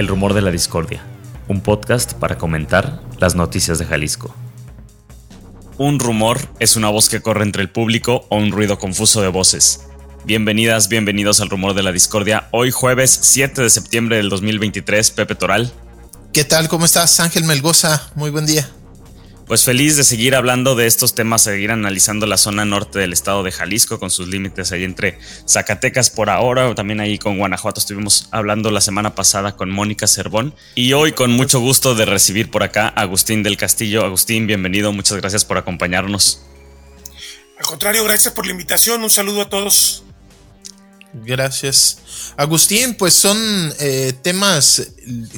El 0.00 0.08
Rumor 0.08 0.32
de 0.32 0.40
la 0.40 0.50
Discordia, 0.50 1.04
un 1.46 1.60
podcast 1.60 2.14
para 2.14 2.38
comentar 2.38 3.02
las 3.18 3.34
noticias 3.34 3.78
de 3.78 3.84
Jalisco. 3.84 4.34
Un 5.76 5.98
rumor 5.98 6.38
es 6.58 6.76
una 6.76 6.88
voz 6.88 7.10
que 7.10 7.20
corre 7.20 7.44
entre 7.44 7.60
el 7.60 7.68
público 7.68 8.24
o 8.30 8.38
un 8.38 8.50
ruido 8.50 8.78
confuso 8.78 9.20
de 9.20 9.28
voces. 9.28 9.88
Bienvenidas, 10.24 10.88
bienvenidos 10.88 11.42
al 11.42 11.50
Rumor 11.50 11.74
de 11.74 11.82
la 11.82 11.92
Discordia. 11.92 12.48
Hoy 12.50 12.70
jueves 12.70 13.10
7 13.10 13.60
de 13.60 13.68
septiembre 13.68 14.16
del 14.16 14.30
2023, 14.30 15.10
Pepe 15.10 15.34
Toral. 15.34 15.70
¿Qué 16.32 16.44
tal? 16.44 16.68
¿Cómo 16.70 16.86
estás? 16.86 17.20
Ángel 17.20 17.44
Melgoza, 17.44 18.10
muy 18.14 18.30
buen 18.30 18.46
día 18.46 18.70
pues 19.50 19.64
feliz 19.64 19.96
de 19.96 20.04
seguir 20.04 20.36
hablando 20.36 20.76
de 20.76 20.86
estos 20.86 21.16
temas, 21.16 21.42
seguir 21.42 21.72
analizando 21.72 22.24
la 22.24 22.36
zona 22.36 22.64
norte 22.64 23.00
del 23.00 23.12
estado 23.12 23.42
de 23.42 23.50
Jalisco 23.50 23.98
con 23.98 24.08
sus 24.08 24.28
límites 24.28 24.70
ahí 24.70 24.84
entre 24.84 25.18
Zacatecas 25.44 26.08
por 26.08 26.30
ahora, 26.30 26.68
o 26.68 26.76
también 26.76 27.00
ahí 27.00 27.18
con 27.18 27.36
Guanajuato 27.36 27.80
estuvimos 27.80 28.28
hablando 28.30 28.70
la 28.70 28.80
semana 28.80 29.16
pasada 29.16 29.56
con 29.56 29.68
Mónica 29.68 30.06
Cervón 30.06 30.54
y 30.76 30.92
hoy 30.92 31.10
con 31.10 31.32
mucho 31.32 31.58
gusto 31.58 31.96
de 31.96 32.04
recibir 32.04 32.48
por 32.48 32.62
acá 32.62 32.92
a 32.94 33.00
Agustín 33.00 33.42
del 33.42 33.56
Castillo. 33.56 34.04
Agustín, 34.04 34.46
bienvenido, 34.46 34.92
muchas 34.92 35.16
gracias 35.16 35.44
por 35.44 35.58
acompañarnos. 35.58 36.42
Al 37.58 37.66
contrario, 37.66 38.04
gracias 38.04 38.32
por 38.32 38.46
la 38.46 38.52
invitación, 38.52 39.02
un 39.02 39.10
saludo 39.10 39.42
a 39.42 39.48
todos. 39.48 40.04
Gracias. 41.12 41.98
Agustín, 42.36 42.94
pues 42.94 43.14
son 43.14 43.36
eh, 43.80 44.12
temas 44.22 44.92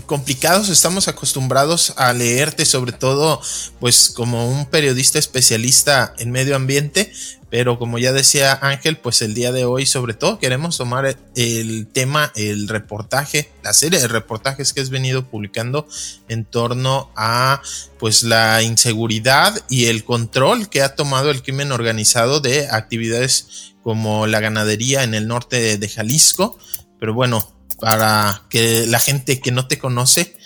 complicados, 0.05 0.69
estamos 0.69 1.09
acostumbrados 1.09 1.95
a 1.97 2.13
leerte 2.13 2.67
sobre 2.67 2.93
todo 2.93 3.41
pues 3.81 4.13
como 4.15 4.51
un 4.51 4.67
periodista 4.67 5.19
especialista 5.19 6.15
en 6.19 6.31
medio 6.31 6.57
ambiente, 6.57 7.11
pero 7.49 7.79
como 7.79 7.99
ya 7.99 8.13
decía 8.13 8.59
Ángel, 8.61 8.99
pues 8.99 9.23
el 9.23 9.33
día 9.33 9.51
de 9.51 9.65
hoy 9.65 9.87
sobre 9.87 10.13
todo 10.13 10.39
queremos 10.39 10.77
tomar 10.77 11.17
el 11.37 11.87
tema, 11.87 12.33
el 12.35 12.69
reportaje, 12.69 13.51
la 13.63 13.73
serie 13.73 13.99
de 13.99 14.09
reportajes 14.09 14.75
que 14.75 14.83
has 14.83 14.91
venido 14.91 15.25
publicando 15.25 15.87
en 16.29 16.45
torno 16.45 17.11
a 17.17 17.63
pues 17.99 18.25
la 18.25 18.63
inseguridad 18.63 19.59
y 19.71 19.87
el 19.87 20.05
control 20.05 20.69
que 20.69 20.83
ha 20.83 20.95
tomado 20.97 21.31
el 21.31 21.43
crimen 21.43 21.73
organizado 21.73 22.41
de 22.41 22.69
actividades 22.69 23.72
como 23.83 24.27
la 24.27 24.41
ganadería 24.41 25.03
en 25.03 25.15
el 25.15 25.27
norte 25.27 25.77
de, 25.77 25.89
Jalisco. 25.89 26.59
Pero 26.99 27.15
bueno, 27.15 27.53
para 27.81 28.43
que 28.49 28.87
la 28.87 29.01
gente 29.01 29.41
que 29.41 29.51
no 29.51 29.67
te 29.67 29.79
conoce, 29.79 30.37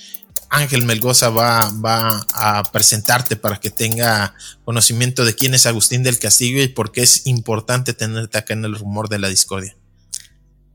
Ángel 0.49 0.85
Melgoza 0.85 1.29
va, 1.31 1.71
va, 1.85 2.25
a 2.33 2.63
presentarte 2.73 3.37
para 3.37 3.59
que 3.59 3.71
tenga 3.71 4.35
conocimiento 4.65 5.25
de 5.25 5.35
quién 5.35 5.55
es 5.55 5.67
Agustín 5.67 6.03
del 6.03 6.19
Castillo 6.19 6.63
y 6.63 6.69
por 6.69 6.93
qué 6.93 7.03
es 7.03 7.27
importante 7.27 7.93
tenerte 7.93 8.39
acá 8.39 8.55
en 8.55 8.65
el 8.65 8.77
rumor 8.77 9.09
de 9.09 9.19
la 9.19 9.29
discordia. 9.29 9.77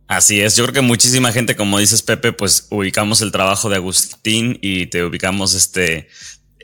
Así 0.08 0.42
es, 0.42 0.58
yo 0.58 0.66
creo 0.66 0.74
que 0.74 0.82
muchísima 0.82 1.32
gente, 1.32 1.56
como 1.56 1.80
dices 1.80 2.02
Pepe, 2.02 2.34
pues 2.34 2.68
ubicamos 2.70 3.22
el 3.22 3.32
trabajo 3.32 3.70
de 3.70 3.78
Agustín 3.78 4.60
y 4.62 4.88
te 4.88 5.06
ubicamos 5.06 5.54
este 5.54 6.10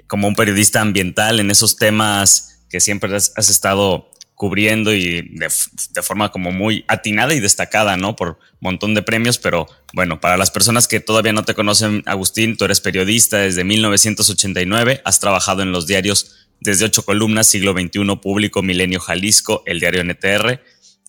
como 0.06 0.28
un 0.28 0.36
periodista 0.36 0.82
ambiental 0.82 1.40
en 1.40 1.50
esos 1.50 1.78
temas 1.78 2.60
que 2.70 2.82
siempre 2.82 3.16
has 3.16 3.50
estado 3.50 4.12
cubriendo 4.38 4.94
y 4.94 5.24
de, 5.32 5.50
forma 6.04 6.32
como 6.32 6.52
muy 6.52 6.86
atinada 6.88 7.34
y 7.34 7.40
destacada, 7.40 7.98
¿no? 7.98 8.16
Por 8.16 8.38
montón 8.60 8.94
de 8.94 9.02
premios, 9.02 9.40
pero 9.40 9.66
bueno, 9.94 10.22
para 10.22 10.38
las 10.38 10.52
personas 10.52 10.88
que 10.88 11.00
todavía 11.00 11.34
no 11.34 11.44
te 11.44 11.56
conocen, 11.56 12.04
Agustín, 12.06 12.56
tú 12.56 12.66
eres 12.66 12.80
periodista 12.80 13.40
desde 13.40 13.64
1989, 13.64 15.02
has 15.04 15.20
trabajado 15.20 15.64
en 15.64 15.72
los 15.72 15.88
diarios 15.88 16.48
desde 16.60 16.86
ocho 16.86 17.04
columnas, 17.04 17.48
siglo 17.48 17.74
XXI, 17.74 18.16
Público, 18.22 18.62
Milenio 18.62 19.00
Jalisco, 19.00 19.64
el 19.66 19.80
diario 19.80 20.04
NTR, 20.04 20.62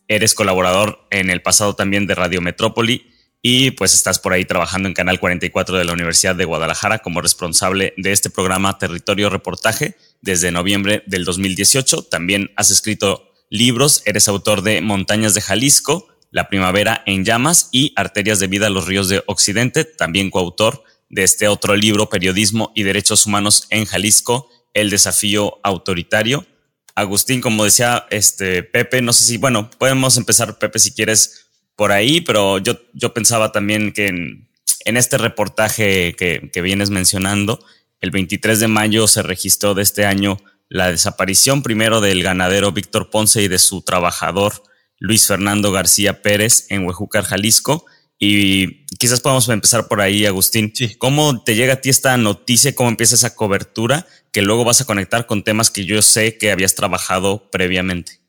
eres 0.09 0.33
colaborador 0.33 1.07
en 1.11 1.29
el 1.29 1.43
pasado 1.43 1.75
también 1.75 2.07
de 2.07 2.15
Radio 2.15 2.41
Metrópoli 2.41 3.13
y 3.43 3.73
pues 3.73 3.95
estás 3.95 4.19
por 4.19 4.33
ahí 4.33 4.45
trabajando 4.45 4.89
en 4.89 4.95
Canal 4.95 5.21
44 5.21 5.77
de 5.77 5.85
la 5.85 5.93
Universidad 5.93 6.35
de 6.35 6.45
Guadalajara 6.45 7.01
como 7.01 7.21
responsable 7.21 7.95
de 7.97 8.13
este 8.13 8.31
programa 8.31 8.79
Territorio 8.79 9.31
Reportaje 9.31 9.97
desde 10.21 10.51
noviembre 10.51 11.03
del 11.07 11.25
2018. 11.25 12.05
También 12.05 12.51
has 12.57 12.71
escrito 12.71 13.28
libros, 13.51 14.03
eres 14.05 14.29
autor 14.29 14.63
de 14.63 14.81
Montañas 14.81 15.35
de 15.35 15.41
Jalisco, 15.41 16.09
La 16.31 16.49
Primavera 16.49 17.03
en 17.07 17.25
Llamas 17.25 17.69
y 17.73 17.93
Arterias 17.97 18.39
de 18.39 18.47
Vida 18.47 18.67
a 18.67 18.71
los 18.71 18.87
Ríos 18.87 19.09
de 19.09 19.23
Occidente, 19.27 19.85
también 19.85 20.31
coautor 20.31 20.85
de 21.09 21.25
este 21.25 21.49
otro 21.49 21.75
libro, 21.77 22.09
Periodismo 22.09 22.73
y 22.75 22.83
Derechos 22.83 23.27
Humanos 23.27 23.67
en 23.71 23.87
Jalisco, 23.87 24.49
El 24.75 24.91
Desafío 24.91 25.59
Autoritario. 25.63 26.47
Agustín, 26.95 27.41
como 27.41 27.65
decía 27.65 28.07
este 28.11 28.63
Pepe, 28.63 29.03
no 29.03 29.13
sé 29.13 29.25
si, 29.25 29.37
bueno, 29.39 29.71
podemos 29.71 30.17
empezar, 30.17 30.59
Pepe, 30.59 30.79
si 30.79 30.93
quieres 30.93 31.47
por 31.77 31.93
ahí, 31.93 32.21
pero 32.21 32.59
yo, 32.59 32.79
yo 32.93 33.15
pensaba 33.15 33.53
también 33.53 33.93
que 33.93 34.09
en, 34.09 34.49
este 34.85 35.19
reportaje 35.19 36.15
que, 36.17 36.51
que 36.53 36.63
vienes 36.63 36.91
mencionando, 36.91 37.65
el 38.01 38.11
23 38.11 38.59
de 38.59 38.69
mayo 38.69 39.07
se 39.07 39.23
registró 39.23 39.75
de 39.75 39.83
este 39.83 40.07
año 40.07 40.39
la 40.69 40.91
desaparición 40.91 41.63
primero 41.63 42.01
del 42.01 42.23
ganadero 42.23 42.73
Víctor 42.73 43.11
Ponce 43.11 43.43
y 43.43 43.49
de 43.49 43.59
su 43.59 43.83
trabajador 43.83 44.63
Luis 44.99 45.27
Fernando 45.27 45.73
García 45.73 46.23
Pérez 46.23 46.67
en 46.69 46.87
Huejúcar, 46.87 47.25
Jalisco. 47.25 47.87
Y 48.19 48.85
quizás 48.97 49.21
podamos 49.21 49.49
empezar 49.49 49.87
por 49.87 50.01
ahí, 50.01 50.27
Agustín. 50.27 50.73
¿Cómo 50.99 51.43
te 51.45 51.55
llega 51.55 51.75
a 51.75 51.81
ti 51.81 51.89
esta 51.89 52.17
noticia? 52.17 52.75
¿Cómo 52.75 52.89
empieza 52.89 53.15
esa 53.15 53.35
cobertura 53.35 54.07
que 54.33 54.43
luego 54.43 54.65
vas 54.65 54.81
a 54.81 54.85
conectar 54.85 55.27
con 55.27 55.45
temas 55.45 55.71
que 55.71 55.85
yo 55.85 56.03
sé 56.03 56.37
que 56.37 56.51
habías 56.51 56.75
trabajado 56.75 57.49
previamente? 57.51 58.21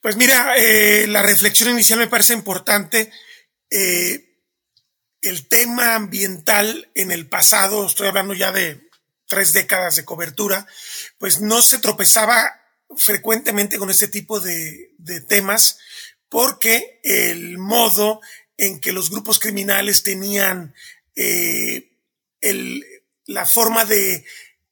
Pues 0.00 0.16
mira, 0.16 0.54
eh, 0.56 1.06
la 1.08 1.22
reflexión 1.22 1.70
inicial 1.70 1.98
me 1.98 2.06
parece 2.06 2.32
importante. 2.32 3.10
Eh, 3.70 4.24
el 5.20 5.48
tema 5.48 5.96
ambiental 5.96 6.88
en 6.94 7.10
el 7.10 7.28
pasado, 7.28 7.84
estoy 7.86 8.06
hablando 8.06 8.34
ya 8.34 8.52
de 8.52 8.87
tres 9.28 9.52
décadas 9.52 9.96
de 9.96 10.04
cobertura, 10.04 10.66
pues 11.18 11.40
no 11.40 11.62
se 11.62 11.78
tropezaba 11.78 12.60
frecuentemente 12.96 13.78
con 13.78 13.90
este 13.90 14.08
tipo 14.08 14.40
de, 14.40 14.90
temas 15.28 15.78
porque 16.28 17.00
el 17.02 17.58
modo 17.58 18.20
en 18.56 18.80
que 18.80 18.92
los 18.92 19.10
grupos 19.10 19.38
criminales 19.38 20.02
tenían 20.02 20.74
eh, 21.14 21.92
la 23.26 23.46
forma 23.46 23.84
de 23.84 24.24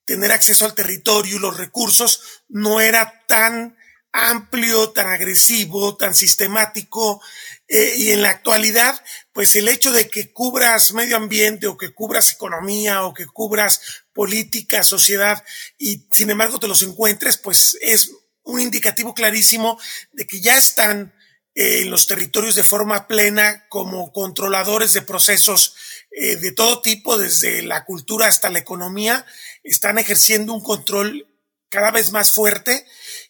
tener 0.04 0.32
acceso 0.32 0.64
al 0.64 0.74
territorio 0.74 1.36
y 1.36 1.40
los 1.40 1.56
recursos 1.56 2.42
no 2.48 2.80
era 2.80 3.24
tan 3.26 3.76
amplio, 4.12 4.90
tan 4.90 5.08
agresivo, 5.08 5.96
tan 5.96 6.14
sistemático, 6.14 7.20
eh, 7.68 7.94
y 7.96 8.12
en 8.12 8.22
la 8.22 8.30
actualidad, 8.30 9.02
pues 9.32 9.56
el 9.56 9.68
hecho 9.68 9.92
de 9.92 10.08
que 10.08 10.32
cubras 10.32 10.92
medio 10.92 11.16
ambiente 11.16 11.66
o 11.66 11.76
que 11.76 11.92
cubras 11.92 12.32
economía 12.32 13.04
o 13.04 13.12
que 13.12 13.26
cubras 13.26 14.05
política, 14.16 14.82
sociedad, 14.82 15.44
y 15.78 16.06
sin 16.10 16.30
embargo 16.30 16.58
te 16.58 16.66
los 16.66 16.82
encuentres, 16.82 17.36
pues 17.36 17.76
es 17.82 18.10
un 18.42 18.60
indicativo 18.60 19.12
clarísimo 19.12 19.78
de 20.12 20.26
que 20.26 20.40
ya 20.40 20.56
están 20.56 21.12
eh, 21.54 21.82
en 21.82 21.90
los 21.90 22.06
territorios 22.06 22.54
de 22.54 22.64
forma 22.64 23.06
plena 23.06 23.66
como 23.68 24.10
controladores 24.12 24.94
de 24.94 25.02
procesos 25.02 25.76
eh, 26.10 26.36
de 26.36 26.52
todo 26.52 26.80
tipo, 26.80 27.18
desde 27.18 27.62
la 27.62 27.84
cultura 27.84 28.26
hasta 28.26 28.48
la 28.48 28.58
economía, 28.58 29.26
están 29.62 29.98
ejerciendo 29.98 30.54
un 30.54 30.62
control 30.62 31.28
cada 31.68 31.90
vez 31.90 32.10
más 32.10 32.32
fuerte. 32.32 32.86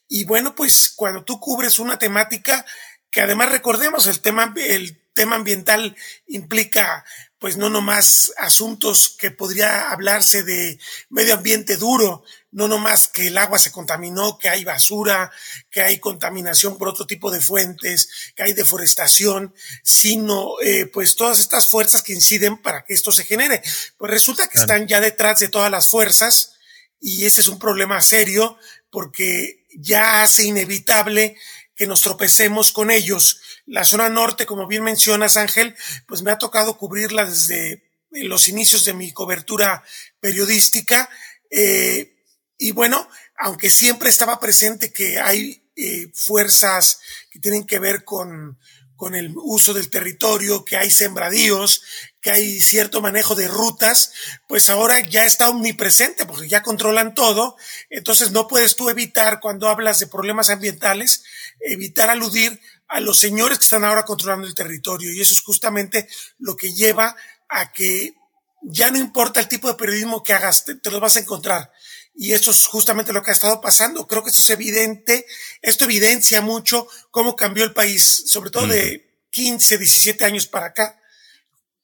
Y 0.09 0.25
bueno, 0.25 0.55
pues 0.55 0.93
cuando 0.95 1.25
tú 1.25 1.41
cubres 1.41 1.81
una 1.81 1.99
temática, 1.99 2.65
que 3.11 3.23
además 3.23 3.51
recordemos 3.51 4.07
el 4.07 4.21
tema, 4.21 4.55
el 4.57 5.03
tema 5.15 5.37
ambiental 5.37 5.97
implica 6.29 7.05
pues 7.39 7.57
no 7.57 7.69
nomás 7.69 8.33
asuntos 8.39 9.15
que 9.19 9.31
podría 9.31 9.91
hablarse 9.91 10.43
de 10.43 10.79
medio 11.11 11.35
ambiente 11.35 11.77
duro, 11.77 12.25
no 12.51 12.69
nomás 12.69 13.09
que 13.09 13.27
el 13.27 13.37
agua 13.37 13.59
se 13.59 13.71
contaminó, 13.71 14.39
que 14.39 14.49
hay 14.49 14.65
basura, 14.65 15.31
que 15.71 15.83
hay 15.83 15.99
contaminación 15.99 16.79
por 16.79 16.89
otro 16.89 17.07
tipo 17.07 17.31
de 17.31 17.43
fuentes, 17.43 18.09
que 18.35 18.43
hay 18.43 18.55
deforestación, 18.55 19.55
sino 19.83 20.59
eh, 20.63 20.87
pues 20.87 21.17
todas 21.17 21.39
estas 21.39 21.67
fuerzas 21.67 22.03
que 22.03 22.15
inciden 22.15 22.57
para 22.57 22.85
que 22.85 22.95
esto 22.95 23.13
se 23.13 23.25
genere. 23.25 23.63
Pues 23.99 24.11
resulta 24.11 24.49
que 24.49 24.59
están 24.59 24.89
ya 24.89 25.01
detrás 25.01 25.41
de 25.41 25.49
todas 25.49 25.71
las 25.71 25.89
fuerzas 25.89 26.55
y 26.99 27.27
ese 27.27 27.43
es 27.43 27.49
un 27.49 27.59
problema 27.59 28.01
serio 28.01 28.57
porque 28.91 29.67
ya 29.75 30.23
hace 30.23 30.45
inevitable 30.45 31.37
que 31.75 31.87
nos 31.87 32.01
tropecemos 32.01 32.73
con 32.73 32.91
ellos. 32.91 33.41
La 33.67 33.85
zona 33.85 34.09
norte, 34.09 34.47
como 34.47 34.67
bien 34.67 34.85
mencionas, 34.85 35.37
Ángel, 35.37 35.75
pues 36.07 36.23
me 36.23 36.31
ha 36.31 36.39
tocado 36.39 36.79
cubrirla 36.79 37.27
desde 37.27 37.83
los 38.11 38.49
inicios 38.49 38.85
de 38.85 38.95
mi 38.95 39.13
cobertura 39.13 39.83
periodística. 40.21 41.09
Eh, 41.51 42.17
y 42.59 42.71
bueno, 42.71 43.09
aunque 43.37 43.71
siempre 43.71 44.09
estaba 44.09 44.41
presente 44.41 44.93
que 44.93 45.19
hay 45.19 45.71
eh, 45.77 46.09
fuerzas 46.15 47.01
que 47.31 47.41
tienen 47.41 47.67
que 47.67 47.79
ver 47.79 48.05
con, 48.05 48.59
con 48.97 49.15
el 49.15 49.33
uso 49.37 49.75
del 49.75 49.91
territorio, 49.91 50.65
que 50.65 50.77
hay 50.77 50.91
sembradíos, 50.91 51.83
que 52.21 52.31
hay 52.31 52.61
cierto 52.61 53.01
manejo 53.01 53.35
de 53.35 53.47
rutas, 53.47 54.13
pues 54.49 54.71
ahora 54.71 55.01
ya 55.01 55.27
está 55.27 55.51
omnipresente 55.51 56.25
porque 56.25 56.49
ya 56.49 56.63
controlan 56.63 57.15
todo. 57.15 57.57
Entonces 57.91 58.33
no 58.33 58.49
puedes 58.49 58.75
tú 58.75 58.89
evitar 58.89 59.39
cuando 59.41 59.69
hablas 59.69 60.01
de 60.01 60.07
problemas 60.07 60.51
ambientales, 60.51 61.25
evitar 61.61 62.09
aludir 62.09 62.61
a 62.89 63.01
los 63.01 63.19
señores 63.19 63.59
que 63.59 63.65
están 63.65 63.85
ahora 63.85 64.05
controlando 64.05 64.47
el 64.47 64.55
territorio. 64.55 65.13
Y 65.13 65.21
eso 65.21 65.35
es 65.35 65.41
justamente 65.41 66.09
lo 66.39 66.57
que 66.57 66.73
lleva 66.73 67.17
a 67.49 67.73
que 67.73 68.15
ya 68.63 68.91
no 68.91 68.99
importa 68.99 69.41
el 69.41 69.49
tipo 69.49 69.69
de 69.69 69.75
periodismo 69.75 70.23
que 70.23 70.33
hagas, 70.33 70.65
te, 70.65 70.77
te 70.77 70.91
lo 70.91 71.01
vas 71.01 71.17
a 71.17 71.21
encontrar. 71.21 71.71
Y 72.15 72.33
eso 72.33 72.51
es 72.51 72.67
justamente 72.67 73.13
lo 73.13 73.23
que 73.23 73.31
ha 73.31 73.35
estado 73.35 73.61
pasando. 73.61 74.07
Creo 74.07 74.23
que 74.23 74.31
esto 74.31 74.41
es 74.41 74.51
evidente, 74.51 75.27
esto 75.61 75.85
evidencia 75.85 76.41
mucho 76.41 76.89
cómo 77.11 77.37
cambió 77.37 77.65
el 77.65 77.75
país, 77.75 78.25
sobre 78.27 78.51
todo 78.51 78.67
de 78.67 79.21
15, 79.31 79.79
17 79.79 80.25
años 80.25 80.47
para 80.47 80.67
acá, 80.67 80.99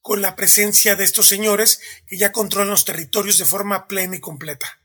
con 0.00 0.22
la 0.22 0.34
presencia 0.34 0.96
de 0.96 1.04
estos 1.04 1.28
señores 1.28 1.80
que 2.06 2.16
ya 2.16 2.32
controlan 2.32 2.70
los 2.70 2.84
territorios 2.84 3.38
de 3.38 3.44
forma 3.44 3.86
plena 3.86 4.16
y 4.16 4.20
completa. 4.20 4.80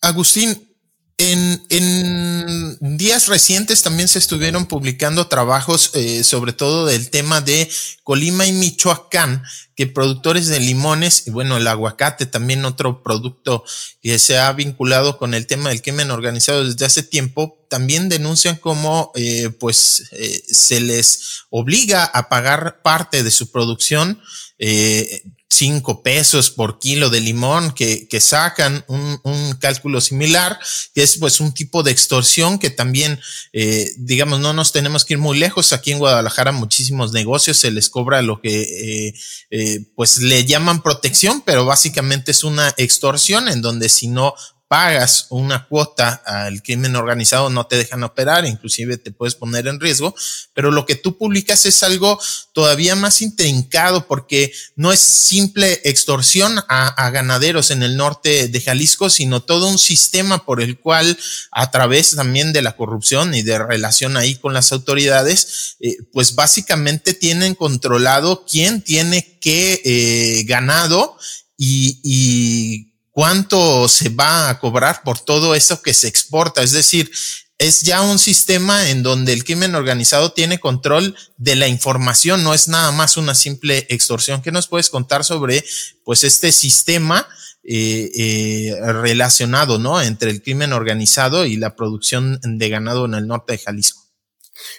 Agustín, 0.00 0.75
en, 1.18 1.64
en, 1.70 2.96
días 2.98 3.28
recientes 3.28 3.82
también 3.82 4.08
se 4.08 4.18
estuvieron 4.18 4.66
publicando 4.66 5.28
trabajos, 5.28 5.90
eh, 5.94 6.22
sobre 6.24 6.52
todo 6.52 6.86
del 6.86 7.08
tema 7.08 7.40
de 7.40 7.70
Colima 8.02 8.46
y 8.46 8.52
Michoacán, 8.52 9.42
que 9.74 9.86
productores 9.86 10.48
de 10.48 10.60
limones, 10.60 11.26
y 11.26 11.30
bueno, 11.30 11.56
el 11.56 11.66
aguacate 11.68 12.26
también 12.26 12.64
otro 12.64 13.02
producto 13.02 13.64
que 14.02 14.18
se 14.18 14.38
ha 14.38 14.52
vinculado 14.52 15.16
con 15.16 15.32
el 15.34 15.46
tema 15.46 15.70
del 15.70 15.82
crimen 15.82 16.10
organizado 16.10 16.64
desde 16.64 16.84
hace 16.84 17.02
tiempo, 17.02 17.58
también 17.68 18.08
denuncian 18.08 18.56
cómo 18.56 19.12
eh, 19.14 19.50
pues 19.58 20.08
eh, 20.12 20.42
se 20.46 20.80
les 20.80 21.44
obliga 21.50 22.04
a 22.04 22.28
pagar 22.28 22.82
parte 22.82 23.22
de 23.22 23.30
su 23.30 23.50
producción 23.50 24.20
eh, 24.58 25.22
cinco 25.48 26.02
pesos 26.02 26.50
por 26.50 26.78
kilo 26.78 27.08
de 27.08 27.20
limón 27.20 27.72
que, 27.72 28.08
que 28.08 28.20
sacan 28.20 28.84
un, 28.88 29.20
un, 29.22 29.54
cálculo 29.54 30.00
similar, 30.00 30.58
que 30.94 31.02
es 31.02 31.18
pues 31.18 31.40
un 31.40 31.54
tipo 31.54 31.82
de 31.82 31.92
extorsión 31.92 32.58
que 32.58 32.70
también, 32.70 33.20
eh, 33.52 33.90
digamos, 33.96 34.40
no 34.40 34.52
nos 34.52 34.72
tenemos 34.72 35.04
que 35.04 35.14
ir 35.14 35.18
muy 35.18 35.38
lejos. 35.38 35.72
Aquí 35.72 35.92
en 35.92 35.98
Guadalajara 35.98 36.52
muchísimos 36.52 37.12
negocios 37.12 37.58
se 37.58 37.70
les 37.70 37.88
cobra 37.88 38.22
lo 38.22 38.40
que 38.40 38.62
eh, 39.08 39.14
eh, 39.50 39.80
pues 39.94 40.18
le 40.18 40.44
llaman 40.44 40.82
protección, 40.82 41.42
pero 41.46 41.64
básicamente 41.64 42.32
es 42.32 42.44
una 42.44 42.74
extorsión 42.76 43.48
en 43.48 43.62
donde 43.62 43.88
si 43.88 44.08
no 44.08 44.34
pagas 44.68 45.26
una 45.30 45.66
cuota 45.68 46.22
al 46.26 46.62
crimen 46.62 46.96
organizado, 46.96 47.50
no 47.50 47.66
te 47.66 47.76
dejan 47.76 48.02
operar, 48.02 48.44
inclusive 48.46 48.96
te 48.98 49.12
puedes 49.12 49.36
poner 49.36 49.68
en 49.68 49.78
riesgo, 49.78 50.14
pero 50.54 50.70
lo 50.70 50.86
que 50.86 50.96
tú 50.96 51.16
publicas 51.16 51.66
es 51.66 51.82
algo 51.82 52.20
todavía 52.52 52.96
más 52.96 53.22
intrincado 53.22 54.06
porque 54.08 54.52
no 54.74 54.92
es 54.92 55.00
simple 55.00 55.80
extorsión 55.84 56.58
a, 56.68 56.88
a 56.88 57.10
ganaderos 57.10 57.70
en 57.70 57.82
el 57.82 57.96
norte 57.96 58.48
de 58.48 58.60
Jalisco, 58.60 59.08
sino 59.08 59.42
todo 59.42 59.68
un 59.68 59.78
sistema 59.78 60.44
por 60.44 60.60
el 60.60 60.80
cual 60.80 61.16
a 61.52 61.70
través 61.70 62.16
también 62.16 62.52
de 62.52 62.62
la 62.62 62.76
corrupción 62.76 63.34
y 63.34 63.42
de 63.42 63.58
relación 63.58 64.16
ahí 64.16 64.34
con 64.34 64.52
las 64.52 64.72
autoridades, 64.72 65.76
eh, 65.80 65.96
pues 66.12 66.34
básicamente 66.34 67.14
tienen 67.14 67.54
controlado 67.54 68.44
quién 68.50 68.82
tiene 68.82 69.38
qué 69.40 69.80
eh, 69.84 70.44
ganado 70.44 71.16
y, 71.56 72.00
y 72.02 72.95
cuánto 73.16 73.88
se 73.88 74.10
va 74.10 74.50
a 74.50 74.58
cobrar 74.58 75.02
por 75.02 75.18
todo 75.18 75.54
eso 75.54 75.80
que 75.80 75.94
se 75.94 76.06
exporta. 76.06 76.62
Es 76.62 76.72
decir, 76.72 77.10
es 77.56 77.80
ya 77.80 78.02
un 78.02 78.18
sistema 78.18 78.90
en 78.90 79.02
donde 79.02 79.32
el 79.32 79.42
crimen 79.42 79.74
organizado 79.74 80.32
tiene 80.32 80.60
control 80.60 81.16
de 81.38 81.56
la 81.56 81.66
información, 81.66 82.44
no 82.44 82.52
es 82.52 82.68
nada 82.68 82.92
más 82.92 83.16
una 83.16 83.34
simple 83.34 83.86
extorsión. 83.88 84.42
¿Qué 84.42 84.52
nos 84.52 84.68
puedes 84.68 84.90
contar 84.90 85.24
sobre 85.24 85.64
pues 86.04 86.24
este 86.24 86.52
sistema 86.52 87.26
eh, 87.64 88.10
eh, 88.14 88.76
relacionado, 88.92 89.78
¿no? 89.78 90.02
Entre 90.02 90.30
el 90.30 90.42
crimen 90.42 90.74
organizado 90.74 91.46
y 91.46 91.56
la 91.56 91.74
producción 91.74 92.38
de 92.42 92.68
ganado 92.68 93.06
en 93.06 93.14
el 93.14 93.26
norte 93.26 93.54
de 93.54 93.60
Jalisco. 93.60 94.04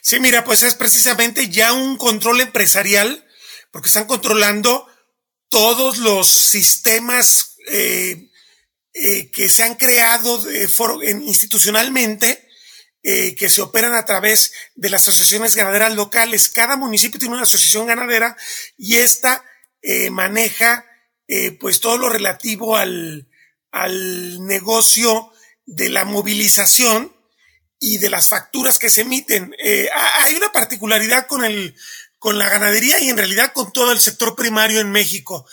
Sí, 0.04 0.20
mira, 0.20 0.44
pues 0.44 0.62
es 0.62 0.76
precisamente 0.76 1.50
ya 1.50 1.74
un 1.74 1.98
control 1.98 2.42
empresarial, 2.42 3.26
porque 3.72 3.88
están 3.88 4.06
controlando 4.06 4.86
todos 5.50 5.98
los 5.98 6.28
sistemas 6.28 7.56
eh, 7.70 8.27
eh, 9.00 9.30
que 9.30 9.48
se 9.48 9.62
han 9.62 9.76
creado 9.76 10.44
en, 10.50 11.22
institucionalmente, 11.22 12.50
eh, 13.04 13.36
que 13.36 13.48
se 13.48 13.62
operan 13.62 13.94
a 13.94 14.06
través 14.06 14.54
de 14.74 14.90
las 14.90 15.08
asociaciones 15.08 15.56
ganaderas 15.56 15.94
locales. 15.94 16.50
Cada 16.50 16.78
municipio 16.78 17.20
tiene 17.20 17.36
una 17.36 17.44
asociación 17.44 17.86
ganadera 17.86 18.36
y 18.76 18.96
esta 18.96 19.44
eh, 19.84 20.10
maneja 20.10 20.84
pues 21.60 21.82
todo 21.82 21.98
lo 21.98 22.08
relativo 22.08 22.78
al, 22.78 23.28
al 23.72 24.46
negocio 24.46 25.30
de 25.66 25.90
la 25.90 26.06
movilización 26.06 27.14
y 27.82 27.98
de 27.98 28.10
las 28.10 28.30
facturas 28.30 28.80
que 28.80 28.90
se 28.90 29.02
emiten. 29.02 29.54
hay 30.24 30.36
una 30.36 30.54
particularidad 30.54 31.28
con 31.28 31.44
el, 31.44 31.76
con 32.18 32.38
la 32.38 32.48
ganadería 32.48 33.02
y 33.02 33.10
en 33.10 33.18
realidad 33.18 33.52
con 33.52 33.74
todo 33.74 33.92
el 33.92 34.00
sector 34.00 34.38
primario 34.38 34.80
en 34.80 34.90
México 34.90 35.46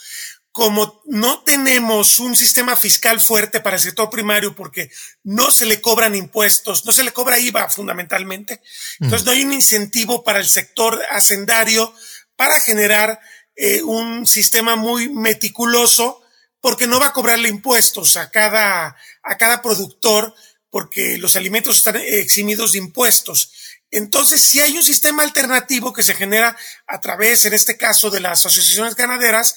como 0.55 1.01
no 1.03 1.43
tenemos 1.43 2.17
un 2.19 2.33
sistema 2.33 2.77
fiscal 2.77 3.19
fuerte 3.19 3.59
para 3.59 3.75
el 3.75 3.81
sector 3.81 4.09
primario 4.09 4.55
porque 4.55 4.89
no 5.25 5.51
se 5.51 5.65
le 5.65 5.81
cobran 5.81 6.15
impuestos, 6.15 6.85
no 6.85 6.93
se 6.93 7.03
le 7.03 7.11
cobra 7.11 7.37
IVA 7.37 7.69
fundamentalmente, 7.69 8.61
entonces 9.01 9.25
no 9.25 9.33
hay 9.33 9.43
un 9.43 9.51
incentivo 9.51 10.23
para 10.23 10.39
el 10.39 10.47
sector 10.47 11.03
hacendario 11.11 11.93
para 12.37 12.61
generar 12.61 13.19
eh, 13.57 13.83
un 13.83 14.25
sistema 14.25 14.77
muy 14.77 15.09
meticuloso 15.09 16.23
porque 16.61 16.87
no 16.87 17.01
va 17.01 17.07
a 17.07 17.13
cobrarle 17.13 17.49
impuestos 17.49 18.15
a 18.15 18.31
cada, 18.31 18.95
a 19.23 19.35
cada 19.35 19.61
productor 19.61 20.33
porque 20.69 21.17
los 21.17 21.35
alimentos 21.35 21.79
están 21.79 21.97
eximidos 21.97 22.71
de 22.71 22.77
impuestos. 22.77 23.51
Entonces, 23.91 24.41
si 24.41 24.59
hay 24.59 24.77
un 24.77 24.83
sistema 24.83 25.23
alternativo 25.23 25.93
que 25.93 26.03
se 26.03 26.15
genera 26.15 26.57
a 26.87 26.99
través, 26.99 27.45
en 27.45 27.53
este 27.53 27.77
caso, 27.77 28.09
de 28.09 28.19
las 28.19 28.45
asociaciones 28.45 28.95
ganaderas, 28.95 29.55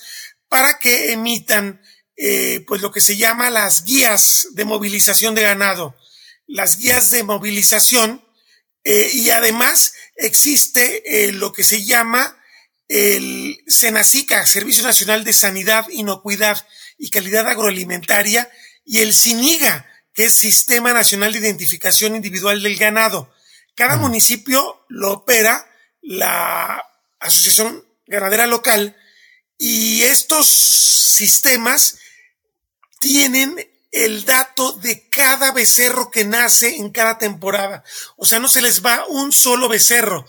para 0.49 0.79
que 0.79 1.13
emitan 1.13 1.81
eh, 2.17 2.65
pues 2.67 2.83
lo 2.83 2.91
que 2.91 3.01
se 3.01 3.17
llama 3.17 3.51
las 3.51 3.85
guías 3.85 4.49
de 4.53 4.65
movilización 4.65 5.35
de 5.35 5.43
ganado, 5.43 5.97
las 6.47 6.79
guías 6.79 7.11
de 7.11 7.23
movilización 7.23 8.25
eh, 8.85 9.11
y 9.13 9.31
además 9.31 9.93
existe 10.17 11.27
eh, 11.27 11.33
lo 11.33 11.53
que 11.53 11.63
se 11.63 11.85
llama 11.85 12.37
el 12.89 13.63
SENACICA, 13.67 14.47
Servicio 14.47 14.83
Nacional 14.83 15.25
de 15.25 15.33
Sanidad, 15.33 15.87
Inocuidad 15.91 16.67
y 16.97 17.11
Calidad 17.11 17.47
Agroalimentaria, 17.47 18.51
y 18.85 19.01
el 19.01 19.13
SINIGA, 19.13 19.87
que 20.15 20.25
es 20.25 20.33
Sistema 20.33 20.95
Nacional 20.95 21.33
de 21.33 21.39
Identificación 21.39 22.17
Individual 22.17 22.63
del 22.63 22.77
Ganado. 22.77 23.33
Cada 23.75 23.97
municipio 23.97 24.85
lo 24.89 25.13
opera 25.13 25.71
la 26.01 26.83
Asociación 27.21 27.85
Ganadera 28.07 28.47
Local, 28.47 28.97
y 29.59 30.03
estos 30.03 30.49
sistemas 30.49 31.99
tienen 33.01 33.57
el 33.91 34.25
dato 34.25 34.73
de 34.73 35.09
cada 35.09 35.51
becerro 35.53 36.11
que 36.11 36.25
nace 36.25 36.77
en 36.77 36.91
cada 36.91 37.19
temporada. 37.19 37.83
O 38.17 38.27
sea, 38.27 38.39
no 38.39 38.49
se 38.49 38.63
les 38.63 38.85
va 38.85 39.07
un 39.09 39.33
solo 39.33 39.69
becerro. 39.69 40.27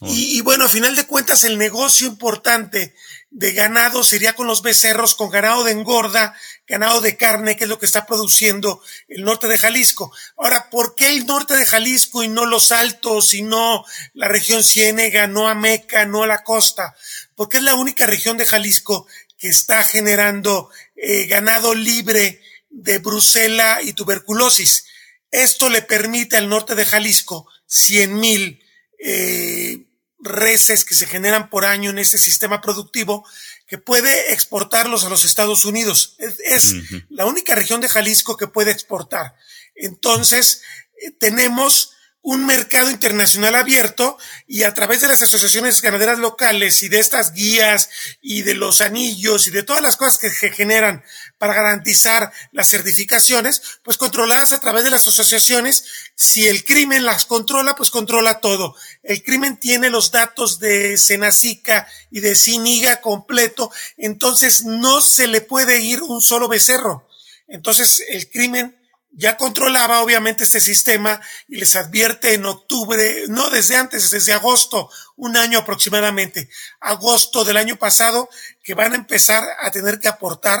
Y, 0.00 0.36
y, 0.36 0.40
bueno, 0.40 0.64
a 0.64 0.68
final 0.68 0.96
de 0.96 1.06
cuentas, 1.06 1.44
el 1.44 1.58
negocio 1.58 2.08
importante 2.08 2.94
de 3.30 3.52
ganado 3.52 4.04
sería 4.04 4.34
con 4.34 4.46
los 4.46 4.62
becerros, 4.62 5.14
con 5.14 5.30
ganado 5.30 5.64
de 5.64 5.72
engorda, 5.72 6.34
ganado 6.66 7.00
de 7.00 7.16
carne, 7.16 7.56
que 7.56 7.64
es 7.64 7.70
lo 7.70 7.78
que 7.78 7.86
está 7.86 8.04
produciendo 8.04 8.82
el 9.08 9.24
norte 9.24 9.46
de 9.48 9.58
Jalisco. 9.58 10.12
Ahora, 10.36 10.68
¿por 10.70 10.94
qué 10.94 11.08
el 11.08 11.26
norte 11.26 11.56
de 11.56 11.66
Jalisco 11.66 12.22
y 12.22 12.28
no 12.28 12.46
los 12.46 12.72
altos 12.72 13.32
y 13.32 13.42
no 13.42 13.84
la 14.12 14.28
región 14.28 14.62
Ciénega, 14.62 15.26
no 15.26 15.48
Ameca, 15.48 16.04
no 16.04 16.26
la 16.26 16.44
costa? 16.44 16.94
Porque 17.34 17.58
es 17.58 17.62
la 17.62 17.74
única 17.74 18.06
región 18.06 18.36
de 18.36 18.46
Jalisco 18.46 19.06
que 19.38 19.48
está 19.48 19.82
generando 19.82 20.70
eh, 20.96 21.26
ganado 21.26 21.74
libre 21.74 22.40
de 22.70 22.98
brusela 22.98 23.80
y 23.82 23.92
tuberculosis. 23.92 24.84
Esto 25.30 25.68
le 25.68 25.82
permite 25.82 26.36
al 26.36 26.48
norte 26.48 26.74
de 26.74 26.84
Jalisco 26.84 27.48
100 27.66 28.20
mil 28.20 28.62
eh, 28.98 29.86
reses 30.20 30.84
que 30.84 30.94
se 30.94 31.06
generan 31.06 31.50
por 31.50 31.64
año 31.64 31.90
en 31.90 31.98
este 31.98 32.18
sistema 32.18 32.60
productivo 32.60 33.26
que 33.66 33.78
puede 33.78 34.32
exportarlos 34.32 35.04
a 35.04 35.08
los 35.08 35.24
Estados 35.24 35.64
Unidos. 35.64 36.14
Es, 36.18 36.34
es 36.44 36.72
uh 36.72 36.76
-huh. 36.76 37.06
la 37.10 37.26
única 37.26 37.54
región 37.54 37.80
de 37.80 37.88
Jalisco 37.88 38.36
que 38.36 38.46
puede 38.46 38.70
exportar. 38.70 39.34
Entonces, 39.74 40.62
eh, 41.02 41.10
tenemos 41.12 41.91
un 42.22 42.46
mercado 42.46 42.88
internacional 42.88 43.56
abierto 43.56 44.16
y 44.46 44.62
a 44.62 44.72
través 44.72 45.00
de 45.00 45.08
las 45.08 45.22
asociaciones 45.22 45.82
ganaderas 45.82 46.20
locales 46.20 46.84
y 46.84 46.88
de 46.88 47.00
estas 47.00 47.32
guías 47.32 47.90
y 48.20 48.42
de 48.42 48.54
los 48.54 48.80
anillos 48.80 49.48
y 49.48 49.50
de 49.50 49.64
todas 49.64 49.82
las 49.82 49.96
cosas 49.96 50.18
que 50.18 50.30
se 50.30 50.50
generan 50.52 51.02
para 51.38 51.54
garantizar 51.54 52.32
las 52.52 52.68
certificaciones, 52.68 53.60
pues 53.82 53.98
controladas 53.98 54.52
a 54.52 54.60
través 54.60 54.84
de 54.84 54.90
las 54.90 55.06
asociaciones, 55.08 55.84
si 56.14 56.46
el 56.46 56.64
crimen 56.64 57.04
las 57.04 57.26
controla, 57.26 57.74
pues 57.74 57.90
controla 57.90 58.38
todo. 58.38 58.76
El 59.02 59.24
crimen 59.24 59.58
tiene 59.58 59.90
los 59.90 60.12
datos 60.12 60.60
de 60.60 60.96
Senacica 60.98 61.88
y 62.12 62.20
de 62.20 62.36
Siniga 62.36 63.00
completo, 63.00 63.72
entonces 63.96 64.64
no 64.64 65.00
se 65.00 65.26
le 65.26 65.40
puede 65.40 65.80
ir 65.80 66.02
un 66.02 66.22
solo 66.22 66.46
becerro. 66.46 67.08
Entonces 67.48 68.04
el 68.08 68.30
crimen 68.30 68.76
ya 69.12 69.36
controlaba 69.36 70.02
obviamente 70.02 70.44
este 70.44 70.60
sistema 70.60 71.20
y 71.46 71.56
les 71.56 71.76
advierte 71.76 72.34
en 72.34 72.46
octubre, 72.46 73.24
no 73.28 73.50
desde 73.50 73.76
antes, 73.76 74.10
desde 74.10 74.32
agosto, 74.32 74.90
un 75.16 75.36
año 75.36 75.58
aproximadamente, 75.58 76.48
agosto 76.80 77.44
del 77.44 77.58
año 77.58 77.76
pasado, 77.76 78.28
que 78.62 78.74
van 78.74 78.92
a 78.92 78.96
empezar 78.96 79.44
a 79.60 79.70
tener 79.70 80.00
que 80.00 80.08
aportar. 80.08 80.60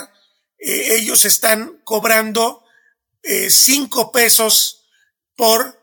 Eh, 0.58 0.96
ellos 0.96 1.24
están 1.24 1.80
cobrando 1.82 2.62
eh, 3.22 3.50
cinco 3.50 4.12
pesos 4.12 4.86
por 5.34 5.80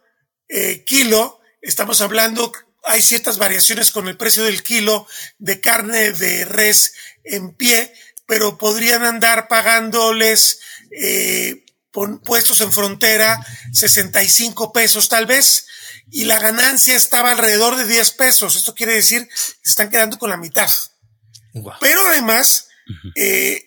eh, 0.48 0.84
kilo. 0.86 1.40
Estamos 1.62 2.02
hablando, 2.02 2.52
hay 2.84 3.02
ciertas 3.02 3.38
variaciones 3.38 3.92
con 3.92 4.08
el 4.08 4.18
precio 4.18 4.44
del 4.44 4.62
kilo 4.64 5.08
de 5.38 5.60
carne 5.60 6.12
de 6.12 6.46
res 6.46 6.94
en 7.24 7.56
pie, 7.56 7.94
pero 8.28 8.58
podrían 8.58 9.04
andar 9.04 9.48
pagándoles 9.48 10.60
eh, 10.92 11.66
puestos 11.91 12.62
en 12.62 12.72
frontera 12.72 13.46
65 13.74 14.72
pesos 14.74 15.10
tal 15.10 15.25
vez, 15.25 15.67
y 16.12 16.25
la 16.25 16.39
ganancia 16.39 16.96
estaba 16.96 17.31
alrededor 17.31 17.75
de 17.75 17.86
10 17.86 18.12
pesos. 18.12 18.55
Esto 18.55 18.74
quiere 18.74 18.93
decir 18.93 19.27
que 19.27 19.36
se 19.36 19.69
están 19.69 19.89
quedando 19.89 20.17
con 20.17 20.29
la 20.29 20.38
mitad. 20.38 20.69
Pero 21.79 22.08
además, 22.08 22.67
eh, 23.15 23.63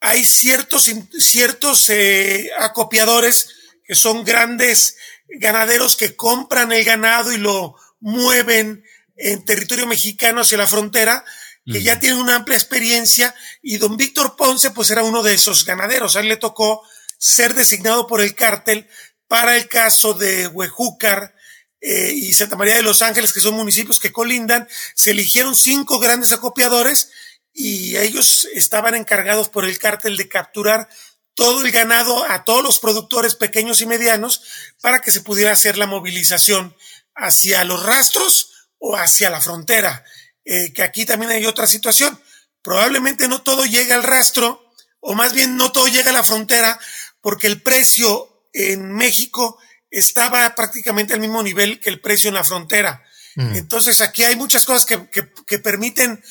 hay 0.00 0.24
ciertos, 0.24 0.90
ciertos 1.18 1.90
eh, 1.90 2.50
acopiadores 2.58 3.48
que 3.84 3.94
son 3.94 4.24
grandes 4.24 4.96
ganaderos 5.28 5.96
que 5.96 6.16
compran 6.16 6.72
el 6.72 6.84
ganado 6.84 7.32
y 7.32 7.38
lo 7.38 7.76
mueven 8.00 8.84
en 9.16 9.44
territorio 9.44 9.86
mexicano 9.86 10.42
hacia 10.42 10.58
la 10.58 10.66
frontera, 10.66 11.24
que 11.64 11.82
ya 11.82 11.98
tienen 11.98 12.20
una 12.20 12.36
amplia 12.36 12.56
experiencia, 12.56 13.34
y 13.60 13.78
don 13.78 13.96
Víctor 13.96 14.36
Ponce, 14.36 14.70
pues 14.70 14.90
era 14.90 15.02
uno 15.02 15.22
de 15.22 15.34
esos 15.34 15.64
ganaderos. 15.64 16.14
A 16.14 16.20
él 16.20 16.28
le 16.28 16.36
tocó 16.36 16.82
ser 17.18 17.54
designado 17.54 18.06
por 18.06 18.20
el 18.20 18.34
cártel 18.34 18.88
para 19.28 19.56
el 19.56 19.68
caso 19.68 20.14
de 20.14 20.46
Huejúcar 20.46 21.34
eh, 21.80 22.12
y 22.14 22.32
Santa 22.32 22.56
María 22.56 22.76
de 22.76 22.82
los 22.82 23.02
Ángeles, 23.02 23.32
que 23.32 23.40
son 23.40 23.54
municipios 23.54 24.00
que 24.00 24.12
colindan, 24.12 24.68
se 24.94 25.10
eligieron 25.10 25.54
cinco 25.54 25.98
grandes 25.98 26.32
acopiadores 26.32 27.10
y 27.52 27.96
ellos 27.96 28.48
estaban 28.54 28.94
encargados 28.94 29.48
por 29.48 29.64
el 29.64 29.78
cártel 29.78 30.16
de 30.16 30.28
capturar 30.28 30.88
todo 31.34 31.62
el 31.64 31.70
ganado 31.70 32.24
a 32.24 32.44
todos 32.44 32.62
los 32.62 32.78
productores 32.78 33.34
pequeños 33.34 33.80
y 33.82 33.86
medianos 33.86 34.42
para 34.80 35.00
que 35.00 35.10
se 35.10 35.20
pudiera 35.20 35.52
hacer 35.52 35.76
la 35.76 35.86
movilización 35.86 36.74
hacia 37.14 37.64
los 37.64 37.82
rastros 37.82 38.68
o 38.78 38.96
hacia 38.96 39.30
la 39.30 39.40
frontera, 39.40 40.04
eh, 40.44 40.72
que 40.72 40.82
aquí 40.82 41.04
también 41.04 41.32
hay 41.32 41.46
otra 41.46 41.66
situación. 41.66 42.20
Probablemente 42.62 43.28
no 43.28 43.42
todo 43.42 43.64
llega 43.64 43.94
al 43.94 44.02
rastro, 44.02 44.72
o 45.00 45.14
más 45.14 45.32
bien 45.32 45.56
no 45.56 45.72
todo 45.72 45.86
llega 45.88 46.10
a 46.10 46.14
la 46.14 46.24
frontera, 46.24 46.80
porque 47.20 47.46
el 47.46 47.62
precio 47.62 48.48
en 48.52 48.92
México 48.92 49.58
estaba 49.90 50.54
prácticamente 50.54 51.14
al 51.14 51.20
mismo 51.20 51.42
nivel 51.42 51.80
que 51.80 51.90
el 51.90 52.00
precio 52.00 52.28
en 52.28 52.34
la 52.34 52.44
frontera. 52.44 53.02
Mm. 53.36 53.56
Entonces 53.56 54.00
aquí 54.00 54.24
hay 54.24 54.36
muchas 54.36 54.64
cosas 54.64 54.86
que, 54.86 55.58
permiten 55.58 56.22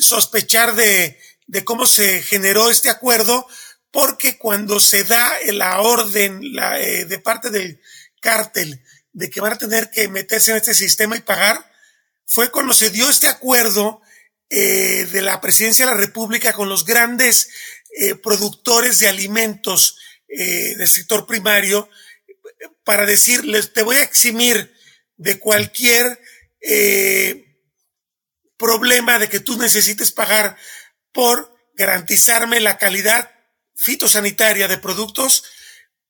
sospechar 0.00 0.74
de, 0.74 1.18
cómo 1.64 1.86
se 1.86 2.22
generó 2.22 2.70
este 2.70 2.90
acuerdo, 2.90 3.46
porque 3.90 4.38
cuando 4.38 4.80
se 4.80 5.04
da 5.04 5.32
la 5.52 5.80
orden 5.80 6.40
eh, 6.78 7.04
de 7.04 7.18
parte 7.18 7.50
del 7.50 7.80
cártel 8.20 8.82
de 9.12 9.28
que 9.28 9.40
van 9.40 9.52
a 9.52 9.58
tener 9.58 9.90
que 9.90 10.08
meterse 10.08 10.52
en 10.52 10.56
este 10.56 10.74
sistema 10.74 11.16
y 11.16 11.20
pagar, 11.20 11.70
fue 12.24 12.50
cuando 12.50 12.72
se 12.72 12.90
dio 12.90 13.10
este 13.10 13.28
acuerdo 13.28 14.00
eh, 14.48 15.06
de 15.10 15.20
la 15.20 15.40
presidencia 15.40 15.84
de 15.84 15.92
la 15.92 16.00
República 16.00 16.52
con 16.52 16.68
los 16.68 16.84
grandes 16.84 17.50
eh, 17.98 18.14
productores 18.14 18.98
de 18.98 19.08
alimentos 19.08 19.98
eh, 20.34 20.74
del 20.76 20.88
sector 20.88 21.26
primario 21.26 21.88
para 22.84 23.06
decirles, 23.06 23.72
te 23.72 23.82
voy 23.82 23.96
a 23.96 24.02
eximir 24.02 24.74
de 25.16 25.38
cualquier 25.38 26.20
eh, 26.60 27.44
problema 28.56 29.18
de 29.18 29.28
que 29.28 29.40
tú 29.40 29.58
necesites 29.58 30.10
pagar 30.10 30.56
por 31.12 31.54
garantizarme 31.74 32.60
la 32.60 32.78
calidad 32.78 33.30
fitosanitaria 33.74 34.68
de 34.68 34.78
productos 34.78 35.44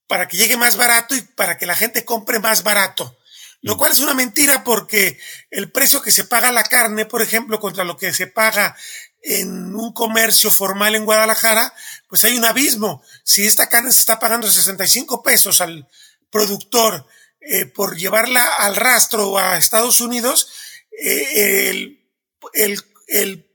para 0.06 0.28
que 0.28 0.36
llegue 0.36 0.56
más 0.56 0.76
barato 0.76 1.16
y 1.16 1.22
para 1.22 1.58
que 1.58 1.66
la 1.66 1.74
gente 1.74 2.04
compre 2.04 2.38
más 2.38 2.62
barato. 2.62 3.18
Lo 3.62 3.76
cual 3.76 3.92
es 3.92 4.00
una 4.00 4.14
mentira 4.14 4.64
porque 4.64 5.18
el 5.50 5.70
precio 5.70 6.02
que 6.02 6.10
se 6.10 6.24
paga 6.24 6.52
la 6.52 6.64
carne, 6.64 7.06
por 7.06 7.22
ejemplo, 7.22 7.60
contra 7.60 7.84
lo 7.84 7.96
que 7.96 8.12
se 8.12 8.26
paga 8.26 8.76
en 9.22 9.74
un 9.74 9.92
comercio 9.92 10.50
formal 10.50 10.94
en 10.94 11.04
Guadalajara, 11.04 11.72
pues 12.08 12.24
hay 12.24 12.36
un 12.36 12.44
abismo. 12.44 13.02
Si 13.22 13.46
esta 13.46 13.68
carne 13.68 13.92
se 13.92 14.00
está 14.00 14.18
pagando 14.18 14.50
65 14.50 15.22
pesos 15.22 15.60
al 15.60 15.88
productor 16.30 17.06
eh, 17.40 17.66
por 17.66 17.96
llevarla 17.96 18.44
al 18.44 18.76
rastro 18.76 19.38
a 19.38 19.58
Estados 19.58 20.00
Unidos, 20.00 20.48
eh, 20.90 21.68
el, 21.70 22.04
el, 22.52 22.82
el, 23.06 23.46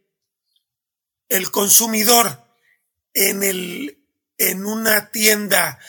el, 1.29 1.51
consumidor 1.51 2.45
en, 3.13 3.43
el, 3.43 3.99
en 4.37 4.65
una 4.65 5.11
tienda, 5.11 5.79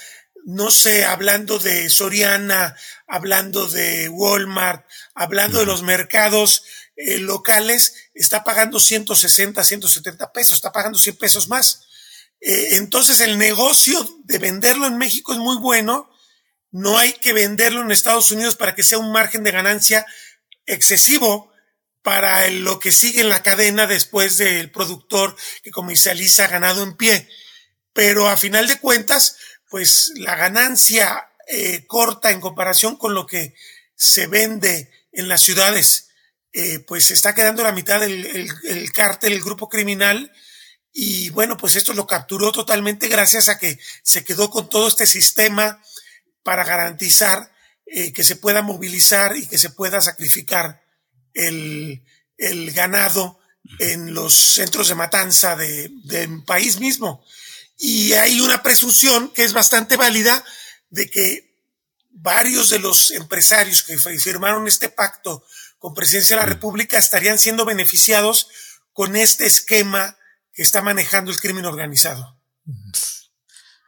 no 0.45 0.71
sé, 0.71 1.05
hablando 1.05 1.59
de 1.59 1.89
Soriana, 1.89 2.77
hablando 3.07 3.69
de 3.69 4.09
Walmart, 4.09 4.87
hablando 5.15 5.61
de 5.61 5.67
los 5.67 5.83
mercados 5.83 6.65
eh, 6.97 7.19
locales 7.19 8.08
está 8.23 8.45
pagando 8.45 8.81
160, 8.81 9.63
170 9.63 10.33
pesos, 10.33 10.55
está 10.55 10.73
pagando 10.73 10.99
100 10.99 11.17
pesos 11.17 11.49
más. 11.49 11.87
Eh, 12.41 12.77
entonces 12.77 13.21
el 13.21 13.39
negocio 13.39 14.19
de 14.25 14.39
venderlo 14.39 14.87
en 14.87 14.99
México 14.99 15.33
es 15.33 15.39
muy 15.39 15.57
bueno. 15.57 16.11
No 16.71 16.99
hay 16.99 17.13
que 17.15 17.33
venderlo 17.33 17.81
en 17.81 17.91
Estados 17.91 18.31
Unidos 18.31 18.57
para 18.57 18.75
que 18.75 18.83
sea 18.83 18.99
un 18.99 19.13
margen 19.13 19.43
de 19.43 19.53
ganancia 19.53 20.05
excesivo 20.67 21.53
para 22.03 22.49
lo 22.51 22.79
que 22.79 22.93
sigue 22.93 23.21
en 23.21 23.29
la 23.29 23.43
cadena 23.43 23.87
después 23.87 24.39
del 24.39 24.71
productor 24.71 25.37
que 25.63 25.71
comercializa 25.71 26.47
ganado 26.49 26.83
en 26.83 26.97
pie. 26.97 27.29
Pero 27.93 28.29
a 28.29 28.37
final 28.37 28.67
de 28.67 28.79
cuentas, 28.79 29.37
pues 29.69 30.13
la 30.17 30.35
ganancia 30.35 31.29
eh, 31.47 31.87
corta 31.87 32.31
en 32.31 32.41
comparación 32.41 32.97
con 32.97 33.15
lo 33.15 33.27
que 33.27 33.55
se 33.95 34.27
vende 34.27 34.91
en 35.13 35.29
las 35.29 35.43
ciudades 35.43 36.08
eh, 36.53 36.81
pues 36.81 37.11
está 37.11 37.35
quedando 37.35 37.63
la 37.63 37.73
mitad 37.73 38.01
del 38.01 38.51
el, 38.65 38.93
cártel, 38.93 39.33
el 39.33 39.43
grupo 39.43 39.69
criminal, 39.69 40.33
y 40.93 41.31
bueno, 41.31 41.57
pues 41.57 41.77
esto 41.77 41.93
lo 41.93 42.07
capturó 42.07 42.51
totalmente 42.53 43.09
gracias 43.09 43.49
a 43.49 43.59
que 43.59 43.79
se 44.03 44.25
quedó 44.25 44.51
con 44.51 44.69
todo 44.69 44.89
este 44.89 45.07
sistema 45.07 45.83
para 46.43 46.65
garantizar 46.65 47.53
eh, 47.87 48.13
que 48.13 48.25
se 48.25 48.37
pueda 48.37 48.63
movilizar 48.63 49.37
y 49.37 49.47
que 49.47 49.59
se 49.59 49.71
pueda 49.71 50.01
sacrificar 50.01 50.83
el, 51.35 52.03
el 52.37 52.71
ganado 52.73 53.39
en 53.79 54.15
los 54.15 54.35
centros 54.35 54.89
de 54.89 54.95
matanza 54.95 55.57
del 55.57 56.03
de 56.05 56.29
país 56.47 56.81
mismo. 56.81 57.25
Y 57.77 58.15
hay 58.15 58.41
una 58.41 58.63
presunción 58.63 59.31
que 59.31 59.45
es 59.45 59.53
bastante 59.53 59.97
válida 59.97 60.45
de 60.91 61.09
que 61.09 61.49
varios 62.11 62.71
de 62.71 62.79
los 62.81 63.11
empresarios 63.13 63.83
que 63.83 63.99
firmaron 63.99 64.67
este 64.67 64.89
pacto 64.89 65.45
con 65.79 65.95
presidencia 65.95 66.37
de 66.37 66.43
la 66.43 66.49
República 66.49 66.99
estarían 66.99 67.39
siendo 67.39 67.65
beneficiados 67.65 68.49
con 68.93 69.17
este 69.17 69.47
esquema 69.47 70.17
que 70.53 70.63
está 70.63 70.83
manejando 70.83 71.31
el 71.31 71.39
crimen 71.39 71.65
organizado. 71.65 72.37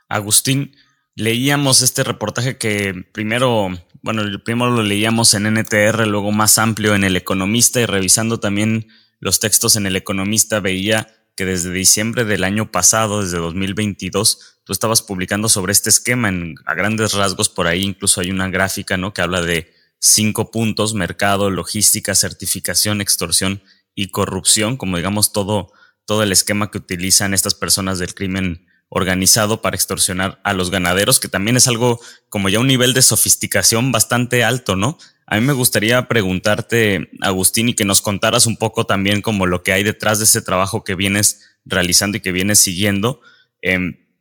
Agustín, 0.09 0.76
leíamos 1.14 1.82
este 1.82 2.04
reportaje 2.04 2.56
que 2.59 2.94
primero, 3.12 3.68
bueno, 4.02 4.23
primero 4.44 4.70
lo 4.70 4.82
leíamos 4.82 5.35
en 5.35 5.47
NTR, 5.47 6.06
luego 6.06 6.32
más 6.32 6.59
amplio 6.59 6.94
en 6.94 7.04
El 7.04 7.16
Economista 7.16 7.80
y 7.80 7.87
revisando 7.87 8.40
también 8.40 8.88
los 9.18 9.40
textos 9.40 9.76
en 9.76 9.87
El 9.87 9.97
Economista 9.97 10.61
veía 10.61 11.14
que 11.37 11.44
desde 11.44 11.70
diciembre 11.70 12.25
del 12.25 12.44
año 12.44 12.70
pasado, 12.70 13.23
desde 13.23 13.38
2022, 13.38 14.61
tú 14.64 14.73
estabas 14.73 15.02
publicando 15.02 15.49
sobre 15.49 15.73
este 15.73 15.90
esquema 15.90 16.28
en, 16.28 16.54
a 16.66 16.75
grandes 16.75 17.14
rasgos 17.14 17.49
por 17.49 17.66
ahí, 17.66 17.82
incluso 17.82 18.20
hay 18.20 18.30
una 18.30 18.49
gráfica, 18.49 18.97
¿no? 18.97 19.14
Que 19.14 19.23
habla 19.23 19.40
de 19.40 19.73
cinco 20.00 20.50
puntos, 20.50 20.95
mercado, 20.95 21.50
logística, 21.50 22.14
certificación, 22.14 23.00
extorsión 23.00 23.62
y 23.95 24.09
corrupción, 24.09 24.76
como 24.76 24.97
digamos 24.97 25.33
todo, 25.33 25.73
todo 26.07 26.23
el 26.23 26.33
esquema 26.33 26.71
que 26.71 26.78
utilizan 26.78 27.35
estas 27.35 27.54
personas 27.54 27.99
del 27.99 28.14
crimen 28.14 28.66
organizado 28.88 29.62
para 29.62 29.76
extorsionar 29.76 30.40
a 30.42 30.52
los 30.52 30.71
ganaderos, 30.71 31.21
que 31.21 31.28
también 31.28 31.57
es 31.57 31.69
algo 31.69 32.00
como 32.28 32.49
ya 32.49 32.59
un 32.59 32.66
nivel 32.66 32.92
de 32.92 33.02
sofisticación 33.02 33.92
bastante 33.92 34.42
alto, 34.42 34.75
¿no? 34.75 34.99
A 35.26 35.38
mí 35.38 35.47
me 35.47 35.52
gustaría 35.52 36.09
preguntarte, 36.09 37.09
Agustín, 37.21 37.69
y 37.69 37.75
que 37.75 37.85
nos 37.85 38.02
contaras 38.02 38.47
un 38.47 38.57
poco 38.57 38.87
también 38.87 39.23
como 39.23 39.47
lo 39.47 39.62
que 39.62 39.73
hay 39.73 39.85
detrás 39.85 40.19
de 40.19 40.25
ese 40.25 40.42
trabajo 40.42 40.83
que 40.83 40.97
vienes 40.97 41.57
realizando 41.64 42.19
y 42.19 42.21
que 42.21 42.33
vienes 42.33 42.59
siguiendo. 42.59 43.21
Eh, 43.62 43.78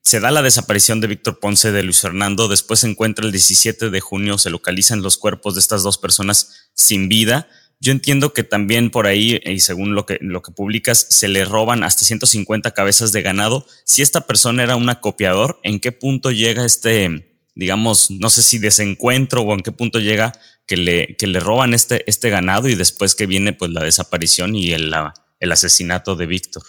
se 0.10 0.20
da 0.20 0.32
la 0.32 0.42
desaparición 0.42 1.02
de 1.02 1.08
Víctor 1.08 1.40
Ponce 1.40 1.72
de 1.72 1.84
Luis 1.84 2.02
Fernando, 2.02 2.48
después 2.48 2.80
se 2.80 2.88
encuentra 2.88 3.24
el 3.24 3.32
17 3.32 3.92
de 3.92 4.00
junio, 4.00 4.40
se 4.40 4.50
localizan 4.50 5.04
los 5.04 5.18
cuerpos 5.18 5.54
de 5.54 5.60
estas 5.60 5.84
dos 5.84 6.00
personas 6.00 6.72
sin 6.74 7.10
vida. 7.10 7.48
Yo 7.80 7.92
entiendo 7.92 8.34
que 8.34 8.44
también 8.44 8.90
por 8.90 9.06
ahí, 9.06 9.40
y 9.46 9.60
según 9.60 9.94
lo 9.94 10.08
que, 10.08 10.18
lo 10.20 10.42
que 10.42 10.52
publicas, 10.52 11.06
se 11.12 11.28
le 11.28 11.46
roban 11.46 11.84
hasta 11.84 12.06
150 12.06 12.72
cabezas 12.72 13.12
de 13.12 13.22
ganado. 13.22 13.68
Si 13.86 14.02
esta 14.02 14.22
persona 14.22 14.64
era 14.64 14.76
un 14.76 14.90
acopiador, 14.90 15.60
¿en 15.62 15.80
qué 15.80 15.92
punto 15.92 16.32
llega 16.32 16.66
este 16.66 17.28
digamos, 17.54 18.10
no 18.10 18.32
sé 18.32 18.42
si 18.42 18.58
desencuentro 18.58 19.42
o 19.42 19.54
en 19.54 19.60
qué 19.60 19.72
punto 19.72 20.00
llega 20.00 20.34
que 20.66 20.78
le, 20.78 21.16
que 21.18 21.28
le 21.28 21.40
roban 21.40 21.76
este, 21.76 22.10
este 22.10 22.32
ganado 22.32 22.68
y 22.68 22.74
después 22.74 23.14
que 23.14 23.28
viene 23.28 23.54
pues 23.54 23.70
la 23.70 23.84
desaparición 23.84 24.56
y 24.56 24.72
el, 24.72 24.92
el 25.40 25.52
asesinato 25.52 26.16
de 26.16 26.26
Víctor. 26.26 26.64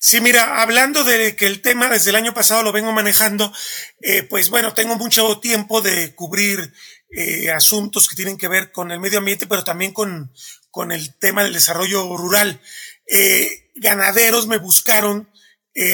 Sí, 0.00 0.20
mira, 0.20 0.62
hablando 0.62 1.02
de 1.02 1.34
que 1.34 1.46
el 1.46 1.60
tema 1.60 1.88
desde 1.88 2.10
el 2.10 2.16
año 2.16 2.32
pasado 2.32 2.62
lo 2.62 2.70
vengo 2.70 2.92
manejando, 2.92 3.52
eh, 4.00 4.22
pues 4.22 4.48
bueno, 4.48 4.72
tengo 4.72 4.94
mucho 4.94 5.40
tiempo 5.40 5.80
de 5.80 6.14
cubrir 6.14 6.72
eh, 7.10 7.50
asuntos 7.50 8.08
que 8.08 8.14
tienen 8.14 8.38
que 8.38 8.46
ver 8.46 8.70
con 8.70 8.92
el 8.92 9.00
medio 9.00 9.18
ambiente, 9.18 9.48
pero 9.48 9.64
también 9.64 9.92
con, 9.92 10.32
con 10.70 10.92
el 10.92 11.16
tema 11.18 11.42
del 11.42 11.52
desarrollo 11.52 12.16
rural. 12.16 12.60
Eh, 13.06 13.70
ganaderos 13.74 14.46
me 14.46 14.58
buscaron 14.58 15.28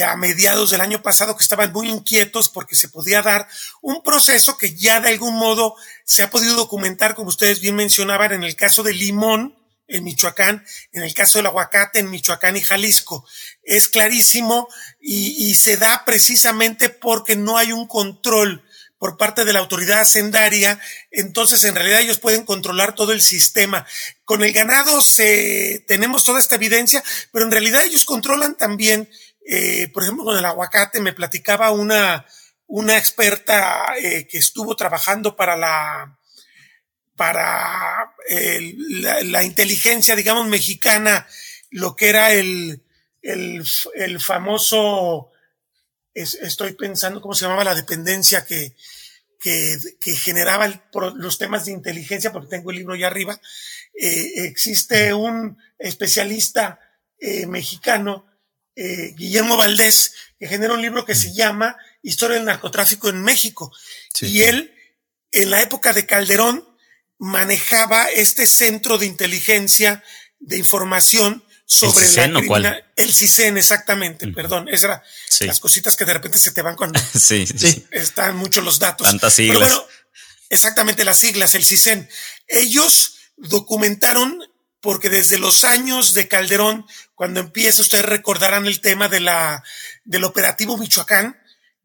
a 0.06 0.16
mediados 0.16 0.70
del 0.70 0.80
año 0.80 1.02
pasado 1.02 1.36
que 1.36 1.42
estaban 1.42 1.70
muy 1.70 1.90
inquietos 1.90 2.48
porque 2.48 2.74
se 2.74 2.88
podía 2.88 3.20
dar 3.20 3.46
un 3.82 4.02
proceso 4.02 4.56
que 4.56 4.74
ya 4.74 4.98
de 4.98 5.10
algún 5.10 5.34
modo 5.34 5.76
se 6.06 6.22
ha 6.22 6.30
podido 6.30 6.56
documentar, 6.56 7.14
como 7.14 7.28
ustedes 7.28 7.60
bien 7.60 7.76
mencionaban, 7.76 8.32
en 8.32 8.44
el 8.44 8.56
caso 8.56 8.82
del 8.82 8.96
limón, 8.96 9.54
en 9.86 10.04
Michoacán, 10.04 10.64
en 10.92 11.02
el 11.02 11.14
caso 11.14 11.38
del 11.38 11.46
aguacate 11.46 11.98
en 11.98 12.10
Michoacán 12.10 12.56
y 12.56 12.62
Jalisco. 12.62 13.26
Es 13.62 13.88
clarísimo 13.88 14.68
y, 15.00 15.54
se 15.54 15.76
da 15.76 16.04
precisamente 16.04 16.88
porque 16.88 17.36
no 17.36 17.58
hay 17.58 17.72
un 17.72 17.86
control 17.86 18.62
por 18.98 19.16
parte 19.18 19.44
de 19.44 19.52
la 19.52 19.58
autoridad 19.58 20.00
hacendaria, 20.00 20.80
entonces 21.10 21.62
en 21.64 21.74
realidad 21.74 22.00
ellos 22.00 22.18
pueden 22.18 22.44
controlar 22.44 22.94
todo 22.94 23.12
el 23.12 23.20
sistema. 23.20 23.86
Con 24.24 24.42
el 24.42 24.52
ganado 24.52 25.02
se, 25.02 25.84
tenemos 25.86 26.24
toda 26.24 26.40
esta 26.40 26.54
evidencia, 26.54 27.04
pero 27.30 27.44
en 27.44 27.50
realidad 27.50 27.84
ellos 27.84 28.06
controlan 28.06 28.56
también, 28.56 29.10
eh, 29.46 29.88
por 29.92 30.04
ejemplo, 30.04 30.24
con 30.24 30.38
el 30.38 30.44
aguacate, 30.44 31.00
me 31.00 31.12
platicaba 31.12 31.70
una, 31.70 32.24
una 32.66 32.96
experta 32.96 33.94
eh, 33.98 34.26
que 34.26 34.38
estuvo 34.38 34.74
trabajando 34.74 35.36
para 35.36 35.56
la, 35.56 36.18
para 37.16 38.14
la, 39.22 39.44
inteligencia, 39.44 40.16
digamos, 40.16 40.48
mexicana, 40.48 41.26
lo 41.70 41.94
que 41.94 42.08
era 42.08 42.32
el, 42.32 42.82
el, 43.22 44.20
famoso, 44.20 45.30
estoy 46.12 46.72
pensando 46.72 47.20
cómo 47.20 47.34
se 47.34 47.44
llamaba 47.44 47.64
la 47.64 47.74
dependencia 47.74 48.44
que, 48.44 48.74
que, 49.40 50.16
generaba 50.16 50.82
los 51.16 51.38
temas 51.38 51.66
de 51.66 51.72
inteligencia, 51.72 52.32
porque 52.32 52.48
tengo 52.48 52.70
el 52.70 52.78
libro 52.78 52.96
ya 52.96 53.08
arriba. 53.08 53.38
Eh, 53.94 54.46
existe 54.46 55.12
un 55.12 55.58
especialista 55.78 56.80
eh, 57.18 57.46
mexicano, 57.46 58.26
eh, 58.74 59.12
Guillermo 59.16 59.56
Valdés, 59.56 60.14
que 60.38 60.48
genera 60.48 60.74
un 60.74 60.82
libro 60.82 61.04
que 61.04 61.14
se 61.14 61.32
llama 61.32 61.76
Historia 62.02 62.36
del 62.36 62.46
narcotráfico 62.46 63.08
en 63.08 63.22
México. 63.22 63.72
y 64.20 64.42
él, 64.42 64.74
en 65.30 65.50
la 65.50 65.62
época 65.62 65.92
de 65.92 66.06
Calderón, 66.06 66.73
manejaba 67.24 68.04
este 68.10 68.46
centro 68.46 68.98
de 68.98 69.06
inteligencia 69.06 70.04
de 70.38 70.58
información 70.58 71.42
sobre 71.64 72.04
¿El 72.04 72.62
la 72.62 72.84
CISEN, 73.10 73.56
exactamente, 73.56 74.28
perdón. 74.28 74.68
Esas 74.68 74.84
eran 74.84 75.02
las 75.48 75.58
cositas 75.58 75.96
que 75.96 76.04
de 76.04 76.12
repente 76.12 76.38
se 76.38 76.52
te 76.52 76.60
van 76.60 76.76
cuando 76.76 77.00
sí, 77.18 77.46
sí. 77.46 77.86
están 77.90 78.36
muchos 78.36 78.62
los 78.62 78.78
datos. 78.78 79.06
Tantas 79.06 79.32
siglas. 79.32 79.56
Pero 79.56 79.74
bueno, 79.74 79.88
exactamente 80.50 81.02
las 81.02 81.18
siglas, 81.18 81.54
el 81.54 81.64
CISEN. 81.64 82.06
Ellos 82.46 83.16
documentaron, 83.38 84.38
porque 84.82 85.08
desde 85.08 85.38
los 85.38 85.64
años 85.64 86.12
de 86.12 86.28
Calderón, 86.28 86.84
cuando 87.14 87.40
empieza, 87.40 87.80
ustedes 87.80 88.04
recordarán 88.04 88.66
el 88.66 88.82
tema 88.82 89.08
de 89.08 89.20
la, 89.20 89.64
del 90.04 90.24
operativo 90.24 90.76
Michoacán, 90.76 91.40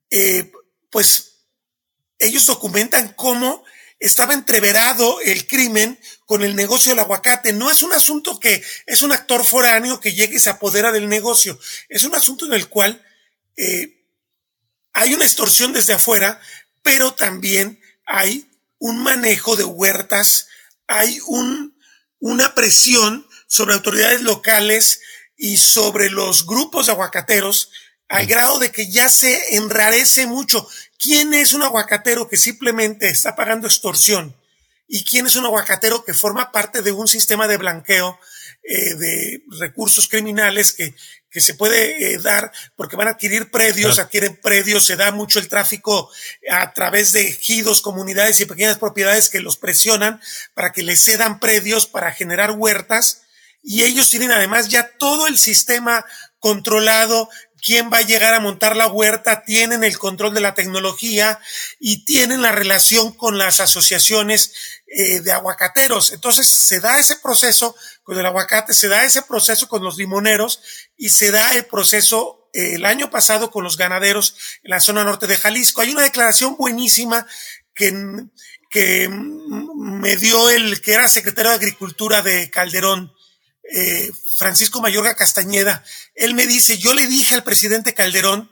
eh, 0.09 0.51
pues 0.89 1.45
ellos 2.17 2.45
documentan 2.45 3.13
cómo 3.13 3.63
estaba 3.99 4.33
entreverado 4.33 5.19
el 5.21 5.45
crimen 5.45 5.99
con 6.25 6.43
el 6.43 6.55
negocio 6.55 6.91
del 6.91 6.99
aguacate. 6.99 7.53
No 7.53 7.69
es 7.69 7.81
un 7.81 7.93
asunto 7.93 8.39
que 8.39 8.63
es 8.85 9.01
un 9.01 9.11
actor 9.11 9.43
foráneo 9.43 9.99
que 9.99 10.13
llegue 10.13 10.37
y 10.37 10.39
se 10.39 10.49
apodera 10.49 10.91
del 10.91 11.09
negocio. 11.09 11.59
Es 11.89 12.03
un 12.03 12.15
asunto 12.15 12.45
en 12.45 12.53
el 12.53 12.69
cual 12.69 13.03
eh, 13.57 14.05
hay 14.93 15.13
una 15.13 15.25
extorsión 15.25 15.73
desde 15.73 15.93
afuera, 15.93 16.39
pero 16.81 17.13
también 17.13 17.79
hay 18.05 18.49
un 18.77 19.03
manejo 19.03 19.55
de 19.55 19.65
huertas, 19.65 20.47
hay 20.87 21.19
un, 21.27 21.77
una 22.19 22.55
presión 22.55 23.27
sobre 23.47 23.73
autoridades 23.73 24.21
locales 24.21 25.01
y 25.35 25.57
sobre 25.57 26.09
los 26.09 26.45
grupos 26.45 26.85
de 26.85 26.93
aguacateros 26.93 27.71
al 28.07 28.25
grado 28.25 28.59
de 28.59 28.71
que 28.71 28.89
ya 28.89 29.07
se 29.07 29.55
enrarece 29.55 30.25
mucho. 30.25 30.67
¿Quién 30.99 31.33
es 31.33 31.53
un 31.53 31.63
aguacatero 31.63 32.27
que 32.27 32.35
simplemente 32.35 33.07
está 33.07 33.33
pagando 33.33 33.67
extorsión? 33.67 34.35
¿Y 34.85 35.05
quién 35.05 35.27
es 35.27 35.37
un 35.37 35.45
aguacatero 35.45 36.03
que 36.03 36.13
forma 36.13 36.51
parte 36.51 36.81
de 36.81 36.91
un 36.91 37.07
sistema 37.07 37.47
de 37.47 37.55
blanqueo 37.55 38.19
eh, 38.63 38.95
de 38.95 39.43
recursos 39.59 40.09
criminales 40.09 40.73
que, 40.73 40.93
que 41.31 41.39
se 41.39 41.53
puede 41.53 42.13
eh, 42.13 42.17
dar 42.17 42.51
porque 42.75 42.97
van 42.97 43.07
a 43.07 43.11
adquirir 43.11 43.49
predios, 43.49 43.97
adquieren 43.97 44.35
predios, 44.41 44.85
se 44.85 44.97
da 44.97 45.11
mucho 45.11 45.39
el 45.39 45.47
tráfico 45.47 46.11
a 46.51 46.73
través 46.73 47.13
de 47.13 47.29
ejidos, 47.29 47.81
comunidades 47.81 48.39
y 48.41 48.45
pequeñas 48.45 48.77
propiedades 48.77 49.29
que 49.29 49.39
los 49.39 49.55
presionan 49.55 50.19
para 50.53 50.73
que 50.73 50.83
les 50.83 51.01
cedan 51.01 51.39
predios 51.39 51.87
para 51.87 52.11
generar 52.11 52.51
huertas 52.51 53.21
y 53.63 53.83
ellos 53.83 54.09
tienen 54.09 54.31
además 54.31 54.67
ya 54.69 54.89
todo 54.97 55.27
el 55.27 55.37
sistema 55.37 56.05
controlado, 56.39 57.29
quién 57.63 57.91
va 57.91 57.97
a 57.97 58.03
llegar 58.03 58.33
a 58.33 58.39
montar 58.39 58.75
la 58.75 58.87
huerta, 58.87 59.43
tienen 59.43 59.83
el 59.83 59.97
control 59.97 60.33
de 60.33 60.41
la 60.41 60.53
tecnología 60.53 61.39
y 61.79 62.05
tienen 62.05 62.41
la 62.41 62.51
relación 62.51 63.13
con 63.13 63.37
las 63.37 63.59
asociaciones 63.59 64.53
eh, 64.87 65.21
de 65.21 65.31
aguacateros. 65.31 66.13
Entonces 66.13 66.47
se 66.47 66.79
da 66.79 66.99
ese 66.99 67.17
proceso 67.17 67.75
con 68.03 68.17
el 68.17 68.25
aguacate, 68.25 68.73
se 68.73 68.87
da 68.87 69.03
ese 69.03 69.21
proceso 69.21 69.67
con 69.67 69.83
los 69.83 69.97
limoneros 69.97 70.61
y 70.97 71.09
se 71.09 71.31
da 71.31 71.53
el 71.53 71.65
proceso 71.65 72.49
eh, 72.53 72.75
el 72.75 72.85
año 72.85 73.11
pasado 73.11 73.51
con 73.51 73.63
los 73.63 73.77
ganaderos 73.77 74.35
en 74.63 74.71
la 74.71 74.79
zona 74.79 75.03
norte 75.03 75.27
de 75.27 75.37
Jalisco. 75.37 75.81
Hay 75.81 75.91
una 75.91 76.01
declaración 76.01 76.57
buenísima 76.57 77.27
que, 77.75 77.93
que 78.69 79.09
me 79.09 80.15
dio 80.15 80.49
el 80.49 80.81
que 80.81 80.93
era 80.93 81.07
secretario 81.07 81.51
de 81.51 81.57
Agricultura 81.57 82.21
de 82.21 82.49
Calderón, 82.49 83.13
eh, 83.71 84.09
Francisco 84.39 84.79
Mayorga 84.79 85.15
Castañeda, 85.15 85.83
él 86.15 86.33
me 86.33 86.47
dice, 86.47 86.77
yo 86.77 86.93
le 86.93 87.07
dije 87.07 87.35
al 87.35 87.43
presidente 87.43 87.93
Calderón 87.93 88.49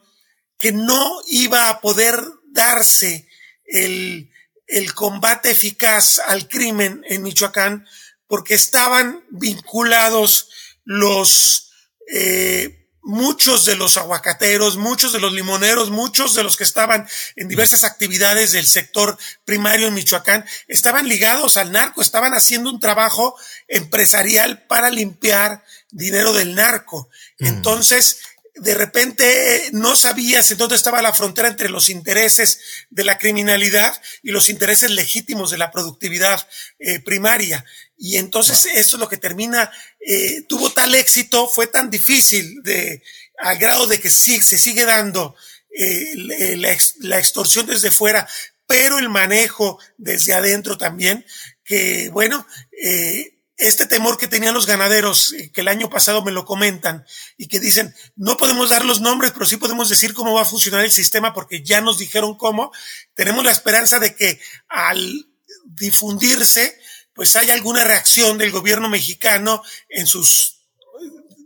que 0.59 0.73
no 0.73 1.21
iba 1.27 1.69
a 1.69 1.79
poder 1.79 2.21
darse 2.51 3.29
el, 3.63 4.29
el 4.67 4.93
combate 4.93 5.49
eficaz 5.49 6.19
al 6.19 6.49
crimen 6.49 7.03
en 7.07 7.23
Michoacán 7.23 7.87
porque 8.27 8.53
estaban 8.53 9.23
vinculados 9.29 10.49
los 10.83 11.71
eh, 12.13 12.76
muchos 13.07 13.63
de 13.63 13.77
los 13.77 13.95
aguacateros, 13.95 14.75
muchos 14.75 15.13
de 15.13 15.21
los 15.21 15.31
limoneros, 15.31 15.89
muchos 15.89 16.35
de 16.35 16.43
los 16.43 16.57
que 16.57 16.65
estaban 16.65 17.07
en 17.37 17.47
diversas 17.47 17.85
actividades 17.85 18.51
del 18.51 18.67
sector 18.67 19.17
primario 19.45 19.87
en 19.87 19.93
Michoacán, 19.93 20.45
estaban 20.67 21.07
ligados 21.07 21.55
al 21.55 21.71
narco, 21.71 22.01
estaban 22.01 22.33
haciendo 22.33 22.69
un 22.69 22.81
trabajo 22.81 23.35
empresarial 23.69 24.65
para 24.67 24.89
limpiar 24.89 25.63
dinero 25.89 26.33
del 26.33 26.53
narco. 26.53 27.09
Mm. 27.39 27.47
Entonces, 27.47 28.19
de 28.55 28.73
repente 28.73 29.69
no 29.71 29.95
sabías 29.95 30.51
en 30.51 30.57
dónde 30.57 30.75
estaba 30.75 31.01
la 31.01 31.13
frontera 31.13 31.47
entre 31.47 31.69
los 31.69 31.89
intereses 31.89 32.59
de 32.89 33.05
la 33.05 33.17
criminalidad 33.17 33.95
y 34.21 34.31
los 34.31 34.49
intereses 34.49 34.91
legítimos 34.91 35.49
de 35.49 35.57
la 35.57 35.71
productividad 35.71 36.45
eh, 36.79 36.99
primaria. 36.99 37.63
Y 37.97 38.17
entonces 38.17 38.65
eso 38.65 38.95
es 38.95 38.99
lo 38.99 39.09
que 39.09 39.17
termina, 39.17 39.71
eh, 39.99 40.43
tuvo 40.47 40.71
tal 40.71 40.93
éxito, 40.95 41.47
fue 41.47 41.67
tan 41.67 41.89
difícil 41.89 42.61
de, 42.63 43.01
al 43.39 43.57
grado 43.57 43.87
de 43.87 43.99
que 43.99 44.09
sí, 44.09 44.41
se 44.41 44.57
sigue 44.57 44.85
dando 44.85 45.35
eh, 45.71 46.13
la, 46.57 46.77
la, 46.99 47.17
extorsión 47.19 47.65
desde 47.65 47.91
fuera, 47.91 48.27
pero 48.67 48.99
el 48.99 49.09
manejo 49.09 49.79
desde 49.97 50.33
adentro 50.33 50.77
también, 50.77 51.25
que 51.63 52.09
bueno, 52.09 52.45
eh, 52.83 53.37
este 53.57 53.87
temor 53.87 54.17
que 54.17 54.27
tenían 54.27 54.53
los 54.53 54.67
ganaderos, 54.67 55.33
eh, 55.33 55.51
que 55.51 55.61
el 55.61 55.67
año 55.67 55.89
pasado 55.89 56.23
me 56.23 56.31
lo 56.31 56.45
comentan, 56.45 57.05
y 57.37 57.47
que 57.47 57.59
dicen, 57.59 57.93
no 58.15 58.37
podemos 58.37 58.69
dar 58.69 58.85
los 58.85 59.01
nombres, 59.01 59.31
pero 59.31 59.45
sí 59.45 59.57
podemos 59.57 59.89
decir 59.89 60.13
cómo 60.13 60.33
va 60.33 60.43
a 60.43 60.45
funcionar 60.45 60.85
el 60.85 60.91
sistema 60.91 61.33
porque 61.33 61.63
ya 61.63 61.81
nos 61.81 61.97
dijeron 61.97 62.37
cómo, 62.37 62.71
tenemos 63.15 63.43
la 63.43 63.51
esperanza 63.51 63.97
de 63.99 64.15
que 64.15 64.39
al 64.69 65.27
difundirse, 65.65 66.79
pues 67.17 67.35
haya 67.35 67.55
alguna 67.55 67.83
reacción 67.83 68.37
del 68.37 68.51
gobierno 68.51 68.89
mexicano 68.89 69.63
en 69.89 70.05
sus, 70.05 70.59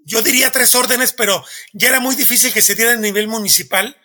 yo 0.04 0.22
diría 0.22 0.52
tres 0.52 0.76
órdenes, 0.76 1.14
pero 1.14 1.44
ya 1.72 1.88
era 1.88 2.02
muy 2.02 2.16
difícil 2.16 2.52
que 2.52 2.62
se 2.62 2.76
diera 2.76 2.92
a 2.92 2.98
nivel 2.98 3.30
municipal, 3.30 3.98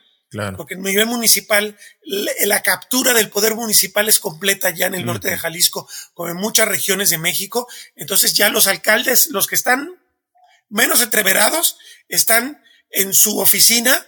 porque 0.56 0.74
en 0.74 0.82
nivel 0.82 1.06
municipal, 1.06 1.76
la, 2.04 2.62
captura 2.62 3.14
del 3.14 3.30
poder 3.30 3.56
municipal 3.56 4.08
es 4.08 4.20
completa 4.20 4.70
ya 4.70 4.86
en 4.86 4.94
el 4.94 5.04
norte 5.04 5.28
de 5.28 5.38
Jalisco, 5.38 5.88
como 6.14 6.28
en 6.30 6.36
muchas 6.36 6.68
regiones 6.68 7.10
de 7.10 7.18
México. 7.18 7.66
Entonces 7.96 8.34
ya 8.34 8.48
los 8.48 8.68
alcaldes, 8.68 9.28
los 9.28 9.48
que 9.48 9.56
están 9.56 9.90
menos 10.68 11.02
entreverados, 11.02 11.78
están 12.08 12.62
en 12.90 13.12
su 13.12 13.40
oficina 13.40 14.06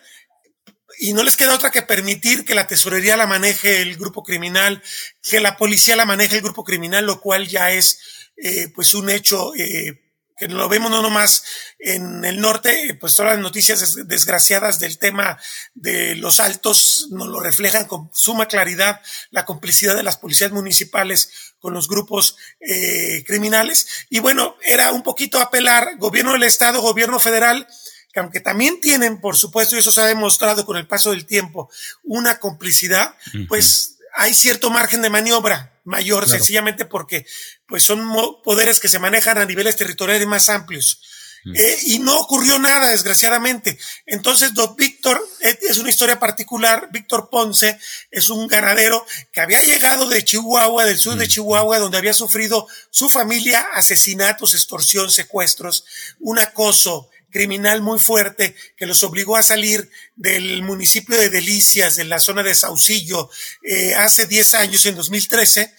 y 0.98 1.12
no 1.12 1.22
les 1.22 1.36
queda 1.36 1.54
otra 1.54 1.70
que 1.70 1.82
permitir 1.82 2.44
que 2.44 2.54
la 2.54 2.66
tesorería 2.66 3.16
la 3.16 3.26
maneje 3.26 3.82
el 3.82 3.96
grupo 3.96 4.22
criminal, 4.22 4.82
que 5.22 5.40
la 5.40 5.56
policía 5.56 5.96
la 5.96 6.04
maneje 6.04 6.36
el 6.36 6.42
grupo 6.42 6.64
criminal, 6.64 7.06
lo 7.06 7.20
cual 7.20 7.46
ya 7.46 7.70
es 7.70 8.00
eh, 8.36 8.68
pues 8.74 8.94
un 8.94 9.10
hecho 9.10 9.54
eh, 9.54 10.00
que 10.38 10.46
lo 10.46 10.68
vemos 10.68 10.90
no 10.90 11.02
nomás 11.02 11.42
en 11.78 12.24
el 12.24 12.40
norte, 12.40 12.96
pues 13.00 13.14
todas 13.16 13.32
las 13.32 13.42
noticias 13.42 14.06
desgraciadas 14.06 14.78
del 14.78 14.98
tema 14.98 15.38
de 15.74 16.14
los 16.14 16.38
altos 16.38 17.08
nos 17.10 17.26
lo 17.26 17.40
reflejan 17.40 17.86
con 17.86 18.10
suma 18.14 18.46
claridad 18.46 19.00
la 19.30 19.44
complicidad 19.44 19.96
de 19.96 20.04
las 20.04 20.16
policías 20.16 20.52
municipales 20.52 21.30
con 21.58 21.74
los 21.74 21.88
grupos 21.88 22.36
eh, 22.60 23.24
criminales. 23.26 24.06
Y 24.10 24.20
bueno, 24.20 24.56
era 24.62 24.92
un 24.92 25.02
poquito 25.02 25.40
apelar, 25.40 25.96
gobierno 25.98 26.32
del 26.32 26.44
Estado, 26.44 26.80
gobierno 26.80 27.18
federal, 27.18 27.66
que 28.12 28.20
aunque 28.20 28.40
también 28.40 28.80
tienen, 28.80 29.20
por 29.20 29.36
supuesto, 29.36 29.76
y 29.76 29.80
eso 29.80 29.92
se 29.92 30.00
ha 30.00 30.06
demostrado 30.06 30.64
con 30.64 30.76
el 30.76 30.86
paso 30.86 31.10
del 31.10 31.26
tiempo, 31.26 31.70
una 32.02 32.38
complicidad, 32.38 33.14
pues 33.48 33.98
hay 34.14 34.34
cierto 34.34 34.70
margen 34.70 35.02
de 35.02 35.10
maniobra 35.10 35.80
mayor, 35.84 36.28
sencillamente 36.28 36.84
porque 36.84 37.26
pues 37.66 37.82
son 37.82 38.06
poderes 38.42 38.80
que 38.80 38.88
se 38.88 38.98
manejan 38.98 39.38
a 39.38 39.44
niveles 39.44 39.76
territoriales 39.76 40.26
más 40.26 40.48
amplios. 40.48 41.00
Eh, 41.54 41.78
y 41.84 41.98
no 42.00 42.18
ocurrió 42.18 42.58
nada, 42.58 42.90
desgraciadamente. 42.90 43.78
Entonces, 44.04 44.52
don 44.52 44.74
Víctor, 44.76 45.24
eh, 45.40 45.58
es 45.62 45.78
una 45.78 45.88
historia 45.88 46.18
particular. 46.18 46.88
Víctor 46.90 47.30
Ponce 47.30 47.78
es 48.10 48.28
un 48.28 48.46
ganadero 48.48 49.06
que 49.32 49.40
había 49.40 49.62
llegado 49.62 50.08
de 50.08 50.24
Chihuahua, 50.24 50.84
del 50.84 50.98
sur 50.98 51.16
de 51.16 51.28
Chihuahua, 51.28 51.78
donde 51.78 51.96
había 51.96 52.12
sufrido 52.12 52.66
su 52.90 53.08
familia 53.08 53.68
asesinatos, 53.72 54.54
extorsión, 54.54 55.10
secuestros, 55.10 55.84
un 56.18 56.38
acoso 56.38 57.08
criminal 57.30 57.82
muy 57.82 57.98
fuerte 57.98 58.54
que 58.76 58.86
los 58.86 59.02
obligó 59.02 59.36
a 59.36 59.42
salir 59.42 59.90
del 60.16 60.62
municipio 60.62 61.16
de 61.16 61.28
Delicias, 61.28 61.98
en 61.98 62.08
la 62.08 62.18
zona 62.18 62.42
de 62.42 62.54
Saucillo, 62.54 63.30
eh, 63.62 63.94
hace 63.94 64.26
10 64.26 64.54
años, 64.54 64.86
en 64.86 64.96
2013, 64.96 65.74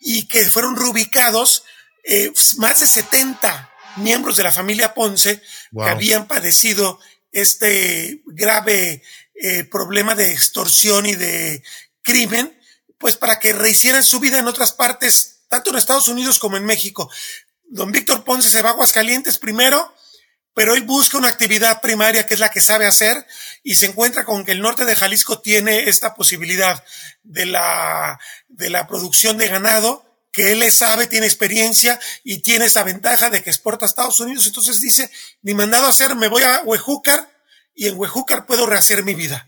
y 0.00 0.26
que 0.26 0.44
fueron 0.46 0.76
reubicados 0.76 1.64
eh, 2.04 2.32
más 2.56 2.80
de 2.80 2.86
70 2.86 3.72
miembros 3.96 4.36
de 4.36 4.44
la 4.44 4.52
familia 4.52 4.94
Ponce 4.94 5.42
que 5.72 5.88
habían 5.88 6.26
padecido 6.26 7.00
este 7.32 8.22
grave 8.26 9.02
eh, 9.34 9.64
problema 9.64 10.14
de 10.14 10.32
extorsión 10.32 11.06
y 11.06 11.14
de 11.14 11.62
crimen, 12.02 12.58
pues 12.96 13.16
para 13.16 13.38
que 13.38 13.52
rehicieran 13.52 14.02
su 14.02 14.20
vida 14.20 14.38
en 14.38 14.48
otras 14.48 14.72
partes, 14.72 15.40
tanto 15.48 15.70
en 15.70 15.76
Estados 15.76 16.08
Unidos 16.08 16.38
como 16.38 16.56
en 16.56 16.64
México. 16.64 17.10
Don 17.64 17.92
Víctor 17.92 18.24
Ponce 18.24 18.48
se 18.48 18.62
va 18.62 18.70
a 18.70 18.72
Aguascalientes 18.72 19.38
primero, 19.38 19.94
pero 20.58 20.72
hoy 20.72 20.80
busca 20.80 21.16
una 21.16 21.28
actividad 21.28 21.80
primaria 21.80 22.26
que 22.26 22.34
es 22.34 22.40
la 22.40 22.48
que 22.50 22.60
sabe 22.60 22.84
hacer 22.84 23.24
y 23.62 23.76
se 23.76 23.86
encuentra 23.86 24.24
con 24.24 24.44
que 24.44 24.50
el 24.50 24.60
norte 24.60 24.84
de 24.84 24.96
Jalisco 24.96 25.40
tiene 25.40 25.88
esta 25.88 26.16
posibilidad 26.16 26.82
de 27.22 27.46
la, 27.46 28.18
de 28.48 28.68
la 28.68 28.88
producción 28.88 29.38
de 29.38 29.46
ganado, 29.46 30.04
que 30.32 30.50
él 30.50 30.58
le 30.58 30.72
sabe, 30.72 31.06
tiene 31.06 31.26
experiencia 31.26 32.00
y 32.24 32.38
tiene 32.38 32.64
esa 32.64 32.82
ventaja 32.82 33.30
de 33.30 33.40
que 33.40 33.50
exporta 33.50 33.84
a 33.84 33.88
Estados 33.88 34.18
Unidos. 34.18 34.48
Entonces 34.48 34.80
dice, 34.80 35.12
ni 35.42 35.54
mandado 35.54 35.86
a 35.86 35.90
hacer, 35.90 36.16
me 36.16 36.26
voy 36.26 36.42
a 36.42 36.62
Huejúcar 36.64 37.30
y 37.72 37.86
en 37.86 37.96
Huejúcar 37.96 38.44
puedo 38.44 38.66
rehacer 38.66 39.04
mi 39.04 39.14
vida. 39.14 39.46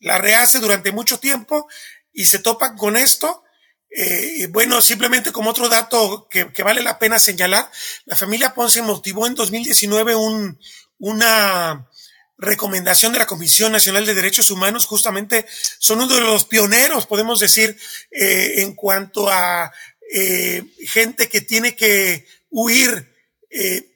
La 0.00 0.18
rehace 0.18 0.58
durante 0.58 0.90
mucho 0.90 1.20
tiempo 1.20 1.68
y 2.12 2.24
se 2.24 2.40
topa 2.40 2.74
con 2.74 2.96
esto 2.96 3.44
eh, 3.90 4.46
bueno, 4.50 4.82
simplemente 4.82 5.32
como 5.32 5.50
otro 5.50 5.68
dato 5.68 6.28
que, 6.30 6.44
vale 6.62 6.82
la 6.82 6.98
pena 6.98 7.18
señalar, 7.18 7.70
la 8.04 8.16
familia 8.16 8.54
Ponce 8.54 8.82
motivó 8.82 9.26
en 9.26 9.34
2019 9.34 10.14
un, 10.14 10.58
una 10.98 11.88
recomendación 12.36 13.12
de 13.12 13.18
la 13.18 13.26
Comisión 13.26 13.72
Nacional 13.72 14.04
de 14.04 14.14
Derechos 14.14 14.50
Humanos, 14.50 14.86
justamente 14.86 15.46
son 15.78 16.00
uno 16.00 16.14
de 16.14 16.20
los 16.20 16.44
pioneros, 16.44 17.06
podemos 17.06 17.40
decir, 17.40 17.76
eh, 18.10 18.54
en 18.58 18.74
cuanto 18.74 19.30
a 19.30 19.72
eh, 20.12 20.64
gente 20.86 21.28
que 21.28 21.40
tiene 21.40 21.74
que 21.74 22.26
huir, 22.50 23.16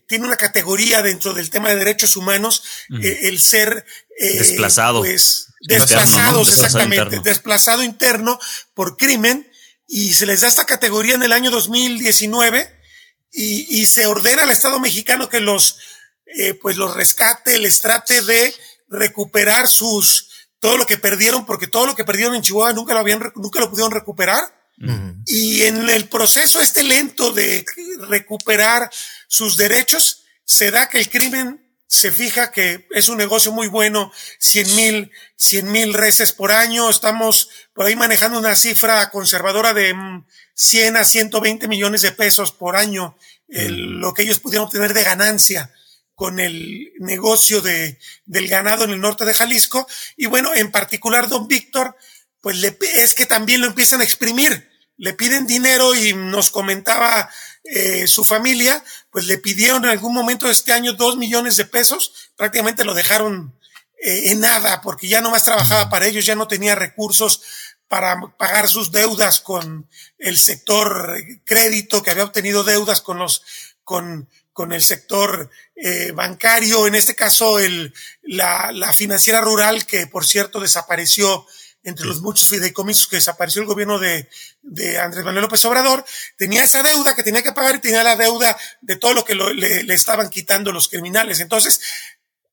tiene 0.09 0.27
una 0.27 0.37
categoría 0.37 1.03
dentro 1.03 1.35
del 1.35 1.51
tema 1.51 1.69
de 1.69 1.77
derechos 1.77 2.17
humanos, 2.17 2.65
el 2.91 3.39
ser 3.39 3.85
desplazado. 4.19 5.01
Pues, 5.01 5.49
desplazados, 5.61 6.49
exactamente, 6.49 7.21
desplazado 7.21 7.83
interno 7.83 8.39
por 8.75 8.97
crimen 8.97 9.52
y 9.95 10.15
se 10.15 10.25
les 10.25 10.41
da 10.41 10.49
esta 10.49 10.65
categoría 10.65 11.17
en 11.17 11.23
el 11.23 11.33
año 11.33 11.51
2019 11.51 12.81
y, 13.31 13.83
y 13.83 13.85
se 13.85 14.07
ordena 14.07 14.45
al 14.45 14.51
Estado 14.51 14.81
mexicano 14.81 15.29
que 15.29 15.39
los, 15.39 15.77
eh, 16.25 16.55
pues 16.55 16.79
los 16.79 16.97
rescate, 16.97 17.59
les 17.59 17.83
trate 17.83 18.23
de 18.23 18.55
recuperar 18.89 19.69
sus, 19.69 20.49
todo 20.61 20.79
lo 20.79 20.87
que 20.87 20.97
perdieron, 20.97 21.45
porque 21.45 21.67
todo 21.67 21.85
lo 21.85 21.95
que 21.95 22.07
perdieron 22.07 22.35
en 22.35 22.41
Chihuahua 22.41 22.73
nunca 22.73 22.95
lo 22.95 23.01
habían, 23.01 23.21
nunca 23.35 23.61
lo 23.61 23.69
pudieron 23.69 23.93
recuperar. 23.93 24.63
Y 25.27 25.63
en 25.63 25.89
el 25.91 26.09
proceso 26.09 26.61
este 26.61 26.83
lento 26.83 27.33
de 27.33 27.65
recuperar 28.09 28.91
sus 29.29 29.59
derechos, 29.59 30.25
se 30.45 30.71
da 30.71 30.89
que 30.89 30.99
el 30.99 31.11
crimen 31.11 31.62
se 31.93 32.11
fija 32.11 32.51
que 32.51 32.87
es 32.93 33.11
un 33.11 33.19
negocio 33.19 33.53
muy 33.53 33.69
bueno, 33.69 34.11
100 34.39 34.77
mil, 34.77 35.13
100 35.37 35.71
mil 35.71 35.93
reses 35.93 36.33
por 36.33 36.51
año, 36.51 36.89
estamos 36.89 37.51
por 37.75 37.85
ahí 37.85 37.95
manejando 37.97 38.39
una 38.39 38.57
cifra 38.57 39.11
conservadora 39.11 39.75
de 39.75 39.95
100 40.55 40.95
mm, 40.95 40.97
a 40.97 41.05
120 41.05 41.69
millones 41.69 42.01
de 42.01 42.13
pesos 42.13 42.51
por 42.51 42.77
año, 42.77 43.15
mm. 43.49 44.01
lo 44.01 44.15
que 44.15 44.23
ellos 44.23 44.39
pudieron 44.39 44.69
obtener 44.69 44.95
de 44.95 45.05
ganancia 45.05 45.71
con 46.15 46.41
el 46.41 46.95
negocio 46.99 47.61
de, 47.61 47.99
del 48.25 48.49
ganado 48.49 48.85
en 48.85 48.91
el 48.91 49.01
norte 49.01 49.27
de 49.27 49.35
Jalisco. 49.35 49.87
Y 50.17 50.27
bueno, 50.27 50.55
en 50.55 50.71
particular, 50.71 51.29
don 51.29 51.47
Víctor, 51.47 51.95
pues 52.41 52.57
le, 52.57 52.75
es 52.95 53.15
que 53.15 53.27
también 53.27 53.61
lo 53.61 53.67
empiezan 53.67 54.01
a 54.01 54.05
exprimir. 54.05 54.71
Le 54.97 55.13
piden 55.13 55.47
dinero 55.47 55.95
y 55.95 56.15
nos 56.15 56.49
comentaba 56.49 57.29
eh, 57.65 58.07
su 58.09 58.25
familia, 58.25 58.83
pues 59.11 59.27
le 59.27 59.39
pidieron 59.39 59.85
en 59.85 59.91
algún 59.91 60.15
momento 60.15 60.47
de 60.47 60.53
este 60.53 60.73
año 60.73 60.95
dos 60.95 61.17
millones 61.17 61.57
de 61.57 61.65
pesos, 61.65 62.31
prácticamente 62.37 62.85
lo 62.85 62.95
dejaron 62.95 63.55
eh, 64.03 64.33
en 64.33 64.41
nada, 64.41 64.81
porque 64.81 65.07
ya 65.07 65.21
no 65.21 65.31
más 65.31 65.45
trabajaba 65.45 65.89
para 65.89 66.07
ellos, 66.07 66.27
ya 66.27 66.35
no 66.35 66.49
tenía 66.49 66.75
recursos 66.75 67.43
para 67.87 68.19
pagar 68.39 68.69
sus 68.69 68.91
deudas 68.91 69.41
con 69.41 69.89
el 70.19 70.39
sector 70.39 71.15
crédito, 71.45 72.03
que 72.03 72.11
había 72.11 72.25
obtenido 72.25 72.65
deudas 72.65 73.01
con 73.01 73.19
los, 73.19 73.43
con, 73.85 74.29
con 74.53 74.73
el 74.73 74.83
sector 74.83 75.51
eh, 75.77 76.13
bancario, 76.13 76.87
en 76.87 76.95
este 76.95 77.15
caso 77.15 77.59
el, 77.59 77.93
la, 78.23 78.73
la 78.73 78.93
financiera 78.93 79.41
rural, 79.41 79.87
que 79.87 80.07
por 80.07 80.27
cierto 80.27 80.59
desapareció 80.59 81.47
entre 81.85 82.07
los 82.07 82.21
muchos 82.21 82.49
fideicomisos 82.49 83.09
que 83.09 83.17
desapareció 83.17 83.63
el 83.63 83.69
gobierno 83.69 83.99
de, 83.99 84.29
de 84.63 84.99
Andrés 84.99 85.25
Manuel 85.25 85.43
López 85.43 85.65
Obrador, 85.65 86.05
tenía 86.37 86.63
esa 86.63 86.83
deuda 86.83 87.15
que 87.15 87.23
tenía 87.23 87.43
que 87.43 87.53
pagar 87.53 87.77
y 87.77 87.81
tenía 87.81 88.05
la 88.05 88.17
deuda 88.17 88.57
de 88.81 88.97
todo 88.97 89.15
lo 89.15 89.25
que 89.25 89.35
le, 89.35 89.83
le, 89.83 89.95
estaban 89.95 90.31
quitando 90.31 90.73
los 90.73 90.89
criminales. 90.89 91.41
Entonces, 91.41 91.81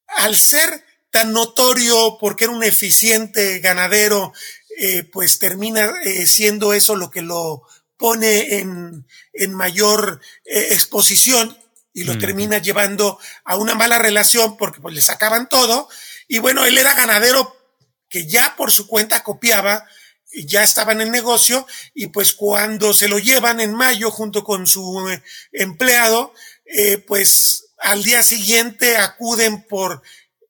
al 0.08 0.36
ser 0.36 0.84
tan 1.12 1.32
notorio 1.32 2.18
porque 2.20 2.46
era 2.46 2.54
un 2.54 2.64
eficiente 2.64 3.60
ganadero, 3.60 4.34
eh, 4.78 5.04
pues 5.04 5.40
termina 5.40 5.94
eh, 6.04 6.26
siendo 6.26 6.74
eso 6.74 6.96
lo 6.96 7.12
que 7.12 7.22
lo 7.22 7.64
pone 7.98 8.60
en, 8.60 9.06
en 9.34 9.54
mayor 9.54 10.22
eh, 10.46 10.70
exposición 10.72 11.58
y 11.94 12.04
lo 12.04 12.18
termina 12.18 12.60
llevando 12.60 13.20
a 13.44 13.58
una 13.58 13.76
mala 13.76 13.98
relación 13.98 14.56
porque 14.56 14.80
pues 14.80 14.96
le 14.96 15.02
sacaban 15.02 15.50
todo. 15.50 15.90
Y 16.30 16.40
bueno, 16.40 16.64
él 16.64 16.78
era 16.78 16.94
ganadero 16.94 17.59
que 18.10 18.28
ya 18.28 18.56
por 18.58 18.72
su 18.72 18.88
cuenta 18.88 19.24
copiaba, 19.24 19.86
ya 20.32 20.64
estaba 20.64 20.92
en 20.92 21.02
el 21.02 21.12
negocio 21.12 21.66
y 21.94 22.08
pues 22.08 22.34
cuando 22.34 22.94
se 22.94 23.08
lo 23.08 23.20
llevan 23.20 23.60
en 23.60 23.74
mayo 23.74 24.12
junto 24.12 24.44
con 24.44 24.68
su 24.68 25.10
eh, 25.10 25.24
empleado, 25.52 26.34
eh, 26.66 26.98
pues 26.98 27.66
al 27.80 28.04
día 28.04 28.22
siguiente 28.24 28.98
acuden 28.98 29.64
por 29.64 30.02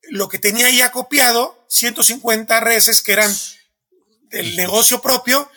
lo 0.09 0.27
que 0.27 0.39
tenía 0.39 0.69
ya 0.69 0.91
copiado, 0.91 1.65
150 1.69 2.59
reses 2.59 3.01
que 3.01 3.13
eran 3.13 3.33
del 4.29 4.55
negocio 4.55 5.01
propio, 5.01 5.49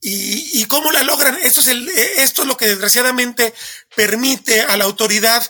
y, 0.00 0.60
y 0.60 0.66
cómo 0.66 0.92
la 0.92 1.02
logran. 1.02 1.36
Esto 1.42 1.60
es, 1.60 1.68
el, 1.68 1.88
esto 1.88 2.42
es 2.42 2.48
lo 2.48 2.56
que 2.58 2.68
desgraciadamente 2.68 3.54
permite 3.96 4.60
a 4.60 4.76
la 4.76 4.84
autoridad, 4.84 5.42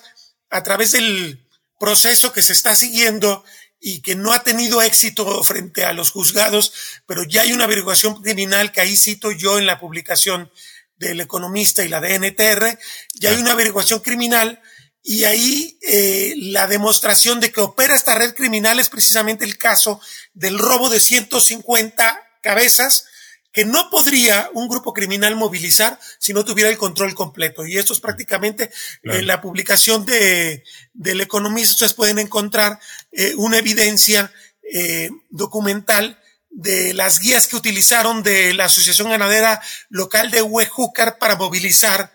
a 0.49 0.63
través 0.63 0.93
del 0.93 1.45
proceso 1.81 2.33
que 2.33 2.43
se 2.43 2.53
está 2.53 2.77
siguiendo, 2.77 3.45
y 3.81 4.01
que 4.01 4.15
no 4.15 4.33
ha 4.33 4.43
tenido 4.43 4.83
éxito 4.83 5.43
frente 5.45 5.85
a 5.85 5.93
los 5.93 6.11
juzgados, 6.11 6.73
pero 7.07 7.25
ya 7.25 7.43
hay 7.43 7.53
una 7.53 7.65
averiguación 7.65 8.23
criminal 8.23 8.73
que 8.73 8.81
ahí 8.81 8.97
cito 8.97 9.31
yo 9.33 9.59
en 9.59 9.67
la 9.67 9.79
publicación 9.79 10.51
del 10.97 11.21
economista 11.21 11.85
y 11.85 11.89
la 11.89 12.01
de 12.01 12.19
NTR, 12.19 12.79
ya 13.15 13.31
hay 13.31 13.37
una 13.37 13.53
averiguación 13.53 14.01
criminal 14.01 14.63
y 15.03 15.25
ahí 15.25 15.79
eh, 15.83 16.35
la 16.37 16.67
demostración 16.67 17.41
de 17.41 17.53
que 17.53 17.61
opera 17.61 17.95
esta 17.95 18.15
red 18.15 18.35
criminal 18.35 18.81
es 18.81 18.89
precisamente 18.89 19.45
el 19.45 19.59
caso 19.59 20.01
del 20.33 20.59
robo 20.59 20.89
de 20.89 21.01
150 21.01 22.23
cabezas 22.41 23.07
que 23.55 23.65
no 23.65 23.89
podría 23.89 24.51
un 24.53 24.69
grupo 24.69 24.93
criminal 24.93 25.37
movilizar 25.37 25.99
si 26.19 26.33
no 26.33 26.45
tuviera 26.45 26.69
el 26.69 26.77
control 26.77 27.15
completo. 27.15 27.65
Y 27.65 27.79
esto 27.79 27.93
es 27.93 28.01
prácticamente 28.01 28.73
en 29.05 29.29
la 29.29 29.41
publicación 29.41 30.05
de, 30.05 30.65
del 30.93 31.21
economista. 31.21 31.75
Ustedes 31.75 31.95
pueden 31.95 32.19
encontrar 32.19 32.81
eh, 33.13 33.33
una 33.37 33.59
evidencia 33.59 34.33
eh, 34.73 35.09
documental 35.31 36.21
de 36.51 36.95
las 36.95 37.21
guías 37.21 37.47
que 37.47 37.55
utilizaron 37.55 38.25
de 38.25 38.55
la 38.55 38.65
Asociación 38.65 39.11
Ganadera 39.11 39.63
Local 39.89 40.33
de 40.33 40.43
Huejúcar 40.43 41.19
para 41.19 41.37
movilizar 41.37 42.13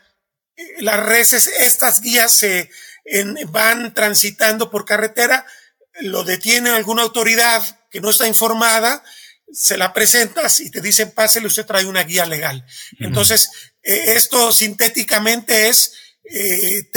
eh, 0.57 0.63
las 0.79 0.99
reses. 0.99 1.47
Estas 1.47 2.01
guías 2.01 2.33
se 2.33 2.69
van 3.47 3.93
transitando 3.93 4.69
por 4.69 4.85
carretera, 4.85 5.45
lo 6.01 6.25
detiene 6.25 6.69
alguna 6.69 7.03
autoridad 7.03 7.63
que 7.89 8.01
no 8.01 8.09
está 8.09 8.27
informada, 8.27 9.03
se 9.51 9.77
la 9.77 9.93
presentas 9.93 10.59
y 10.59 10.69
te 10.69 10.81
dicen, 10.81 11.11
pásele, 11.11 11.47
usted 11.47 11.65
trae 11.65 11.85
una 11.85 12.03
guía 12.03 12.25
legal. 12.25 12.65
Entonces, 12.99 13.49
eh, 13.81 14.13
esto 14.15 14.51
sintéticamente 14.51 15.69
es, 15.69 15.93
eh, 16.23 16.89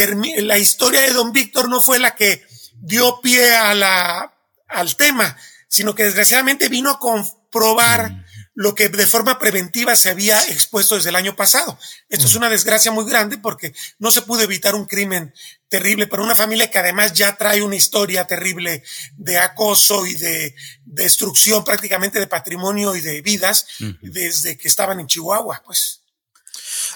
la 0.42 0.58
historia 0.58 1.00
de 1.00 1.12
don 1.12 1.32
Víctor 1.32 1.68
no 1.68 1.80
fue 1.80 1.98
la 1.98 2.14
que 2.14 2.44
dio 2.74 3.20
pie 3.20 3.54
a 3.54 3.74
la, 3.74 4.34
al 4.68 4.96
tema, 4.96 5.36
sino 5.68 5.94
que 5.94 6.04
desgraciadamente 6.04 6.68
vino 6.68 6.90
a 6.90 6.98
comprobar 6.98 8.26
lo 8.54 8.74
que 8.74 8.88
de 8.88 9.06
forma 9.06 9.38
preventiva 9.38 9.96
se 9.96 10.10
había 10.10 10.40
expuesto 10.48 10.96
desde 10.96 11.08
el 11.08 11.16
año 11.16 11.34
pasado. 11.34 11.78
Esto 12.08 12.26
es 12.26 12.34
una 12.34 12.50
desgracia 12.50 12.92
muy 12.92 13.04
grande 13.04 13.38
porque 13.38 13.74
no 13.98 14.10
se 14.10 14.22
pudo 14.22 14.42
evitar 14.42 14.74
un 14.74 14.84
crimen 14.84 15.32
terrible 15.68 16.06
para 16.06 16.22
una 16.22 16.36
familia 16.36 16.70
que 16.70 16.78
además 16.78 17.14
ya 17.14 17.34
trae 17.36 17.62
una 17.62 17.76
historia 17.76 18.26
terrible 18.26 18.82
de 19.16 19.38
acoso 19.38 20.06
y 20.06 20.14
de 20.14 20.54
destrucción 20.84 21.64
prácticamente 21.64 22.18
de 22.18 22.26
patrimonio 22.26 22.94
y 22.94 23.00
de 23.00 23.22
vidas 23.22 23.66
desde 24.02 24.58
que 24.58 24.68
estaban 24.68 25.00
en 25.00 25.06
Chihuahua, 25.06 25.62
pues. 25.64 26.01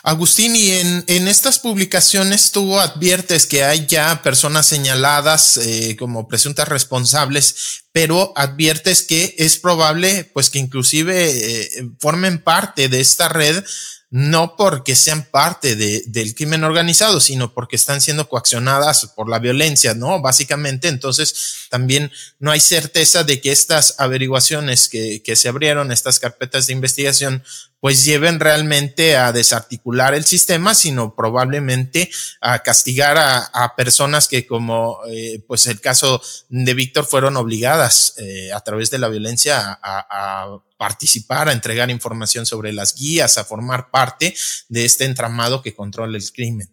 Agustín, 0.07 0.55
y 0.55 0.71
en, 0.71 1.03
en, 1.09 1.27
estas 1.27 1.59
publicaciones 1.59 2.53
tú 2.53 2.79
adviertes 2.79 3.45
que 3.45 3.65
hay 3.65 3.87
ya 3.87 4.23
personas 4.23 4.65
señaladas 4.65 5.57
eh, 5.57 5.97
como 5.99 6.29
presuntas 6.29 6.69
responsables, 6.69 7.83
pero 7.91 8.33
adviertes 8.37 9.03
que 9.03 9.35
es 9.37 9.59
probable 9.59 10.31
pues 10.33 10.49
que 10.49 10.61
inclusive 10.61 11.27
eh, 11.27 11.89
formen 11.99 12.41
parte 12.41 12.89
de 12.89 13.01
esta 13.01 13.29
red 13.29 13.65
no 14.11 14.55
porque 14.57 14.95
sean 14.95 15.25
parte 15.25 15.75
de, 15.75 16.03
del 16.07 16.35
crimen 16.35 16.63
organizado, 16.65 17.21
sino 17.21 17.53
porque 17.53 17.77
están 17.77 18.01
siendo 18.01 18.29
coaccionadas 18.29 19.13
por 19.17 19.29
la 19.29 19.41
violencia, 19.41 19.95
¿no? 19.95 20.21
Básicamente, 20.21 20.89
entonces 20.89 21.67
también 21.71 22.13
no 22.39 22.53
hay 22.53 22.61
certeza 22.61 23.25
de 23.25 23.41
que 23.41 23.51
estas 23.51 23.97
averiguaciones 23.99 24.89
que, 24.89 25.23
que 25.25 25.35
se 25.35 25.49
abrieron, 25.49 25.91
estas 25.91 26.21
carpetas 26.21 26.67
de 26.67 26.75
investigación, 26.75 27.43
pues 27.81 28.05
lleven 28.05 28.41
realmente 28.41 29.17
a 29.17 29.33
desarticular 29.33 30.15
el 30.15 30.25
sistema, 30.25 30.75
sino 30.75 31.15
probablemente 31.15 32.11
a 32.41 32.61
castigar 32.61 33.17
a, 33.19 33.75
personas 33.77 34.27
que 34.27 34.47
como 34.47 34.99
eh, 35.09 35.43
pues 35.47 35.67
el 35.67 35.81
caso 35.81 36.21
de 36.49 36.75
Víctor 36.75 37.05
fueron 37.05 37.37
obligadas 37.37 38.15
eh, 38.17 38.51
a 38.53 38.61
través 38.61 38.91
de 38.91 38.99
la 38.99 39.09
violencia 39.09 39.79
a, 39.83 40.59
participar, 40.77 41.49
a 41.49 41.53
entregar 41.53 41.91
información 41.91 42.47
sobre 42.47 42.73
las 42.73 42.95
guías, 42.95 43.39
a 43.39 43.45
formar 43.45 43.91
parte 43.91 44.35
de 44.69 44.85
este 44.85 45.05
entramado 45.05 45.63
que 45.63 45.75
controla 45.75 46.17
el 46.17 46.33
crimen. 46.33 46.73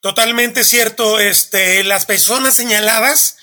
Totalmente 0.00 0.64
cierto. 0.64 1.18
Este, 1.20 1.84
las 1.84 2.06
personas 2.06 2.54
señaladas, 2.54 3.36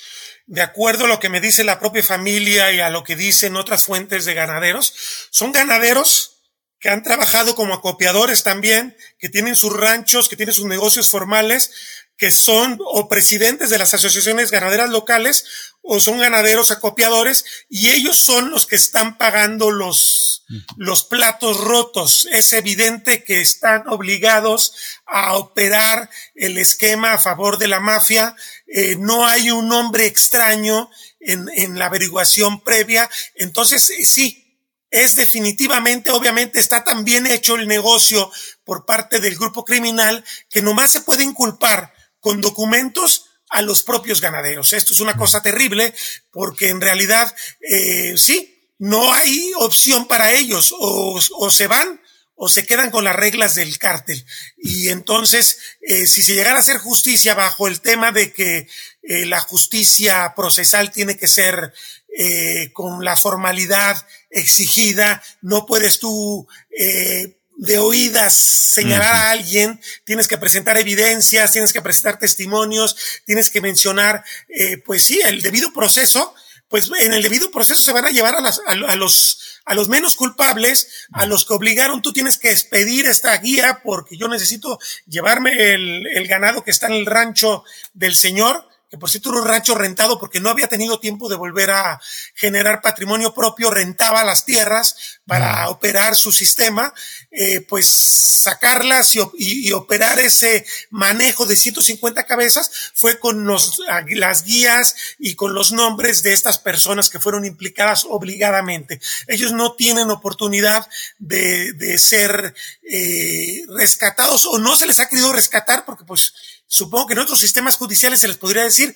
de 0.45 0.61
acuerdo 0.61 1.05
a 1.05 1.07
lo 1.07 1.19
que 1.19 1.29
me 1.29 1.41
dice 1.41 1.63
la 1.63 1.79
propia 1.79 2.03
familia 2.03 2.71
y 2.71 2.79
a 2.79 2.89
lo 2.89 3.03
que 3.03 3.15
dicen 3.15 3.55
otras 3.55 3.83
fuentes 3.83 4.25
de 4.25 4.33
ganaderos, 4.33 4.93
son 5.29 5.51
ganaderos 5.51 6.37
que 6.79 6.89
han 6.89 7.03
trabajado 7.03 7.55
como 7.55 7.73
acopiadores 7.73 8.43
también, 8.43 8.95
que 9.17 9.29
tienen 9.29 9.55
sus 9.55 9.73
ranchos, 9.73 10.29
que 10.29 10.35
tienen 10.35 10.53
sus 10.53 10.65
negocios 10.65 11.09
formales, 11.09 11.71
que 12.17 12.31
son 12.31 12.79
o 12.83 13.07
presidentes 13.07 13.69
de 13.69 13.77
las 13.77 13.93
asociaciones 13.93 14.51
ganaderas 14.51 14.89
locales 14.89 15.45
o 15.89 16.01
son 16.01 16.19
ganaderos 16.19 16.69
acopiadores 16.71 17.45
y 17.69 17.91
ellos 17.91 18.17
son 18.17 18.51
los 18.51 18.65
que 18.65 18.75
están 18.75 19.17
pagando 19.17 19.71
los, 19.71 20.43
los 20.75 21.05
platos 21.05 21.61
rotos. 21.61 22.27
Es 22.29 22.51
evidente 22.51 23.23
que 23.23 23.39
están 23.39 23.87
obligados 23.87 24.73
a 25.05 25.37
operar 25.37 26.09
el 26.35 26.57
esquema 26.57 27.13
a 27.13 27.17
favor 27.17 27.57
de 27.57 27.69
la 27.69 27.79
mafia. 27.79 28.35
Eh, 28.67 28.97
no 28.99 29.25
hay 29.25 29.49
un 29.49 29.69
nombre 29.69 30.05
extraño 30.07 30.89
en, 31.21 31.47
en 31.55 31.79
la 31.79 31.85
averiguación 31.85 32.59
previa. 32.59 33.09
Entonces, 33.35 33.89
eh, 33.91 34.05
sí, 34.05 34.59
es 34.91 35.15
definitivamente, 35.15 36.11
obviamente, 36.11 36.59
está 36.59 36.83
tan 36.83 37.05
bien 37.05 37.27
hecho 37.27 37.55
el 37.55 37.65
negocio 37.65 38.29
por 38.65 38.85
parte 38.85 39.21
del 39.21 39.37
grupo 39.37 39.63
criminal 39.63 40.25
que 40.49 40.61
nomás 40.61 40.91
se 40.91 40.99
puede 40.99 41.23
inculpar 41.23 41.93
con 42.19 42.41
documentos 42.41 43.26
a 43.49 43.61
los 43.61 43.83
propios 43.83 44.21
ganaderos. 44.21 44.73
Esto 44.73 44.93
es 44.93 44.99
una 44.99 45.15
cosa 45.15 45.41
terrible 45.41 45.93
porque 46.31 46.69
en 46.69 46.81
realidad, 46.81 47.33
eh, 47.61 48.13
sí, 48.17 48.53
no 48.79 49.13
hay 49.13 49.51
opción 49.57 50.07
para 50.07 50.31
ellos. 50.31 50.73
O, 50.77 51.19
o, 51.37 51.51
se 51.51 51.67
van 51.67 52.01
o 52.35 52.49
se 52.49 52.65
quedan 52.65 52.91
con 52.91 53.03
las 53.03 53.15
reglas 53.15 53.55
del 53.55 53.77
cártel. 53.79 54.23
Y 54.57 54.89
entonces, 54.89 55.57
eh, 55.81 56.05
si 56.05 56.21
se 56.21 56.35
llegara 56.35 56.57
a 56.57 56.61
hacer 56.61 56.77
justicia 56.77 57.33
bajo 57.33 57.67
el 57.67 57.81
tema 57.81 58.11
de 58.11 58.31
que 58.31 58.67
eh, 59.01 59.25
la 59.25 59.39
justicia 59.39 60.33
procesal 60.35 60.91
tiene 60.91 61.17
que 61.17 61.27
ser 61.27 61.73
eh, 62.19 62.71
con 62.73 63.05
la 63.05 63.15
formalidad 63.15 63.95
exigida, 64.29 65.23
no 65.41 65.65
puedes 65.65 65.99
tú 65.99 66.47
eh, 66.77 67.37
de 67.57 67.79
oídas 67.79 68.33
señalar 68.33 69.13
a 69.15 69.31
alguien, 69.31 69.81
tienes 70.05 70.27
que 70.27 70.37
presentar 70.37 70.77
evidencias, 70.77 71.51
tienes 71.51 71.73
que 71.73 71.81
presentar 71.81 72.19
testimonios, 72.19 72.95
tienes 73.25 73.49
que 73.49 73.61
mencionar, 73.61 74.23
eh, 74.47 74.77
pues 74.77 75.03
sí, 75.03 75.19
el 75.25 75.41
debido 75.41 75.73
proceso, 75.73 76.35
pues 76.69 76.89
en 76.99 77.13
el 77.13 77.23
debido 77.23 77.49
proceso 77.49 77.81
se 77.81 77.93
van 77.93 78.05
a 78.05 78.11
llevar 78.11 78.35
a, 78.35 78.41
las, 78.41 78.61
a, 78.65 78.95
los 78.95 79.39
a 79.65 79.73
los 79.73 79.89
menos 79.89 80.15
culpables, 80.15 81.07
a 81.11 81.25
los 81.25 81.45
que 81.45 81.53
obligaron, 81.53 82.01
tú 82.01 82.13
tienes 82.13 82.37
que 82.37 82.51
expedir 82.51 83.07
esta 83.07 83.35
guía 83.37 83.81
porque 83.83 84.17
yo 84.17 84.27
necesito 84.27 84.79
llevarme 85.07 85.73
el, 85.73 86.05
el 86.07 86.27
ganado 86.27 86.63
que 86.63 86.71
está 86.71 86.87
en 86.87 86.93
el 86.93 87.05
rancho 87.05 87.63
del 87.93 88.15
señor 88.15 88.67
que 88.89 88.97
por 88.97 89.09
cierto 89.09 89.29
era 89.29 89.41
un 89.41 89.47
rancho 89.47 89.75
rentado 89.75 90.19
porque 90.19 90.39
no 90.39 90.49
había 90.49 90.67
tenido 90.67 90.99
tiempo 90.99 91.27
de 91.27 91.35
volver 91.35 91.71
a 91.71 91.99
generar 92.35 92.81
patrimonio 92.81 93.33
propio, 93.33 93.69
rentaba 93.69 94.23
las 94.23 94.45
tierras 94.45 95.19
para 95.25 95.69
operar 95.69 96.15
su 96.15 96.31
sistema, 96.31 96.93
eh, 97.31 97.61
pues 97.61 97.87
sacarlas 97.89 99.13
y, 99.37 99.71
operar 99.73 100.19
ese 100.19 100.65
manejo 100.89 101.45
de 101.45 101.57
150 101.57 102.25
cabezas 102.25 102.91
fue 102.93 103.19
con 103.19 103.45
los, 103.45 103.79
las 104.09 104.43
guías 104.43 104.95
y 105.19 105.35
con 105.35 105.53
los 105.53 105.73
nombres 105.73 106.23
de 106.23 106.31
estas 106.31 106.57
personas 106.57 107.09
que 107.09 107.19
fueron 107.19 107.45
implicadas 107.45 108.05
obligadamente. 108.05 109.01
Ellos 109.27 109.51
no 109.51 109.73
tienen 109.73 110.09
oportunidad 110.11 110.87
de, 111.19 111.73
de 111.73 111.97
ser 111.97 112.55
eh, 112.89 113.63
rescatados 113.67 114.45
o 114.45 114.57
no 114.57 114.77
se 114.77 114.87
les 114.87 114.99
ha 114.99 115.09
querido 115.09 115.33
rescatar 115.33 115.83
porque 115.83 116.05
pues 116.05 116.33
Supongo 116.67 117.07
que 117.07 117.13
en 117.13 117.19
otros 117.19 117.39
sistemas 117.39 117.77
judiciales 117.77 118.19
se 118.19 118.27
les 118.27 118.37
podría 118.37 118.63
decir, 118.63 118.95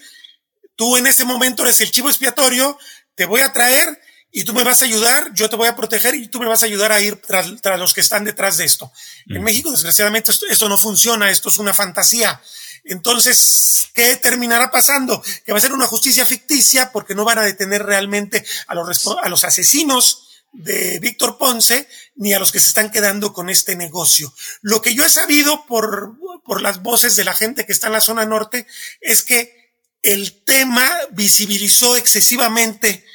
tú 0.75 0.97
en 0.97 1.07
este 1.07 1.25
momento 1.25 1.63
eres 1.63 1.81
el 1.81 1.91
chivo 1.91 2.09
expiatorio, 2.09 2.77
te 3.15 3.25
voy 3.25 3.41
a 3.41 3.53
traer 3.53 3.99
y 4.31 4.43
tú 4.43 4.53
me 4.53 4.63
vas 4.63 4.81
a 4.81 4.85
ayudar, 4.85 5.33
yo 5.33 5.49
te 5.49 5.55
voy 5.55 5.67
a 5.67 5.75
proteger 5.75 6.15
y 6.15 6.27
tú 6.27 6.39
me 6.39 6.47
vas 6.47 6.63
a 6.63 6.65
ayudar 6.65 6.91
a 6.91 7.01
ir 7.01 7.21
tras, 7.21 7.47
los 7.77 7.93
que 7.93 8.01
están 8.01 8.23
detrás 8.23 8.57
de 8.57 8.65
esto. 8.65 8.91
En 9.27 9.41
mm. 9.41 9.43
México, 9.43 9.71
desgraciadamente, 9.71 10.31
esto, 10.31 10.69
no 10.69 10.77
funciona, 10.77 11.29
esto 11.29 11.49
es 11.49 11.57
una 11.57 11.73
fantasía. 11.73 12.41
Entonces, 12.83 13.89
¿qué 13.93 14.15
terminará 14.15 14.71
pasando? 14.71 15.21
Que 15.45 15.51
va 15.51 15.57
a 15.57 15.61
ser 15.61 15.73
una 15.73 15.85
justicia 15.85 16.25
ficticia 16.25 16.91
porque 16.91 17.13
no 17.13 17.25
van 17.25 17.39
a 17.39 17.43
detener 17.43 17.83
realmente 17.83 18.45
a 18.67 18.75
los, 18.75 19.07
a 19.21 19.29
los 19.29 19.43
asesinos 19.43 20.30
de 20.51 20.99
Víctor 20.99 21.37
Ponce 21.37 21.87
ni 22.15 22.33
a 22.33 22.39
los 22.39 22.51
que 22.51 22.59
se 22.59 22.67
están 22.67 22.91
quedando 22.91 23.33
con 23.33 23.49
este 23.49 23.75
negocio. 23.75 24.33
Lo 24.61 24.81
que 24.81 24.93
yo 24.93 25.05
he 25.05 25.09
sabido 25.09 25.65
por, 25.65 26.17
por 26.43 26.61
las 26.61 26.81
voces 26.81 27.15
de 27.15 27.23
la 27.23 27.33
gente 27.33 27.65
que 27.65 27.71
está 27.71 27.87
en 27.87 27.93
la 27.93 28.01
zona 28.01 28.25
norte 28.25 28.67
es 28.99 29.23
que 29.23 29.73
el 30.03 30.43
tema 30.43 30.89
visibilizó 31.11 31.95
excesivamente 31.95 33.05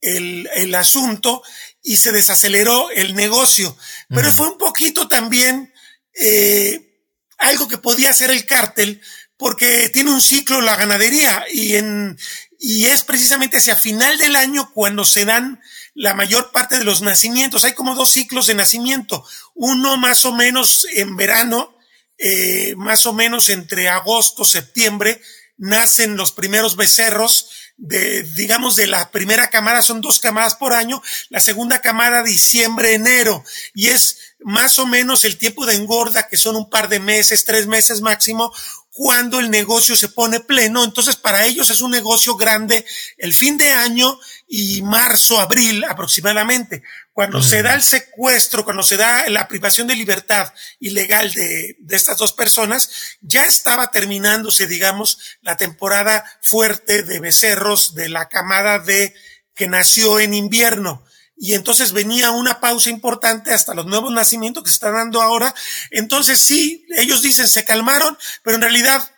el, 0.00 0.48
el 0.54 0.74
asunto 0.74 1.42
y 1.82 1.96
se 1.96 2.12
desaceleró 2.12 2.90
el 2.90 3.14
negocio. 3.14 3.76
Pero 4.08 4.30
fue 4.30 4.48
un 4.48 4.58
poquito 4.58 5.08
también 5.08 5.72
eh, 6.14 6.94
algo 7.38 7.68
que 7.68 7.78
podía 7.78 8.10
hacer 8.10 8.30
el 8.30 8.46
cártel 8.46 9.00
porque 9.36 9.90
tiene 9.90 10.12
un 10.12 10.20
ciclo 10.20 10.60
la 10.60 10.76
ganadería 10.76 11.44
y 11.52 11.74
en 11.74 12.16
y 12.58 12.86
es 12.86 13.02
precisamente 13.02 13.58
hacia 13.58 13.76
final 13.76 14.16
del 14.16 14.36
año 14.36 14.70
cuando 14.72 15.04
se 15.04 15.24
dan 15.24 15.60
la 15.94 16.14
mayor 16.14 16.50
parte 16.52 16.78
de 16.78 16.84
los 16.84 17.02
nacimientos. 17.02 17.64
Hay 17.64 17.72
como 17.72 17.94
dos 17.94 18.10
ciclos 18.10 18.46
de 18.46 18.54
nacimiento. 18.54 19.24
Uno 19.54 19.96
más 19.96 20.24
o 20.24 20.32
menos 20.32 20.86
en 20.94 21.16
verano, 21.16 21.76
eh, 22.18 22.74
más 22.76 23.06
o 23.06 23.12
menos 23.12 23.48
entre 23.48 23.88
agosto, 23.88 24.44
septiembre, 24.44 25.20
nacen 25.56 26.16
los 26.16 26.32
primeros 26.32 26.76
becerros 26.76 27.48
de, 27.76 28.22
digamos, 28.22 28.76
de 28.76 28.86
la 28.86 29.10
primera 29.10 29.50
camada, 29.50 29.82
son 29.82 30.00
dos 30.00 30.20
camadas 30.20 30.54
por 30.54 30.72
año, 30.72 31.02
la 31.28 31.40
segunda 31.40 31.80
camada 31.80 32.22
diciembre, 32.22 32.94
enero, 32.94 33.44
y 33.74 33.88
es 33.88 34.34
más 34.40 34.78
o 34.78 34.86
menos 34.86 35.24
el 35.24 35.38
tiempo 35.38 35.66
de 35.66 35.74
engorda, 35.74 36.28
que 36.28 36.36
son 36.36 36.56
un 36.56 36.70
par 36.70 36.88
de 36.88 37.00
meses, 37.00 37.44
tres 37.44 37.66
meses 37.66 38.00
máximo, 38.00 38.52
cuando 38.96 39.40
el 39.40 39.50
negocio 39.50 39.96
se 39.96 40.08
pone 40.08 40.38
pleno. 40.38 40.84
Entonces, 40.84 41.16
para 41.16 41.44
ellos 41.44 41.68
es 41.68 41.80
un 41.80 41.90
negocio 41.90 42.36
grande 42.36 42.86
el 43.18 43.34
fin 43.34 43.58
de 43.58 43.72
año 43.72 44.20
y 44.46 44.82
marzo, 44.82 45.40
abril 45.40 45.84
aproximadamente. 45.84 46.84
Cuando 47.12 47.42
se 47.42 47.60
da 47.60 47.74
el 47.74 47.82
secuestro, 47.82 48.64
cuando 48.64 48.84
se 48.84 48.96
da 48.96 49.28
la 49.30 49.48
privación 49.48 49.88
de 49.88 49.96
libertad 49.96 50.54
ilegal 50.78 51.32
de, 51.32 51.76
de 51.80 51.96
estas 51.96 52.18
dos 52.18 52.32
personas, 52.32 53.18
ya 53.20 53.46
estaba 53.46 53.90
terminándose, 53.90 54.68
digamos, 54.68 55.18
la 55.42 55.56
temporada 55.56 56.24
fuerte 56.40 57.02
de 57.02 57.18
becerros 57.18 57.96
de 57.96 58.08
la 58.08 58.28
camada 58.28 58.78
de 58.78 59.12
que 59.56 59.66
nació 59.66 60.20
en 60.20 60.34
invierno 60.34 61.04
y 61.36 61.54
entonces 61.54 61.92
venía 61.92 62.30
una 62.30 62.60
pausa 62.60 62.90
importante 62.90 63.52
hasta 63.52 63.74
los 63.74 63.86
nuevos 63.86 64.12
nacimientos 64.12 64.62
que 64.62 64.70
se 64.70 64.74
están 64.74 64.94
dando 64.94 65.20
ahora. 65.20 65.54
Entonces 65.90 66.38
sí, 66.38 66.86
ellos 66.96 67.22
dicen 67.22 67.48
se 67.48 67.64
calmaron, 67.64 68.16
pero 68.42 68.56
en 68.56 68.62
realidad 68.62 69.10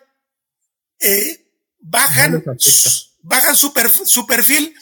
eh, 0.99 1.47
bajan, 1.79 2.43
bajan 3.21 3.55
su, 3.55 3.73
su 4.05 4.25
perfil 4.25 4.75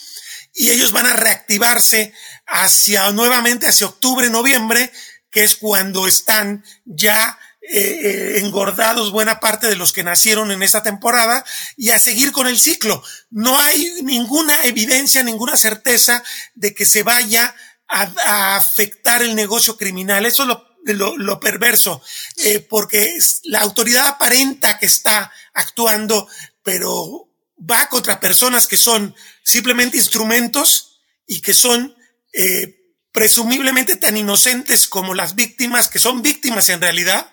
y 0.53 0.71
ellos 0.71 0.91
van 0.91 1.07
a 1.07 1.13
reactivarse 1.13 2.13
hacia 2.47 3.11
nuevamente 3.11 3.67
hacia 3.67 3.87
octubre, 3.87 4.29
noviembre, 4.29 4.91
que 5.29 5.43
es 5.43 5.55
cuando 5.55 6.07
están 6.07 6.63
ya 6.85 7.37
eh, 7.69 8.39
engordados 8.39 9.11
buena 9.11 9.39
parte 9.39 9.67
de 9.67 9.75
los 9.75 9.93
que 9.93 10.03
nacieron 10.03 10.51
en 10.51 10.63
esta 10.63 10.83
temporada 10.83 11.43
y 11.75 11.89
a 11.89 11.99
seguir 11.99 12.31
con 12.31 12.47
el 12.47 12.59
ciclo. 12.59 13.03
No 13.29 13.59
hay 13.59 14.01
ninguna 14.03 14.65
evidencia, 14.65 15.23
ninguna 15.23 15.57
certeza 15.57 16.23
de 16.53 16.73
que 16.73 16.85
se 16.85 17.03
vaya 17.03 17.55
a, 17.87 18.55
afectar 18.55 19.21
el 19.21 19.35
negocio 19.35 19.77
criminal. 19.77 20.25
Eso 20.25 20.43
es 20.43 20.95
lo, 20.95 21.17
lo, 21.17 21.39
perverso, 21.39 22.01
eh, 22.37 22.59
porque 22.59 23.17
la 23.43 23.61
autoridad 23.61 24.07
aparenta 24.07 24.77
que 24.77 24.85
está 24.85 25.31
actuando, 25.53 26.27
pero 26.63 27.29
va 27.59 27.89
contra 27.89 28.19
personas 28.19 28.67
que 28.67 28.77
son 28.77 29.15
simplemente 29.43 29.97
instrumentos 29.97 31.01
y 31.27 31.41
que 31.41 31.53
son 31.53 31.95
eh, 32.33 32.84
presumiblemente 33.15 33.95
tan 33.95 34.17
inocentes 34.17 34.87
como 34.87 35.15
las 35.15 35.33
víctimas, 35.33 35.87
que 35.87 35.97
son 35.97 36.21
víctimas 36.21 36.69
en 36.69 36.81
realidad, 36.81 37.31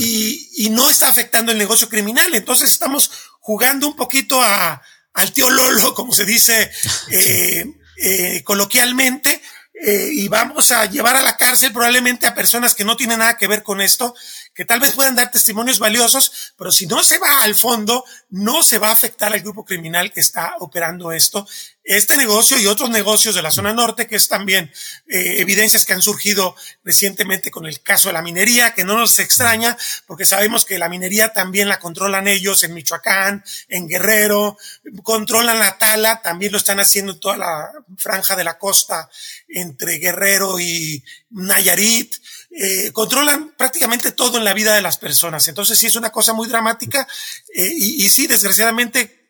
y, 0.00 0.68
no 0.70 0.90
está 0.90 1.08
afectando 1.08 1.52
el 1.52 1.58
negocio 1.58 1.88
criminal. 1.88 2.34
Entonces 2.34 2.70
estamos 2.70 3.10
jugando 3.40 3.88
un 3.88 3.96
poquito 3.96 4.42
a, 4.42 4.82
al 5.14 5.32
tío 5.32 5.48
Lolo, 5.48 5.94
como 5.94 6.12
se 6.12 6.24
dice 6.24 6.70
eh, 7.10 7.64
eh, 7.96 8.42
coloquialmente, 8.44 9.40
eh, 9.74 10.08
y 10.12 10.28
vamos 10.28 10.70
a 10.72 10.86
llevar 10.86 11.16
a 11.16 11.22
la 11.22 11.36
cárcel 11.36 11.72
probablemente 11.72 12.26
a 12.26 12.34
personas 12.34 12.74
que 12.74 12.84
no 12.84 12.96
tienen 12.96 13.18
nada 13.18 13.36
que 13.36 13.46
ver 13.46 13.62
con 13.62 13.80
esto, 13.80 14.14
que 14.56 14.64
tal 14.64 14.80
vez 14.80 14.92
puedan 14.92 15.14
dar 15.14 15.30
testimonios 15.30 15.78
valiosos, 15.78 16.54
pero 16.56 16.72
si 16.72 16.86
no 16.86 17.02
se 17.02 17.18
va 17.18 17.42
al 17.42 17.54
fondo, 17.54 18.04
no 18.30 18.62
se 18.62 18.78
va 18.78 18.88
a 18.88 18.92
afectar 18.92 19.32
al 19.32 19.40
grupo 19.40 19.64
criminal 19.64 20.10
que 20.10 20.20
está 20.20 20.54
operando 20.60 21.12
esto 21.12 21.46
este 21.86 22.16
negocio 22.16 22.58
y 22.58 22.66
otros 22.66 22.90
negocios 22.90 23.36
de 23.36 23.42
la 23.42 23.52
zona 23.52 23.72
norte, 23.72 24.08
que 24.08 24.16
es 24.16 24.26
también 24.26 24.72
eh, 25.06 25.36
evidencias 25.38 25.84
que 25.84 25.92
han 25.92 26.02
surgido 26.02 26.56
recientemente 26.82 27.52
con 27.52 27.64
el 27.64 27.80
caso 27.80 28.08
de 28.08 28.14
la 28.14 28.22
minería, 28.22 28.74
que 28.74 28.82
no 28.82 28.98
nos 28.98 29.20
extraña, 29.20 29.78
porque 30.06 30.24
sabemos 30.24 30.64
que 30.64 30.78
la 30.78 30.88
minería 30.88 31.32
también 31.32 31.68
la 31.68 31.78
controlan 31.78 32.26
ellos 32.26 32.64
en 32.64 32.74
Michoacán, 32.74 33.44
en 33.68 33.88
Guerrero, 33.88 34.58
controlan 35.04 35.60
la 35.60 35.78
tala, 35.78 36.20
también 36.22 36.50
lo 36.50 36.58
están 36.58 36.80
haciendo 36.80 37.12
en 37.12 37.20
toda 37.20 37.36
la 37.36 37.70
franja 37.96 38.34
de 38.34 38.44
la 38.44 38.58
costa 38.58 39.08
entre 39.48 39.98
Guerrero 39.98 40.58
y 40.58 41.04
Nayarit. 41.30 42.16
Eh, 42.58 42.90
controlan 42.92 43.54
prácticamente 43.54 44.12
todo 44.12 44.38
en 44.38 44.44
la 44.44 44.54
vida 44.54 44.74
de 44.74 44.80
las 44.80 44.96
personas. 44.96 45.46
Entonces 45.46 45.78
sí 45.78 45.86
es 45.88 45.96
una 45.96 46.10
cosa 46.10 46.32
muy 46.32 46.48
dramática 46.48 47.06
eh, 47.54 47.70
y, 47.70 48.06
y 48.06 48.08
sí, 48.08 48.26
desgraciadamente 48.26 49.26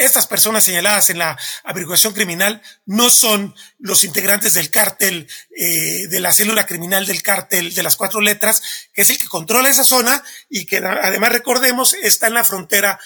estas 0.00 0.26
personas 0.26 0.64
señaladas 0.64 1.10
en 1.10 1.18
la 1.18 1.38
averiguación 1.62 2.14
criminal 2.14 2.62
no 2.86 3.10
son 3.10 3.54
los 3.78 4.02
integrantes 4.02 4.54
del 4.54 4.70
cártel, 4.70 5.28
eh, 5.54 6.06
de 6.08 6.20
la 6.20 6.32
célula 6.32 6.66
criminal 6.66 7.06
del 7.06 7.22
cártel 7.22 7.74
de 7.74 7.82
las 7.82 7.96
cuatro 7.96 8.20
letras, 8.20 8.62
que 8.94 9.02
es 9.02 9.10
el 9.10 9.18
que 9.18 9.28
controla 9.28 9.68
esa 9.68 9.84
zona 9.84 10.24
y 10.48 10.64
que 10.64 10.78
además 10.78 11.32
recordemos 11.32 11.94
está 11.94 12.28
en 12.28 12.34
la 12.34 12.44
frontera 12.44 12.98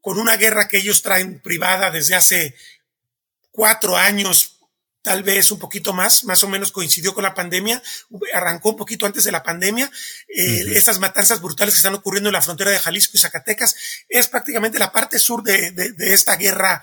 con 0.00 0.18
una 0.18 0.36
guerra 0.36 0.68
que 0.68 0.76
ellos 0.76 1.02
traen 1.02 1.40
privada 1.40 1.90
desde 1.90 2.14
hace 2.14 2.54
cuatro 3.50 3.96
años, 3.96 4.55
tal 5.06 5.22
vez 5.22 5.52
un 5.52 5.60
poquito 5.60 5.92
más, 5.92 6.24
más 6.24 6.42
o 6.42 6.48
menos 6.48 6.72
coincidió 6.72 7.14
con 7.14 7.22
la 7.22 7.32
pandemia, 7.32 7.80
arrancó 8.34 8.70
un 8.70 8.76
poquito 8.76 9.06
antes 9.06 9.22
de 9.22 9.30
la 9.30 9.44
pandemia. 9.44 9.88
Eh, 10.26 10.64
Estas 10.74 10.98
matanzas 10.98 11.40
brutales 11.40 11.74
que 11.74 11.78
están 11.78 11.94
ocurriendo 11.94 12.28
en 12.28 12.32
la 12.32 12.42
frontera 12.42 12.72
de 12.72 12.80
Jalisco 12.80 13.16
y 13.16 13.20
Zacatecas 13.20 13.76
es 14.08 14.26
prácticamente 14.26 14.80
la 14.80 14.90
parte 14.90 15.20
sur 15.20 15.44
de, 15.44 15.70
de, 15.70 16.12
esta 16.12 16.34
guerra 16.34 16.82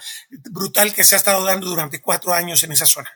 brutal 0.52 0.94
que 0.94 1.04
se 1.04 1.16
ha 1.16 1.18
estado 1.18 1.44
dando 1.44 1.68
durante 1.68 2.02
cuatro 2.02 2.34
años 2.34 2.64
en 2.64 2.72
esa 2.72 2.86
zona. 2.86 3.12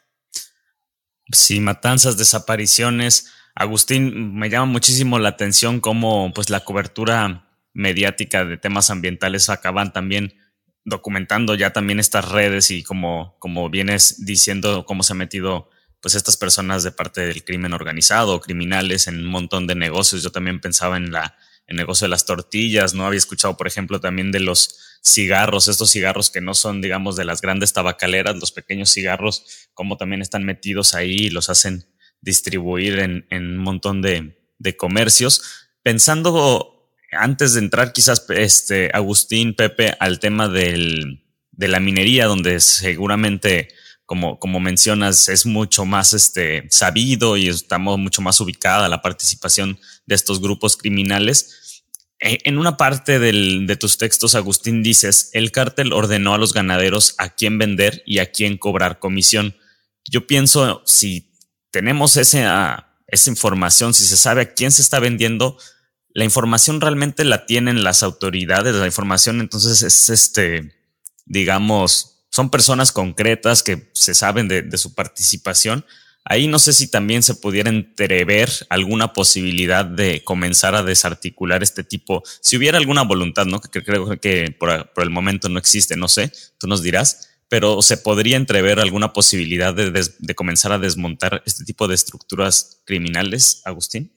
Sí, 1.32 1.62
matanzas, 1.62 2.18
desapariciones. 2.18 3.28
Agustín, 3.56 4.36
me 4.36 4.50
llama 4.50 4.66
muchísimo 4.66 5.20
la 5.20 5.30
atención 5.30 5.80
cómo 5.80 6.34
pues 6.36 6.50
la 6.50 6.66
cobertura 6.66 7.48
mediática 7.72 8.44
de 8.44 8.58
temas 8.58 8.90
ambientales 8.90 9.48
acaban 9.48 9.94
también 9.94 10.36
documentando 10.88 11.54
ya 11.54 11.74
también 11.74 12.00
estas 12.00 12.30
redes 12.30 12.72
y 12.72 12.82
como, 12.82 13.36
como 13.40 13.70
vienes 13.70 14.26
diciendo 14.26 14.86
cómo 14.86 15.04
se 15.04 15.14
han 15.14 15.18
metido 15.20 15.70
pues 16.02 16.16
estas 16.16 16.38
personas 16.38 16.84
de 16.84 16.92
parte 16.92 17.28
del 17.28 17.44
crimen 17.44 17.74
organizado, 17.74 18.40
criminales 18.40 19.08
en 19.08 19.20
un 19.20 19.28
montón 19.28 19.68
de 19.68 19.76
negocios. 19.76 20.24
Yo 20.24 20.32
también 20.32 20.62
pensaba 20.62 20.96
en 20.96 21.12
la 21.12 21.36
el 21.68 21.76
negocio 21.76 22.06
de 22.06 22.10
las 22.10 22.26
tortillas, 22.26 22.94
¿no? 22.94 23.06
Había 23.06 23.18
escuchado, 23.18 23.58
por 23.58 23.68
ejemplo, 23.68 24.00
también 24.00 24.32
de 24.32 24.40
los 24.40 25.00
cigarros, 25.04 25.68
estos 25.68 25.92
cigarros 25.92 26.30
que 26.30 26.40
no 26.40 26.54
son, 26.54 26.82
digamos, 26.82 27.18
de 27.18 27.26
las 27.26 27.42
grandes 27.42 27.74
tabacaleras, 27.74 28.38
los 28.38 28.54
pequeños 28.54 28.90
cigarros, 28.90 29.68
como 29.74 29.98
también 29.98 30.22
están 30.22 30.46
metidos 30.46 30.94
ahí 30.94 31.26
y 31.26 31.30
los 31.30 31.50
hacen 31.50 31.86
distribuir 32.22 33.00
en, 33.00 33.28
en 33.30 33.46
un 33.46 33.58
montón 33.58 34.02
de, 34.02 34.40
de 34.58 34.78
comercios. 34.78 35.68
Pensando 35.84 36.77
antes 37.12 37.54
de 37.54 37.60
entrar 37.60 37.94
quizás, 37.94 38.26
este, 38.30 38.90
Agustín, 38.94 39.56
Pepe, 39.56 39.96
al 40.00 40.20
tema 40.20 40.50
del, 40.50 41.24
de 41.52 41.68
la 41.68 41.80
minería, 41.80 42.26
donde 42.26 42.60
seguramente, 42.60 43.70
como, 44.06 44.40
como 44.40 44.60
mencionas, 44.60 45.30
es 45.30 45.46
mucho 45.46 45.86
más 45.86 46.14
este, 46.14 46.68
sabido 46.70 47.38
y 47.38 47.48
estamos 47.48 47.98
mucho 47.98 48.22
más 48.22 48.40
ubicada 48.42 48.90
la 48.90 49.02
participación 49.02 49.80
de 50.06 50.16
estos 50.16 50.42
grupos 50.42 50.78
criminales. 50.78 51.84
E, 52.20 52.40
en 52.44 52.58
una 52.58 52.78
parte 52.78 53.20
del, 53.20 53.68
de 53.68 53.76
tus 53.76 53.98
textos, 53.98 54.36
Agustín, 54.36 54.84
dices, 54.84 55.30
el 55.34 55.52
cártel 55.52 55.94
ordenó 55.94 56.34
a 56.34 56.38
los 56.38 56.54
ganaderos 56.54 57.16
a 57.18 57.30
quién 57.30 57.58
vender 57.58 58.04
y 58.06 58.20
a 58.20 58.32
quién 58.32 58.58
cobrar 58.58 59.00
comisión. 59.00 59.56
Yo 60.10 60.28
pienso, 60.28 60.82
si 60.86 61.32
tenemos 61.72 62.18
esa, 62.18 62.98
esa 63.08 63.30
información, 63.30 63.94
si 63.94 64.04
se 64.06 64.18
sabe 64.18 64.42
a 64.42 64.54
quién 64.54 64.72
se 64.72 64.82
está 64.82 65.00
vendiendo, 65.00 65.58
la 66.18 66.24
información 66.24 66.82
realmente 66.82 67.24
la 67.26 67.46
tienen 67.46 67.84
las 67.84 68.02
autoridades, 68.02 68.74
la 68.74 68.88
información 68.88 69.40
entonces 69.40 69.84
es 69.84 70.10
este, 70.10 70.74
digamos, 71.28 72.24
son 72.32 72.50
personas 72.50 72.92
concretas 72.92 73.62
que 73.62 73.92
se 73.94 74.16
saben 74.16 74.48
de, 74.48 74.76
su 74.80 74.96
participación. 74.96 75.86
Ahí 76.26 76.48
no 76.48 76.58
sé 76.58 76.74
si 76.74 76.90
también 76.90 77.22
se 77.22 77.36
pudiera 77.36 77.70
entrever 77.70 78.50
alguna 78.70 79.14
posibilidad 79.14 79.86
de 79.86 80.24
comenzar 80.24 80.74
a 80.74 80.82
desarticular 80.82 81.62
este 81.62 81.84
tipo, 81.84 82.24
si 82.42 82.58
hubiera 82.58 82.80
alguna 82.80 83.04
voluntad, 83.04 83.46
¿no? 83.46 83.62
Que, 83.62 83.84
creo 83.84 84.20
que 84.20 84.56
por, 84.60 84.90
el 84.96 85.12
momento 85.12 85.50
no 85.50 85.60
existe, 85.60 85.98
no 85.98 86.08
sé, 86.08 86.32
tú 86.58 86.66
nos 86.66 86.82
dirás, 86.82 87.30
pero 87.48 87.84
se 87.84 87.96
podría 87.96 88.38
entrever 88.38 88.80
alguna 88.80 89.14
posibilidad 89.14 89.72
de, 89.72 89.92
de 89.92 90.36
comenzar 90.36 90.72
a 90.72 90.80
desmontar 90.80 91.44
este 91.46 91.64
tipo 91.64 91.88
de 91.88 91.94
estructuras 91.94 92.82
criminales, 92.86 93.62
Agustín. 93.66 94.17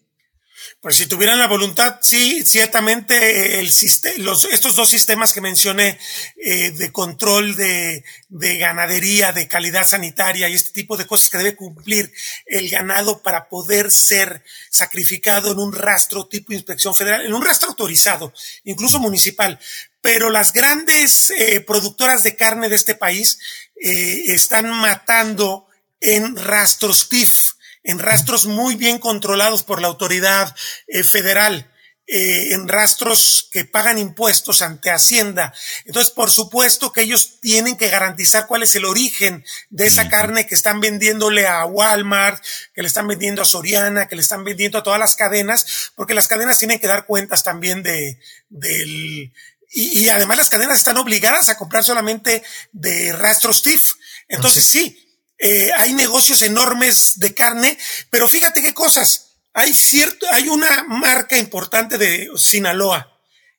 Pues 0.81 0.97
si 0.97 1.07
tuvieran 1.07 1.39
la 1.39 1.47
voluntad, 1.47 1.99
sí, 2.01 2.43
ciertamente 2.45 3.61
el 3.61 3.71
los, 4.19 4.45
estos 4.47 4.77
dos 4.77 4.89
sistemas 4.89 5.33
que 5.33 5.41
mencioné 5.41 5.99
eh, 6.37 6.71
de 6.71 6.93
control 6.93 7.55
de, 7.57 8.05
de, 8.29 8.59
ganadería, 8.59 9.33
de 9.33 9.47
calidad 9.49 9.87
sanitaria 9.87 10.49
y 10.49 10.55
este 10.55 10.73
tipo 10.73 10.97
de 10.97 11.07
cosas 11.07 11.31
que 11.31 11.39
debe 11.39 11.57
cumplir 11.57 12.13
el 12.47 12.71
ganado 12.71 13.23
para 13.23 13.49
poder 13.49 13.91
ser 13.91 14.43
sacrificado 14.71 15.53
en 15.53 15.59
un 15.59 15.73
rastro 15.73 16.27
tipo 16.27 16.53
inspección 16.53 16.95
federal, 16.95 17.25
en 17.27 17.35
un 17.35 17.45
rastro 17.45 17.71
autorizado, 17.71 18.33
incluso 18.65 18.99
municipal. 18.99 19.59
Pero 20.01 20.31
las 20.31 20.53
grandes 20.53 21.31
eh, 21.31 21.61
productoras 21.61 22.23
de 22.23 22.37
carne 22.37 22.69
de 22.69 22.77
este 22.77 22.95
país 22.95 23.39
eh, 23.77 24.25
están 24.29 24.71
matando 24.71 25.67
en 26.01 26.37
rastros 26.37 27.05
PIF 27.05 27.53
en 27.83 27.99
rastros 27.99 28.47
muy 28.47 28.77
bien 28.77 28.99
controlados 28.99 29.63
por 29.63 29.81
la 29.81 29.89
autoridad 29.89 30.55
eh, 30.87 31.05
federal. 31.05 31.67
eh, 32.13 32.55
en 32.55 32.67
rastros 32.67 33.49
que 33.53 33.65
pagan 33.65 33.97
impuestos 33.97 34.63
ante 34.63 34.91
Hacienda. 34.91 35.55
Entonces, 35.85 36.13
por 36.13 36.29
supuesto 36.29 36.93
que 36.93 37.03
ellos 37.03 37.39
tienen 37.41 37.77
que 37.77 37.89
garantizar 37.89 38.49
cuál 38.49 38.65
es 38.65 38.75
el 38.75 38.85
origen 38.85 39.45
de 39.69 39.87
esa 39.87 40.09
carne 40.09 40.45
que 40.45 40.57
están 40.57 40.81
vendiéndole 40.81 41.47
a 41.47 41.65
Walmart, 41.67 42.43
que 42.75 42.83
le 42.83 42.89
están 42.89 43.07
vendiendo 43.07 43.43
a 43.43 43.45
Soriana, 43.45 44.09
que 44.09 44.17
le 44.17 44.23
están 44.23 44.43
vendiendo 44.43 44.79
a 44.79 44.83
todas 44.83 44.99
las 44.99 45.15
cadenas, 45.15 45.93
porque 45.95 46.15
las 46.15 46.27
cadenas 46.27 46.59
tienen 46.59 46.81
que 46.81 46.89
dar 46.89 47.07
cuentas 47.07 47.45
también 47.45 47.85
de, 47.85 48.19
del, 48.49 49.33
y, 49.73 50.09
además 50.09 50.37
las 50.37 50.51
cadenas 50.51 50.79
están 50.79 50.97
obligadas 50.97 51.49
a 51.49 51.57
comprar 51.57 51.85
solamente 51.85 52.43
de 52.73 53.13
rastros 53.13 53.63
TIF. 53.63 53.93
Entonces, 54.27 54.65
sí, 54.65 55.10
eh, 55.41 55.71
hay 55.77 55.95
negocios 55.95 56.43
enormes 56.43 57.19
de 57.19 57.35
carne, 57.35 57.79
pero 58.11 58.29
fíjate 58.29 58.63
qué 58.63 58.75
cosas 58.75 59.31
hay 59.53 59.75
cierto, 59.75 60.27
hay 60.31 60.49
una 60.49 60.85
marca 60.85 61.37
importante 61.37 61.99
de 61.99 62.29
Sinaloa, 62.37 63.19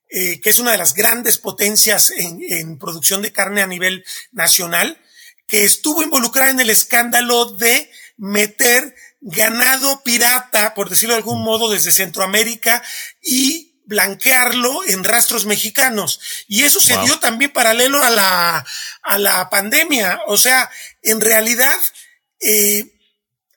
eh, 0.09 0.39
que 0.39 0.49
es 0.49 0.59
una 0.59 0.71
de 0.71 0.77
las 0.77 0.93
grandes 0.93 1.37
potencias 1.37 2.11
en, 2.15 2.77
producción 2.77 3.21
de 3.21 3.31
carne 3.31 3.61
a 3.61 3.67
nivel 3.67 4.05
nacional, 4.31 4.99
que 5.47 5.63
estuvo 5.63 6.01
involucrada 6.01 6.51
en 6.51 6.61
el 6.61 6.69
escándalo 6.69 7.45
de 7.45 7.91
meter 8.17 8.95
ganado 9.19 10.01
pirata, 10.03 10.73
por 10.73 10.89
decirlo 10.89 11.13
de 11.13 11.19
algún 11.19 11.43
modo, 11.43 11.69
desde 11.69 11.91
Centroamérica 11.91 12.81
y 13.21 13.71
blanquearlo 13.83 14.85
en 14.87 15.03
rastros 15.03 15.45
mexicanos. 15.45 16.21
Y 16.47 16.63
eso 16.63 16.79
se 16.79 16.97
dio 16.99 17.19
también 17.19 17.51
paralelo 17.51 18.01
a 18.01 18.09
la, 18.09 18.65
a 19.01 19.17
la 19.17 19.49
pandemia. 19.49 20.21
O 20.27 20.37
sea, 20.37 20.69
en 21.01 21.21
realidad, 21.21 21.77
eh, 22.39 22.93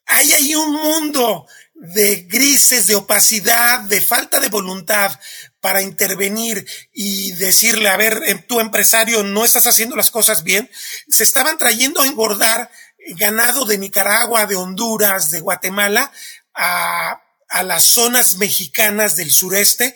hay 0.07 0.33
ahí 0.33 0.55
un 0.55 0.73
mundo 0.73 1.47
de 1.75 2.23
grises, 2.29 2.87
de 2.87 2.95
opacidad, 2.95 3.81
de 3.81 4.01
falta 4.01 4.41
de 4.41 4.49
voluntad 4.49 5.19
para 5.61 5.83
intervenir 5.83 6.67
y 6.93 7.33
decirle, 7.33 7.89
a 7.89 7.97
ver, 7.97 8.23
em, 8.27 8.43
tu 8.47 8.61
empresario, 8.61 9.23
no 9.23 9.45
estás 9.45 9.67
haciendo 9.67 9.97
las 9.97 10.11
cosas 10.11 10.45
bien, 10.45 10.71
se 11.09 11.25
estaban 11.25 11.59
trayendo 11.59 12.01
a 12.01 12.07
engordar 12.07 12.71
ganado 13.17 13.65
de 13.65 13.79
Nicaragua, 13.79 14.47
de 14.47 14.57
Honduras, 14.57 15.31
de 15.31 15.41
Guatemala, 15.41 16.11
a, 16.55 17.21
a 17.49 17.63
las 17.63 17.85
zonas 17.85 18.37
mexicanas 18.37 19.17
del 19.17 19.31
sureste, 19.31 19.95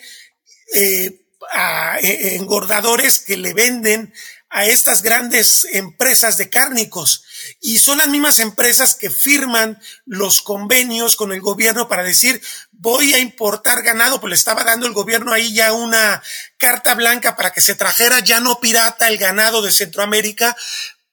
eh, 0.73 1.21
a, 1.51 1.97
e, 2.01 2.35
engordadores 2.35 3.19
que 3.19 3.37
le 3.37 3.53
venden 3.53 4.13
a 4.49 4.65
estas 4.65 5.01
grandes 5.01 5.67
empresas 5.73 6.37
de 6.37 6.49
cárnicos. 6.49 7.23
Y 7.61 7.79
son 7.79 7.99
las 7.99 8.07
mismas 8.07 8.39
empresas 8.39 8.95
que 8.95 9.09
firman 9.09 9.79
los 10.05 10.41
convenios 10.41 11.15
con 11.15 11.31
el 11.31 11.39
gobierno 11.39 11.87
para 11.87 12.03
decir 12.03 12.41
voy 12.71 13.13
a 13.13 13.19
importar 13.19 13.83
ganado, 13.83 14.21
pues 14.21 14.29
le 14.29 14.35
estaba 14.35 14.63
dando 14.63 14.87
el 14.87 14.93
gobierno 14.93 15.33
ahí 15.33 15.53
ya 15.53 15.73
una 15.73 16.23
carta 16.57 16.95
blanca 16.95 17.35
para 17.35 17.51
que 17.51 17.61
se 17.61 17.75
trajera 17.75 18.19
ya 18.19 18.39
no 18.39 18.59
pirata 18.59 19.07
el 19.07 19.17
ganado 19.17 19.61
de 19.61 19.71
Centroamérica 19.71 20.55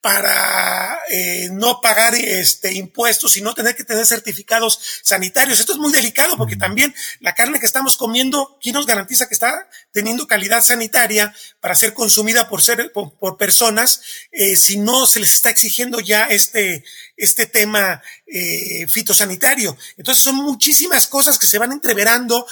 para 0.06 1.00
eh, 1.08 1.48
no 1.50 1.80
pagar 1.80 2.14
este 2.14 2.72
impuestos 2.72 3.36
y 3.36 3.40
no 3.40 3.54
tener 3.54 3.74
que 3.74 3.82
tener 3.82 4.06
certificados 4.06 4.78
sanitarios. 5.02 5.58
Esto 5.58 5.72
es 5.72 5.80
muy 5.80 5.92
delicado 5.92 6.36
porque 6.36 6.54
también 6.54 6.94
la 7.18 7.34
carne 7.34 7.58
que 7.58 7.66
estamos 7.66 7.96
comiendo, 7.96 8.56
¿quién 8.62 8.76
nos 8.76 8.86
garantiza 8.86 9.26
que 9.26 9.34
está 9.34 9.68
teniendo 9.90 10.28
calidad 10.28 10.62
sanitaria 10.62 11.34
para 11.58 11.74
ser 11.74 11.92
consumida 11.92 12.48
por 12.48 12.62
ser 12.62 12.92
por, 12.92 13.36
personas 13.36 14.00
eh, 14.30 14.54
si 14.54 14.78
no 14.78 15.08
se 15.08 15.18
les 15.18 15.32
está 15.32 15.50
exigiendo 15.50 15.98
ya 15.98 16.26
este 16.26 16.84
este 17.16 17.46
tema 17.46 18.02
eh, 18.26 18.86
fitosanitario. 18.88 19.76
Entonces 19.96 20.22
son 20.22 20.36
muchísimas 20.36 21.06
cosas 21.08 21.38
que 21.38 21.46
se 21.46 21.58
van 21.58 21.72
entreverando, 21.72 22.46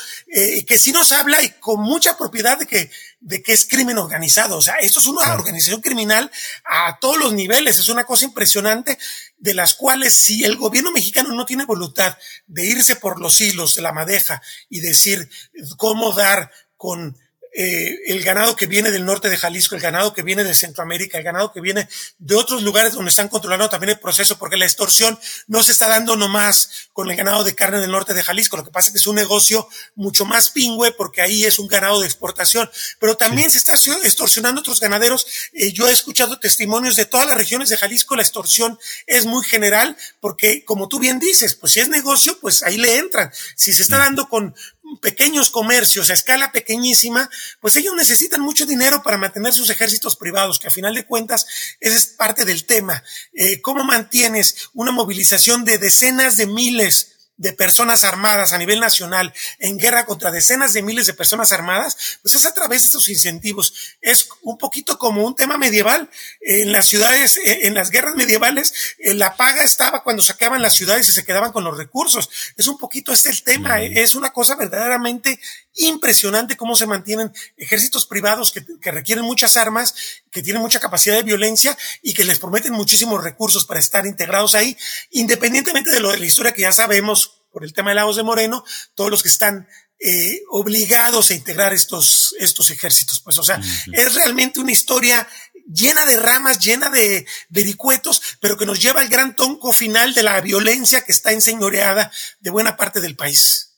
que 0.66 0.78
sí 0.78 0.90
nos 0.90 1.12
habla 1.12 1.42
y 1.42 1.50
con 1.60 1.82
mucha 1.82 2.16
propiedad 2.16 2.58
de 2.58 2.66
que, 2.66 2.90
de 3.24 3.42
que 3.42 3.54
es 3.54 3.64
crimen 3.64 3.96
organizado. 3.96 4.58
O 4.58 4.62
sea, 4.62 4.76
esto 4.76 5.00
es 5.00 5.06
una 5.06 5.32
organización 5.32 5.80
criminal 5.80 6.30
a 6.64 6.98
todos 7.00 7.16
los 7.18 7.32
niveles. 7.32 7.78
Es 7.78 7.88
una 7.88 8.04
cosa 8.04 8.26
impresionante 8.26 8.98
de 9.38 9.54
las 9.54 9.74
cuales 9.74 10.12
si 10.12 10.44
el 10.44 10.56
gobierno 10.56 10.92
mexicano 10.92 11.34
no 11.34 11.46
tiene 11.46 11.64
voluntad 11.64 12.18
de 12.46 12.66
irse 12.66 12.96
por 12.96 13.18
los 13.18 13.40
hilos 13.40 13.74
de 13.74 13.82
la 13.82 13.92
madeja 13.92 14.42
y 14.68 14.80
decir 14.80 15.30
cómo 15.78 16.12
dar 16.12 16.50
con 16.76 17.16
eh, 17.56 18.00
el 18.06 18.24
ganado 18.24 18.56
que 18.56 18.66
viene 18.66 18.90
del 18.90 19.04
norte 19.04 19.30
de 19.30 19.36
Jalisco, 19.36 19.76
el 19.76 19.80
ganado 19.80 20.12
que 20.12 20.22
viene 20.22 20.42
de 20.42 20.54
Centroamérica, 20.54 21.18
el 21.18 21.24
ganado 21.24 21.52
que 21.52 21.60
viene 21.60 21.88
de 22.18 22.34
otros 22.34 22.62
lugares 22.62 22.94
donde 22.94 23.10
están 23.10 23.28
controlando 23.28 23.68
también 23.68 23.90
el 23.90 24.00
proceso, 24.00 24.36
porque 24.38 24.56
la 24.56 24.64
extorsión 24.64 25.18
no 25.46 25.62
se 25.62 25.70
está 25.70 25.86
dando 25.86 26.16
nomás 26.16 26.88
con 26.92 27.08
el 27.08 27.16
ganado 27.16 27.44
de 27.44 27.54
carne 27.54 27.78
del 27.78 27.92
norte 27.92 28.12
de 28.12 28.24
Jalisco. 28.24 28.56
Lo 28.56 28.64
que 28.64 28.72
pasa 28.72 28.88
es 28.88 28.92
que 28.94 28.98
es 28.98 29.06
un 29.06 29.14
negocio 29.14 29.68
mucho 29.94 30.24
más 30.24 30.50
pingüe 30.50 30.90
porque 30.92 31.22
ahí 31.22 31.44
es 31.44 31.60
un 31.60 31.68
ganado 31.68 32.00
de 32.00 32.06
exportación, 32.06 32.68
pero 32.98 33.16
también 33.16 33.50
se 33.52 33.58
está 33.58 33.74
extorsionando 34.02 34.60
otros 34.60 34.80
ganaderos. 34.80 35.26
Eh, 35.52 35.72
yo 35.72 35.88
he 35.88 35.92
escuchado 35.92 36.40
testimonios 36.40 36.96
de 36.96 37.06
todas 37.06 37.28
las 37.28 37.36
regiones 37.36 37.68
de 37.68 37.76
Jalisco, 37.76 38.16
la 38.16 38.22
extorsión 38.22 38.78
es 39.06 39.26
muy 39.26 39.44
general 39.44 39.96
porque, 40.20 40.64
como 40.64 40.88
tú 40.88 40.98
bien 40.98 41.20
dices, 41.20 41.54
pues 41.54 41.72
si 41.72 41.80
es 41.80 41.88
negocio, 41.88 42.36
pues 42.40 42.64
ahí 42.64 42.78
le 42.78 42.98
entran. 42.98 43.30
Si 43.54 43.72
se 43.72 43.82
está 43.82 43.98
dando 43.98 44.28
con 44.28 44.54
pequeños 44.96 45.50
comercios 45.50 46.10
a 46.10 46.14
escala 46.14 46.52
pequeñísima, 46.52 47.30
pues 47.60 47.76
ellos 47.76 47.94
necesitan 47.94 48.40
mucho 48.40 48.66
dinero 48.66 49.02
para 49.02 49.16
mantener 49.16 49.52
sus 49.52 49.70
ejércitos 49.70 50.16
privados, 50.16 50.58
que 50.58 50.68
a 50.68 50.70
final 50.70 50.94
de 50.94 51.06
cuentas 51.06 51.46
ese 51.80 51.96
es 51.96 52.06
parte 52.06 52.44
del 52.44 52.64
tema. 52.64 53.02
Eh, 53.32 53.60
¿Cómo 53.60 53.84
mantienes 53.84 54.70
una 54.74 54.92
movilización 54.92 55.64
de 55.64 55.78
decenas 55.78 56.36
de 56.36 56.46
miles 56.46 57.13
de 57.36 57.52
personas 57.52 58.04
armadas 58.04 58.52
a 58.52 58.58
nivel 58.58 58.80
nacional 58.80 59.34
en 59.58 59.78
guerra 59.78 60.06
contra 60.06 60.30
decenas 60.30 60.72
de 60.72 60.82
miles 60.82 61.06
de 61.06 61.14
personas 61.14 61.52
armadas, 61.52 62.18
pues 62.22 62.34
es 62.34 62.46
a 62.46 62.54
través 62.54 62.82
de 62.82 62.86
estos 62.86 63.08
incentivos. 63.08 63.96
Es 64.00 64.28
un 64.42 64.56
poquito 64.56 64.98
como 64.98 65.24
un 65.24 65.34
tema 65.34 65.58
medieval. 65.58 66.08
En 66.40 66.72
las 66.72 66.86
ciudades, 66.86 67.36
eh, 67.38 67.66
en 67.66 67.74
las 67.74 67.90
guerras 67.90 68.14
medievales, 68.14 68.72
eh, 68.98 69.14
la 69.14 69.36
paga 69.36 69.64
estaba 69.64 70.02
cuando 70.02 70.22
saqueaban 70.22 70.62
las 70.62 70.74
ciudades 70.74 71.08
y 71.08 71.12
se 71.12 71.24
quedaban 71.24 71.52
con 71.52 71.64
los 71.64 71.76
recursos. 71.76 72.30
Es 72.56 72.66
un 72.68 72.78
poquito 72.78 73.12
este 73.12 73.30
el 73.30 73.42
tema. 73.42 73.80
Es 73.82 74.14
una 74.14 74.30
cosa 74.32 74.54
verdaderamente 74.54 75.40
impresionante 75.76 76.56
cómo 76.56 76.76
se 76.76 76.86
mantienen 76.86 77.32
ejércitos 77.56 78.06
privados 78.06 78.52
que, 78.52 78.64
que, 78.80 78.90
requieren 78.90 79.24
muchas 79.24 79.56
armas, 79.56 79.94
que 80.30 80.42
tienen 80.42 80.62
mucha 80.62 80.80
capacidad 80.80 81.16
de 81.16 81.22
violencia 81.22 81.76
y 82.02 82.14
que 82.14 82.24
les 82.24 82.38
prometen 82.38 82.72
muchísimos 82.72 83.22
recursos 83.22 83.64
para 83.64 83.80
estar 83.80 84.06
integrados 84.06 84.54
ahí, 84.54 84.76
independientemente 85.10 85.90
de 85.90 86.00
lo 86.00 86.12
de 86.12 86.18
la 86.18 86.26
historia 86.26 86.52
que 86.52 86.62
ya 86.62 86.72
sabemos 86.72 87.42
por 87.52 87.64
el 87.64 87.72
tema 87.72 87.90
de 87.90 87.96
Lagos 87.96 88.16
de 88.16 88.22
Moreno, 88.24 88.64
todos 88.94 89.10
los 89.10 89.22
que 89.22 89.28
están 89.28 89.68
eh, 90.00 90.42
obligados 90.50 91.30
a 91.30 91.34
integrar 91.34 91.72
estos, 91.72 92.34
estos 92.38 92.70
ejércitos. 92.70 93.20
Pues, 93.20 93.38
o 93.38 93.42
sea, 93.42 93.60
es 93.92 94.14
realmente 94.14 94.60
una 94.60 94.72
historia 94.72 95.26
llena 95.72 96.04
de 96.04 96.18
ramas, 96.18 96.58
llena 96.58 96.90
de 96.90 97.26
vericuetos, 97.48 98.20
pero 98.40 98.58
que 98.58 98.66
nos 98.66 98.82
lleva 98.82 99.00
al 99.00 99.08
gran 99.08 99.34
tonco 99.34 99.72
final 99.72 100.12
de 100.12 100.24
la 100.24 100.40
violencia 100.40 101.04
que 101.04 101.12
está 101.12 101.32
enseñoreada 101.32 102.12
de 102.40 102.50
buena 102.50 102.76
parte 102.76 103.00
del 103.00 103.16
país. 103.16 103.73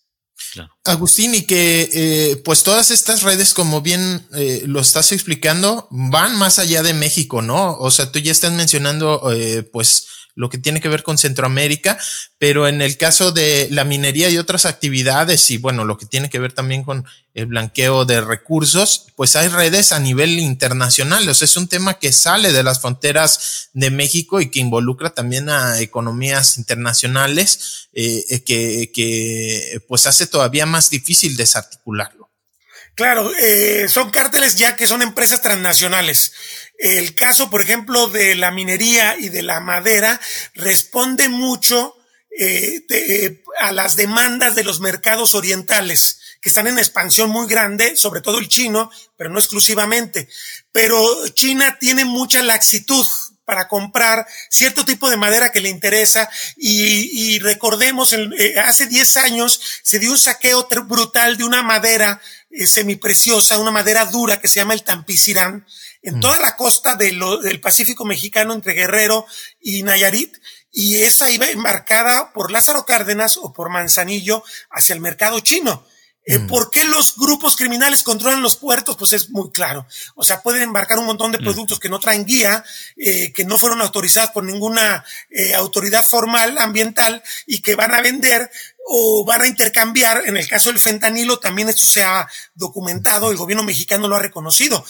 Agustín, 0.85 1.35
y 1.35 1.43
que 1.43 1.91
eh, 1.93 2.37
pues 2.45 2.63
todas 2.63 2.91
estas 2.91 3.23
redes, 3.23 3.55
como 3.55 3.81
bien 3.81 4.27
eh, 4.35 4.63
lo 4.67 4.81
estás 4.81 5.13
explicando, 5.13 5.89
van 5.91 6.37
más 6.37 6.59
allá 6.59 6.83
de 6.83 6.95
México, 6.95 7.43
¿no? 7.43 7.77
O 7.79 7.91
sea, 7.91 8.13
tú 8.13 8.19
ya 8.19 8.33
estás 8.33 8.53
mencionando 8.53 9.23
pues 9.73 10.07
lo 10.37 10.51
que 10.51 10.59
tiene 10.59 10.81
que 10.81 10.89
ver 10.89 11.03
con 11.03 11.19
Centroamérica, 11.19 11.99
pero 12.39 12.69
en 12.69 12.83
el 12.83 12.97
caso 12.99 13.33
de 13.33 13.69
la 13.71 13.85
minería 13.85 14.29
y 14.29 14.37
otras 14.39 14.67
actividades 14.67 15.51
y 15.51 15.57
bueno, 15.57 15.85
lo 15.85 15.97
que 15.97 16.05
tiene 16.07 16.29
que 16.29 16.39
ver 16.39 16.53
también 16.53 16.85
con 16.85 17.07
el 17.33 17.47
blanqueo 17.47 18.05
de 18.05 18.21
recursos, 18.21 19.07
pues 19.17 19.35
hay 19.35 19.49
redes 19.49 19.93
a 19.93 19.99
nivel 19.99 20.39
internacional. 20.39 21.27
O 21.29 21.35
sea, 21.35 21.47
es 21.47 21.57
un 21.57 21.69
tema 21.69 21.99
que 21.99 22.13
sale 22.13 22.53
de 22.53 22.63
las 22.63 22.81
fronteras 22.81 23.71
de 23.73 23.91
México 23.91 24.41
y 24.41 24.51
que 24.51 24.61
involucra 24.61 25.11
también 25.11 25.49
a 25.49 25.81
economías 25.81 26.59
internacionales, 26.59 27.89
eh, 27.95 28.43
que, 28.45 28.93
que 28.93 29.83
pues 29.89 30.07
hace 30.07 30.27
todavía 30.27 30.67
más 30.67 30.91
difícil 30.91 31.37
desarticularlo. 31.37 32.26
Claro, 32.97 33.31
eh, 33.39 33.89
son 33.91 34.11
cárteles 34.11 34.57
ya 34.57 34.75
que 34.75 34.87
son 34.87 35.03
empresas 35.03 35.43
transnacionales. 35.43 36.33
El 36.79 37.15
caso, 37.15 37.51
por 37.51 37.61
ejemplo, 37.61 38.07
de 38.09 38.35
la 38.35 38.51
minería 38.51 39.17
y 39.19 39.29
de 39.29 39.43
la 39.43 39.61
madera 39.61 40.19
responde 40.55 41.29
mucho 41.29 41.95
eh, 42.39 42.87
eh, 42.89 43.43
a 43.59 43.73
las 43.73 43.97
demandas 43.97 44.55
de 44.55 44.65
los 44.65 44.81
mercados 44.81 45.35
orientales, 45.35 46.21
que 46.41 46.49
están 46.49 46.69
en 46.69 46.79
expansión 46.79 47.29
muy 47.29 47.47
grande, 47.47 47.97
sobre 47.97 48.23
todo 48.23 48.39
el 48.39 48.49
chino, 48.49 48.91
pero 49.19 49.29
no 49.29 49.39
exclusivamente. 49.39 50.31
Pero 50.73 51.29
China 51.29 51.77
tiene 51.79 52.07
mucha 52.07 52.43
laxitud 52.43 53.07
para 53.45 53.69
comprar 53.69 54.27
cierto 54.51 54.85
tipo 54.85 55.09
de 55.09 55.17
madera 55.17 55.53
que 55.53 55.61
le 55.61 55.69
interesa 55.69 56.29
y, 56.57 57.39
recordemos, 57.39 58.13
eh, 58.13 58.59
hace 58.59 58.87
10 58.87 59.17
años 59.19 59.61
se 59.83 59.99
dio 59.99 60.11
un 60.11 60.19
saqueo 60.19 60.67
brutal 60.87 61.37
de 61.37 61.45
una 61.45 61.63
madera 61.63 62.21
semipreciosa, 62.67 63.59
una 63.59 63.71
madera 63.71 64.07
dura 64.07 64.41
que 64.41 64.49
se 64.49 64.61
llama 64.61 64.75
el 64.75 64.83
tampicirán, 64.83 65.67
en 66.03 66.19
mm. 66.19 66.21
toda 66.21 66.39
la 66.41 66.57
costa 66.57 66.95
del 66.95 67.61
Pacífico 67.61 68.05
mexicano 68.05 68.55
entre 68.55 68.75
Guerrero 68.75 69.27
y 69.61 69.83
Nayarit, 69.83 70.37
y 70.73 71.03
esa 71.03 71.31
iba 71.31 71.49
embarcada 71.49 72.33
por 72.33 72.51
Lázaro 72.51 72.85
Cárdenas 72.85 73.39
o 73.39 73.53
por 73.53 73.71
Manzanillo 73.71 74.45
hacia 74.71 74.95
el 74.95 75.01
mercado 75.01 75.41
chino. 75.41 75.87
Eh, 76.29 76.41
mm. 76.41 76.49
¿Por 76.49 76.71
qué 76.73 76.83
los 76.83 77.17
grupos 77.17 77.55
criminales 77.55 78.03
controlan 78.03 78.43
los 78.43 78.57
puertos? 78.57 78.97
Pues 78.97 79.13
es 79.13 79.31
muy 79.31 79.51
claro. 79.53 79.87
O 80.17 80.25
sea, 80.25 80.43
pueden 80.43 80.63
embarcar 80.63 80.99
un 80.99 81.07
montón 81.07 81.31
de 81.31 81.39
mm. 81.39 81.43
productos 81.43 81.79
que 81.79 81.89
no 81.89 82.01
traen 82.01 82.27
guía, 82.27 82.65
eh, 82.97 83.33
que 83.33 83.45
no 83.45 83.57
fueron 83.57 83.81
autorizados 83.81 84.31
por 84.31 84.43
ninguna 84.43 85.05
eh, 85.31 85.55
autoridad 85.55 86.05
formal 86.05 86.59
ambiental 86.59 87.23
y 87.47 87.63
que 87.63 87.77
van 87.77 87.95
a 87.95 88.01
vender 88.01 88.51
o 88.89 89.25
van 89.25 89.43
a 89.43 89.47
intercambiar. 89.47 90.25
En 90.27 90.37
el 90.37 90.49
caso 90.49 90.71
del 90.71 90.81
fentanilo, 90.81 91.39
también 91.39 91.69
esto 91.69 91.83
se 91.83 92.03
ha 92.03 92.29
documentado, 92.57 93.31
el 93.31 93.37
gobierno 93.37 93.63
mexicano 93.63 94.09
lo 94.09 94.17
ha 94.17 94.21
reconocido. 94.21 94.85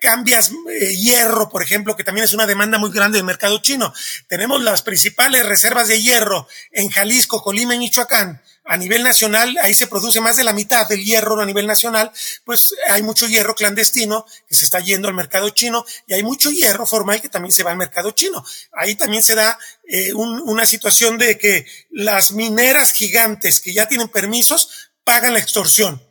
cambias 0.00 0.50
hierro, 0.94 1.48
por 1.48 1.62
ejemplo, 1.62 1.96
que 1.96 2.04
también 2.04 2.24
es 2.24 2.34
una 2.34 2.46
demanda 2.46 2.76
muy 2.76 2.90
grande 2.90 3.16
del 3.16 3.26
mercado 3.26 3.62
chino. 3.62 3.94
Tenemos 4.28 4.62
las 4.62 4.82
principales 4.82 5.46
reservas 5.46 5.88
de 5.88 6.02
hierro 6.02 6.48
en 6.70 6.90
Jalisco, 6.90 7.42
Colima 7.42 7.74
y 7.74 7.78
Michoacán 7.78 8.42
a 8.66 8.76
nivel 8.76 9.04
nacional, 9.04 9.56
ahí 9.62 9.74
se 9.74 9.86
produce 9.86 10.20
más 10.20 10.36
de 10.36 10.44
la 10.44 10.52
mitad 10.52 10.88
del 10.88 11.04
hierro 11.04 11.40
a 11.40 11.46
nivel 11.46 11.66
nacional, 11.66 12.10
pues 12.44 12.74
hay 12.88 13.02
mucho 13.02 13.28
hierro 13.28 13.54
clandestino 13.54 14.26
que 14.48 14.54
se 14.54 14.64
está 14.64 14.80
yendo 14.80 15.08
al 15.08 15.14
mercado 15.14 15.50
chino 15.50 15.84
y 16.06 16.14
hay 16.14 16.22
mucho 16.22 16.50
hierro 16.50 16.84
formal 16.84 17.20
que 17.20 17.28
también 17.28 17.52
se 17.52 17.62
va 17.62 17.70
al 17.70 17.76
mercado 17.76 18.10
chino. 18.10 18.44
Ahí 18.72 18.96
también 18.96 19.22
se 19.22 19.34
da 19.34 19.58
eh, 19.84 20.12
una 20.12 20.66
situación 20.66 21.16
de 21.16 21.38
que 21.38 21.66
las 21.90 22.32
mineras 22.32 22.92
gigantes 22.92 23.60
que 23.60 23.72
ya 23.72 23.86
tienen 23.86 24.08
permisos 24.08 24.90
pagan 25.04 25.34
la 25.34 25.38
extorsión. 25.38 26.02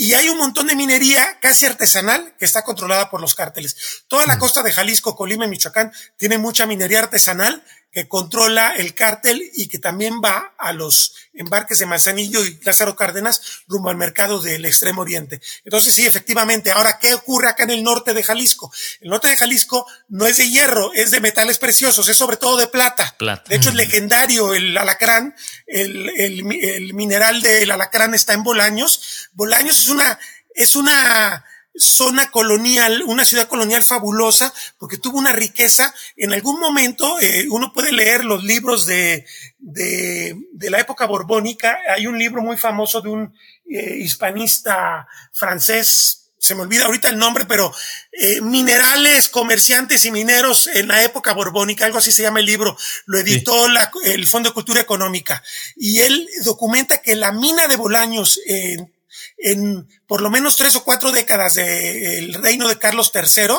Y 0.00 0.14
hay 0.14 0.28
un 0.28 0.38
montón 0.38 0.68
de 0.68 0.76
minería 0.76 1.40
casi 1.40 1.66
artesanal 1.66 2.36
que 2.38 2.44
está 2.44 2.62
controlada 2.62 3.10
por 3.10 3.20
los 3.20 3.34
cárteles. 3.34 4.04
Toda 4.06 4.26
la 4.26 4.36
mm. 4.36 4.38
costa 4.38 4.62
de 4.62 4.72
Jalisco, 4.72 5.16
Colima 5.16 5.44
y 5.44 5.48
Michoacán 5.48 5.92
tiene 6.16 6.38
mucha 6.38 6.66
minería 6.66 7.00
artesanal 7.00 7.64
que 7.98 8.06
controla 8.06 8.76
el 8.76 8.94
cártel 8.94 9.42
y 9.54 9.66
que 9.66 9.80
también 9.80 10.20
va 10.24 10.54
a 10.56 10.72
los 10.72 11.16
embarques 11.34 11.80
de 11.80 11.86
Manzanillo 11.86 12.44
y 12.44 12.56
Lázaro 12.62 12.94
Cárdenas 12.94 13.64
rumbo 13.66 13.90
al 13.90 13.96
mercado 13.96 14.40
del 14.40 14.64
Extremo 14.66 15.02
Oriente. 15.02 15.40
Entonces, 15.64 15.94
sí, 15.94 16.06
efectivamente. 16.06 16.70
Ahora, 16.70 17.00
¿qué 17.00 17.12
ocurre 17.14 17.48
acá 17.48 17.64
en 17.64 17.70
el 17.70 17.82
norte 17.82 18.14
de 18.14 18.22
Jalisco? 18.22 18.72
El 19.00 19.10
norte 19.10 19.26
de 19.26 19.36
Jalisco 19.36 19.84
no 20.10 20.28
es 20.28 20.36
de 20.36 20.48
hierro, 20.48 20.92
es 20.94 21.10
de 21.10 21.18
metales 21.18 21.58
preciosos, 21.58 22.08
es 22.08 22.16
sobre 22.16 22.36
todo 22.36 22.56
de 22.56 22.68
plata. 22.68 23.16
De 23.48 23.56
hecho, 23.56 23.70
es 23.70 23.74
legendario 23.74 24.54
el 24.54 24.78
alacrán, 24.78 25.34
el, 25.66 26.08
el, 26.10 26.52
el 26.62 26.94
mineral 26.94 27.42
del 27.42 27.68
alacrán 27.68 28.14
está 28.14 28.32
en 28.32 28.44
Bolaños. 28.44 29.28
Bolaños 29.32 29.76
es 29.80 29.88
una, 29.88 30.20
es 30.54 30.76
una, 30.76 31.44
zona 31.78 32.30
colonial, 32.30 33.02
una 33.06 33.24
ciudad 33.24 33.48
colonial 33.48 33.82
fabulosa, 33.82 34.52
porque 34.78 34.98
tuvo 34.98 35.18
una 35.18 35.32
riqueza. 35.32 35.94
En 36.16 36.32
algún 36.32 36.58
momento, 36.60 37.18
eh, 37.20 37.46
uno 37.50 37.72
puede 37.72 37.92
leer 37.92 38.24
los 38.24 38.44
libros 38.44 38.84
de, 38.84 39.24
de, 39.58 40.36
de, 40.52 40.70
la 40.70 40.80
época 40.80 41.06
borbónica. 41.06 41.78
Hay 41.94 42.06
un 42.06 42.18
libro 42.18 42.42
muy 42.42 42.56
famoso 42.56 43.00
de 43.00 43.08
un 43.08 43.34
eh, 43.70 43.96
hispanista 43.98 45.06
francés, 45.32 46.18
se 46.38 46.54
me 46.54 46.62
olvida 46.62 46.86
ahorita 46.86 47.08
el 47.08 47.18
nombre, 47.18 47.44
pero 47.46 47.74
eh, 48.12 48.40
minerales, 48.40 49.28
comerciantes 49.28 50.04
y 50.04 50.10
mineros 50.10 50.68
en 50.68 50.88
la 50.88 51.02
época 51.02 51.32
borbónica, 51.32 51.84
algo 51.84 51.98
así 51.98 52.12
se 52.12 52.22
llama 52.22 52.40
el 52.40 52.46
libro, 52.46 52.76
lo 53.06 53.18
editó 53.18 53.68
la, 53.68 53.90
el 54.04 54.26
Fondo 54.26 54.50
de 54.50 54.54
Cultura 54.54 54.80
Económica. 54.80 55.42
Y 55.76 56.00
él 56.00 56.28
documenta 56.44 57.02
que 57.02 57.16
la 57.16 57.32
mina 57.32 57.66
de 57.66 57.76
Bolaños 57.76 58.40
en 58.46 58.92
en 59.36 59.88
por 60.06 60.20
lo 60.20 60.30
menos 60.30 60.56
tres 60.56 60.76
o 60.76 60.84
cuatro 60.84 61.12
décadas 61.12 61.54
del 61.54 62.34
reino 62.34 62.68
de 62.68 62.78
Carlos 62.78 63.12
III 63.14 63.54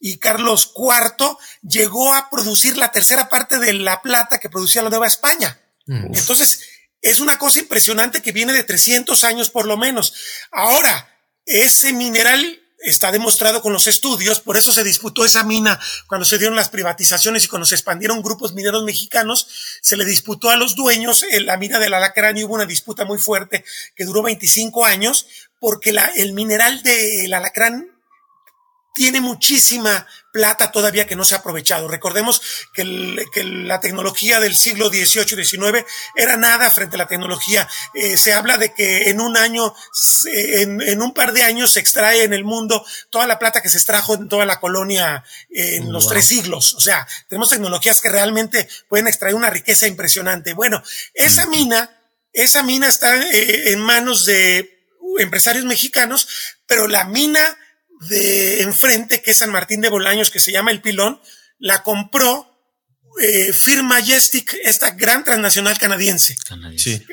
y 0.00 0.18
Carlos 0.18 0.72
IV 0.76 1.36
llegó 1.62 2.12
a 2.14 2.28
producir 2.30 2.76
la 2.76 2.92
tercera 2.92 3.28
parte 3.28 3.58
de 3.58 3.72
la 3.72 4.02
plata 4.02 4.38
que 4.38 4.50
producía 4.50 4.82
la 4.82 4.90
Nueva 4.90 5.06
España. 5.06 5.60
Entonces, 5.86 6.62
es 7.00 7.20
una 7.20 7.38
cosa 7.38 7.58
impresionante 7.58 8.22
que 8.22 8.32
viene 8.32 8.52
de 8.52 8.64
300 8.64 9.24
años 9.24 9.50
por 9.50 9.66
lo 9.66 9.76
menos. 9.76 10.14
Ahora, 10.50 11.10
ese 11.44 11.92
mineral 11.92 12.63
está 12.84 13.10
demostrado 13.10 13.62
con 13.62 13.72
los 13.72 13.86
estudios, 13.86 14.40
por 14.40 14.56
eso 14.56 14.72
se 14.72 14.84
disputó 14.84 15.24
esa 15.24 15.44
mina. 15.44 15.80
Cuando 16.06 16.24
se 16.24 16.38
dieron 16.38 16.56
las 16.56 16.68
privatizaciones 16.68 17.44
y 17.44 17.48
cuando 17.48 17.66
se 17.66 17.74
expandieron 17.74 18.22
grupos 18.22 18.54
mineros 18.54 18.84
mexicanos, 18.84 19.48
se 19.80 19.96
le 19.96 20.04
disputó 20.04 20.50
a 20.50 20.56
los 20.56 20.74
dueños 20.74 21.24
la 21.40 21.56
mina 21.56 21.78
del 21.78 21.94
alacrán 21.94 22.36
y 22.36 22.44
hubo 22.44 22.54
una 22.54 22.66
disputa 22.66 23.04
muy 23.04 23.18
fuerte 23.18 23.64
que 23.94 24.04
duró 24.04 24.22
25 24.22 24.84
años 24.84 25.26
porque 25.58 25.94
el 26.16 26.32
mineral 26.32 26.82
del 26.82 27.32
alacrán 27.32 27.90
tiene 28.94 29.20
muchísima 29.20 30.06
plata 30.34 30.72
todavía 30.72 31.06
que 31.06 31.14
no 31.14 31.24
se 31.24 31.36
ha 31.36 31.38
aprovechado. 31.38 31.86
Recordemos 31.86 32.42
que, 32.72 32.82
la 32.84 33.78
tecnología 33.78 34.40
del 34.40 34.56
siglo 34.56 34.88
XVIII 34.88 35.40
y 35.40 35.44
XIX 35.44 35.84
era 36.16 36.36
nada 36.36 36.68
frente 36.72 36.96
a 36.96 36.98
la 36.98 37.06
tecnología. 37.06 37.68
Eh, 37.94 38.16
se 38.16 38.32
habla 38.32 38.58
de 38.58 38.74
que 38.74 39.10
en 39.10 39.20
un 39.20 39.36
año, 39.36 39.72
en, 40.26 41.00
un 41.00 41.14
par 41.14 41.32
de 41.32 41.44
años 41.44 41.70
se 41.70 41.80
extrae 41.80 42.24
en 42.24 42.32
el 42.32 42.42
mundo 42.42 42.84
toda 43.10 43.28
la 43.28 43.38
plata 43.38 43.62
que 43.62 43.68
se 43.68 43.76
extrajo 43.76 44.14
en 44.14 44.28
toda 44.28 44.44
la 44.44 44.58
colonia 44.58 45.22
en 45.50 45.92
los 45.92 46.08
tres 46.08 46.26
siglos. 46.26 46.74
O 46.74 46.80
sea, 46.80 47.06
tenemos 47.28 47.50
tecnologías 47.50 48.00
que 48.00 48.08
realmente 48.08 48.68
pueden 48.88 49.06
extraer 49.06 49.36
una 49.36 49.50
riqueza 49.50 49.86
impresionante. 49.86 50.52
Bueno, 50.52 50.82
esa 51.14 51.46
mina, 51.46 51.96
esa 52.32 52.64
mina 52.64 52.88
está 52.88 53.16
eh, 53.30 53.70
en 53.70 53.78
manos 53.78 54.24
de 54.24 54.82
empresarios 55.20 55.64
mexicanos, 55.64 56.26
pero 56.66 56.88
la 56.88 57.04
mina 57.04 57.56
de 58.08 58.62
enfrente, 58.62 59.22
que 59.22 59.32
es 59.32 59.38
San 59.38 59.50
Martín 59.50 59.80
de 59.80 59.88
Bolaños, 59.88 60.30
que 60.30 60.40
se 60.40 60.52
llama 60.52 60.70
El 60.70 60.80
Pilón, 60.80 61.20
la 61.58 61.82
compró 61.82 62.54
eh, 63.20 63.52
Firm 63.52 63.86
Majestic, 63.86 64.56
esta 64.64 64.90
gran 64.90 65.24
transnacional 65.24 65.78
canadiense. 65.78 66.36
Sí. 66.76 67.04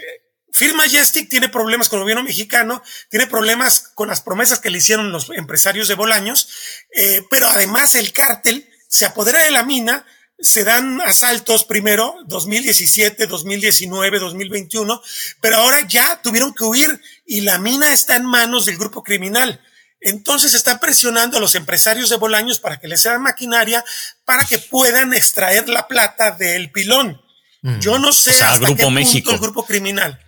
Firm 0.52 0.76
Majestic 0.76 1.30
tiene 1.30 1.50
problemas 1.50 1.90
con 1.90 2.00
el 2.00 2.04
gobierno 2.04 2.24
mexicano, 2.24 2.84
tiene 3.10 3.28
problemas 3.28 3.92
con 3.96 4.10
las 4.10 4.22
promesas 4.22 4.60
que 4.60 4.70
le 4.70 4.80
hicieron 4.80 5.12
los 5.12 5.30
empresarios 5.30 5.88
de 5.88 5.96
Bolaños, 5.96 6.50
eh, 6.94 7.24
pero 7.30 7.48
además 7.48 7.96
el 7.96 8.12
cártel 8.12 8.70
se 8.88 9.06
apodera 9.06 9.44
de 9.44 9.52
la 9.52 9.64
mina, 9.64 10.06
se 10.40 10.64
dan 10.64 11.00
asaltos 11.02 11.64
primero, 11.64 12.18
2017, 12.28 13.28
2019, 13.28 14.20
2021, 14.20 15.02
pero 15.40 15.58
ahora 15.58 15.88
ya 15.88 16.22
tuvieron 16.22 16.54
que 16.54 16.64
huir 16.64 17.02
y 17.26 17.42
la 17.42 17.58
mina 17.58 17.94
está 17.94 18.16
en 18.16 18.26
manos 18.26 18.66
del 18.66 18.78
grupo 18.78 19.04
criminal. 19.04 19.62
Entonces 20.02 20.56
están 20.56 20.80
presionando 20.80 21.38
a 21.38 21.40
los 21.40 21.54
empresarios 21.54 22.10
de 22.10 22.18
Bolaños 22.18 22.60
para 22.60 22.80
que 22.80 22.88
les 22.88 23.02
sean 23.02 23.22
maquinaria 23.22 23.86
para 24.26 24.46
que 24.46 24.58
puedan 24.58 25.14
extraer 25.14 25.70
la 25.70 25.88
plata 25.88 26.32
del 26.32 26.72
pilón. 26.72 27.22
Mm. 27.62 27.80
Yo 27.80 28.00
no 28.00 28.12
sé 28.12 28.32
hasta 28.32 28.58
Grupo 28.58 28.76
qué 28.76 28.90
México. 28.90 29.32
el 29.32 29.38
Grupo 29.38 29.66
Criminal. 29.66 30.20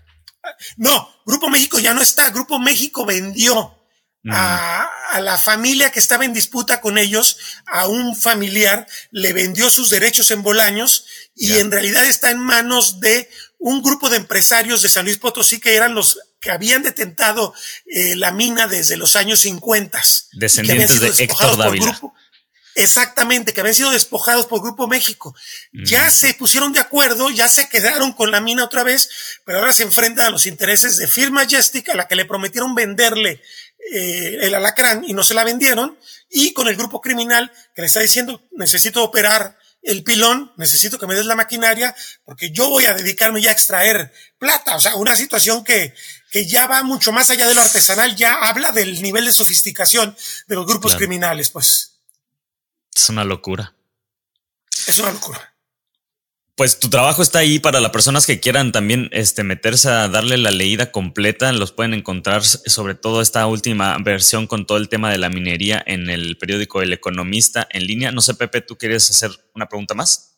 No, 0.77 1.09
Grupo 1.25 1.49
México 1.49 1.79
ya 1.79 1.93
no 1.93 2.01
está. 2.01 2.29
Grupo 2.29 2.59
México 2.59 3.03
vendió 3.03 3.75
mm. 4.21 4.31
a, 4.31 4.89
la 5.19 5.37
familia 5.37 5.91
que 5.91 5.99
estaba 5.99 6.25
en 6.25 6.33
disputa 6.33 6.79
con 6.79 6.97
ellos, 6.99 7.37
a 7.65 7.87
un 7.87 8.15
familiar, 8.15 8.87
le 9.11 9.33
vendió 9.33 9.69
sus 9.69 9.89
derechos 9.89 10.29
en 10.31 10.43
Bolaños 10.43 11.05
y 11.35 11.57
en 11.57 11.71
realidad 11.71 12.05
está 12.05 12.31
en 12.31 12.39
manos 12.39 12.99
de 12.99 13.29
un 13.59 13.81
grupo 13.81 14.09
de 14.09 14.17
empresarios 14.17 14.81
de 14.81 14.89
San 14.89 15.05
Luis 15.05 15.17
Potosí 15.17 15.59
que 15.59 15.75
eran 15.75 15.95
los 15.95 16.19
que 16.43 16.51
habían 16.51 16.83
detentado 16.83 17.53
eh, 17.85 18.15
la 18.17 18.31
mina 18.31 18.67
desde 18.67 18.97
los 18.97 19.15
años 19.15 19.39
50. 19.39 20.01
Descendientes 20.33 20.99
de 20.99 21.23
Héctor 21.23 21.57
Dávila. 21.57 21.99
exactamente, 22.75 23.53
que 23.53 23.61
habían 23.61 23.75
sido 23.75 23.91
despojados 23.91 24.45
por 24.47 24.61
Grupo 24.61 24.87
México. 24.87 25.33
Ya 25.71 26.07
mm. 26.07 26.11
se 26.11 26.33
pusieron 26.33 26.73
de 26.73 26.81
acuerdo, 26.81 27.29
ya 27.29 27.47
se 27.47 27.69
quedaron 27.69 28.11
con 28.11 28.29
la 28.29 28.41
mina 28.41 28.65
otra 28.65 28.83
vez, 28.83 29.09
pero 29.45 29.59
ahora 29.59 29.71
se 29.71 29.83
enfrentan 29.83 30.27
a 30.27 30.31
los 30.31 30.45
intereses 30.45 30.97
de 30.97 31.07
Firma 31.07 31.43
Majestic, 31.43 31.89
a 31.89 31.95
la 31.95 32.07
que 32.09 32.15
le 32.15 32.25
prometieron 32.25 32.75
venderle 32.75 33.41
eh, 33.93 34.39
el 34.41 34.53
alacrán 34.53 35.05
y 35.07 35.13
no 35.13 35.23
se 35.23 35.33
la 35.33 35.45
vendieron, 35.45 35.97
y 36.29 36.51
con 36.51 36.67
el 36.67 36.75
grupo 36.75 36.99
criminal 36.99 37.53
que 37.73 37.83
le 37.83 37.87
está 37.87 38.01
diciendo, 38.01 38.45
necesito 38.51 39.01
operar 39.01 39.57
el 39.83 40.03
pilón, 40.03 40.51
necesito 40.57 40.97
que 40.97 41.07
me 41.07 41.15
des 41.15 41.25
la 41.25 41.35
maquinaria, 41.35 41.95
porque 42.23 42.51
yo 42.51 42.69
voy 42.69 42.85
a 42.85 42.93
dedicarme 42.93 43.41
ya 43.41 43.49
a 43.49 43.53
extraer 43.53 44.13
plata. 44.37 44.75
O 44.75 44.79
sea, 44.79 44.95
una 44.95 45.15
situación 45.15 45.63
que, 45.63 45.93
que 46.31 46.45
ya 46.47 46.67
va 46.67 46.83
mucho 46.83 47.11
más 47.11 47.29
allá 47.29 47.47
de 47.47 47.55
lo 47.55 47.61
artesanal, 47.61 48.15
ya 48.15 48.35
habla 48.35 48.71
del 48.71 49.01
nivel 49.01 49.25
de 49.25 49.33
sofisticación 49.33 50.15
de 50.47 50.55
los 50.55 50.65
grupos 50.65 50.95
criminales, 50.95 51.49
pues. 51.49 51.99
Es 52.95 53.09
una 53.09 53.23
locura. 53.23 53.73
Es 54.87 54.99
una 54.99 55.11
locura 55.11 55.52
pues 56.55 56.79
tu 56.79 56.89
trabajo 56.89 57.23
está 57.23 57.39
ahí 57.39 57.57
para 57.57 57.81
las 57.81 57.91
personas 57.91 58.27
que 58.27 58.39
quieran 58.39 58.71
también 58.71 59.09
este, 59.11 59.43
meterse 59.43 59.89
a 59.89 60.07
darle 60.07 60.37
la 60.37 60.51
leída 60.51 60.91
completa. 60.91 61.51
Los 61.51 61.71
pueden 61.71 61.95
encontrar, 61.95 62.43
sobre 62.43 62.93
todo 62.93 63.21
esta 63.21 63.47
última 63.47 63.97
versión 63.97 64.45
con 64.45 64.67
todo 64.67 64.77
el 64.77 64.87
tema 64.87 65.11
de 65.11 65.17
la 65.17 65.29
minería 65.29 65.83
en 65.85 66.09
el 66.09 66.37
periódico 66.37 66.81
El 66.81 66.93
Economista 66.93 67.67
en 67.71 67.87
línea. 67.87 68.11
No 68.11 68.21
sé, 68.21 68.35
Pepe, 68.35 68.61
¿tú 68.61 68.77
quieres 68.77 69.09
hacer 69.09 69.31
una 69.55 69.67
pregunta 69.67 69.95
más? 69.95 70.33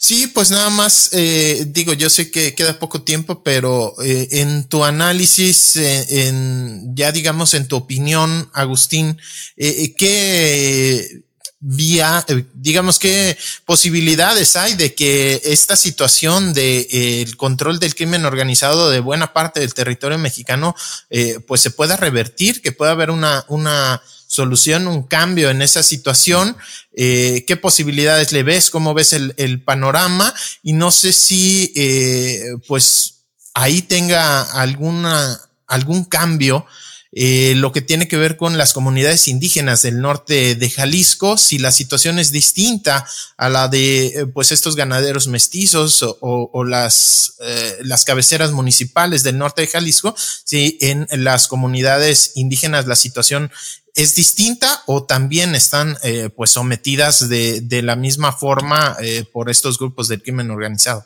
Sí, 0.00 0.28
pues 0.28 0.52
nada 0.52 0.70
más, 0.70 1.10
eh, 1.12 1.66
digo, 1.66 1.92
yo 1.92 2.08
sé 2.08 2.30
que 2.30 2.54
queda 2.54 2.78
poco 2.78 3.02
tiempo, 3.02 3.42
pero 3.42 4.00
eh, 4.00 4.28
en 4.30 4.68
tu 4.68 4.84
análisis, 4.84 5.74
eh, 5.74 6.28
en 6.28 6.94
ya 6.94 7.10
digamos 7.10 7.52
en 7.54 7.66
tu 7.66 7.76
opinión, 7.76 8.48
Agustín, 8.52 9.18
¿qué 9.56 11.24
vía, 11.60 12.24
eh, 12.28 12.44
digamos 12.54 12.98
qué 12.98 13.36
posibilidades 13.64 14.54
hay 14.54 14.74
de 14.74 14.94
que 14.94 15.40
esta 15.44 15.76
situación 15.76 16.52
de 16.52 16.86
eh, 16.90 17.22
el 17.22 17.36
control 17.36 17.80
del 17.80 17.96
crimen 17.96 18.24
organizado 18.24 18.90
de 18.90 19.00
buena 19.00 19.32
parte 19.32 19.60
del 19.60 19.74
territorio 19.74 20.18
mexicano 20.18 20.76
eh, 21.10 21.40
pues 21.46 21.60
se 21.60 21.70
pueda 21.70 21.96
revertir, 21.96 22.62
que 22.62 22.72
pueda 22.72 22.92
haber 22.92 23.10
una, 23.10 23.44
una 23.48 24.02
solución, 24.28 24.86
un 24.86 25.02
cambio 25.02 25.50
en 25.50 25.62
esa 25.62 25.82
situación. 25.82 26.56
¿Qué 26.94 27.58
posibilidades 27.62 28.32
le 28.32 28.42
ves? 28.42 28.70
¿Cómo 28.70 28.92
ves 28.92 29.12
el, 29.12 29.32
el 29.36 29.62
panorama? 29.62 30.34
Y 30.64 30.72
no 30.72 30.90
sé 30.90 31.12
si 31.12 31.72
pues 32.66 33.20
ahí 33.54 33.82
tenga 33.82 34.42
alguna, 34.42 35.40
algún 35.68 36.04
cambio 36.04 36.66
eh, 37.12 37.54
lo 37.56 37.72
que 37.72 37.80
tiene 37.80 38.08
que 38.08 38.16
ver 38.16 38.36
con 38.36 38.58
las 38.58 38.72
comunidades 38.72 39.28
indígenas 39.28 39.82
del 39.82 40.00
norte 40.00 40.54
de 40.54 40.70
Jalisco, 40.70 41.38
si 41.38 41.58
la 41.58 41.72
situación 41.72 42.18
es 42.18 42.32
distinta 42.32 43.06
a 43.36 43.48
la 43.48 43.68
de 43.68 44.06
eh, 44.06 44.26
pues 44.26 44.52
estos 44.52 44.76
ganaderos 44.76 45.26
mestizos 45.28 46.02
o, 46.02 46.16
o 46.20 46.64
las, 46.64 47.34
eh, 47.40 47.78
las 47.82 48.04
cabeceras 48.04 48.52
municipales 48.52 49.22
del 49.22 49.38
norte 49.38 49.62
de 49.62 49.68
Jalisco, 49.68 50.14
si 50.44 50.78
en 50.80 51.06
las 51.12 51.48
comunidades 51.48 52.32
indígenas 52.34 52.86
la 52.86 52.96
situación 52.96 53.50
es 53.98 54.14
distinta 54.14 54.84
o 54.86 55.02
también 55.02 55.56
están 55.56 55.98
eh, 56.04 56.30
pues 56.34 56.52
sometidas 56.52 57.28
de, 57.28 57.60
de, 57.60 57.82
la 57.82 57.96
misma 57.96 58.30
forma 58.32 58.96
eh, 59.00 59.24
por 59.32 59.50
estos 59.50 59.76
grupos 59.76 60.06
del 60.06 60.22
crimen 60.22 60.52
organizado. 60.52 61.04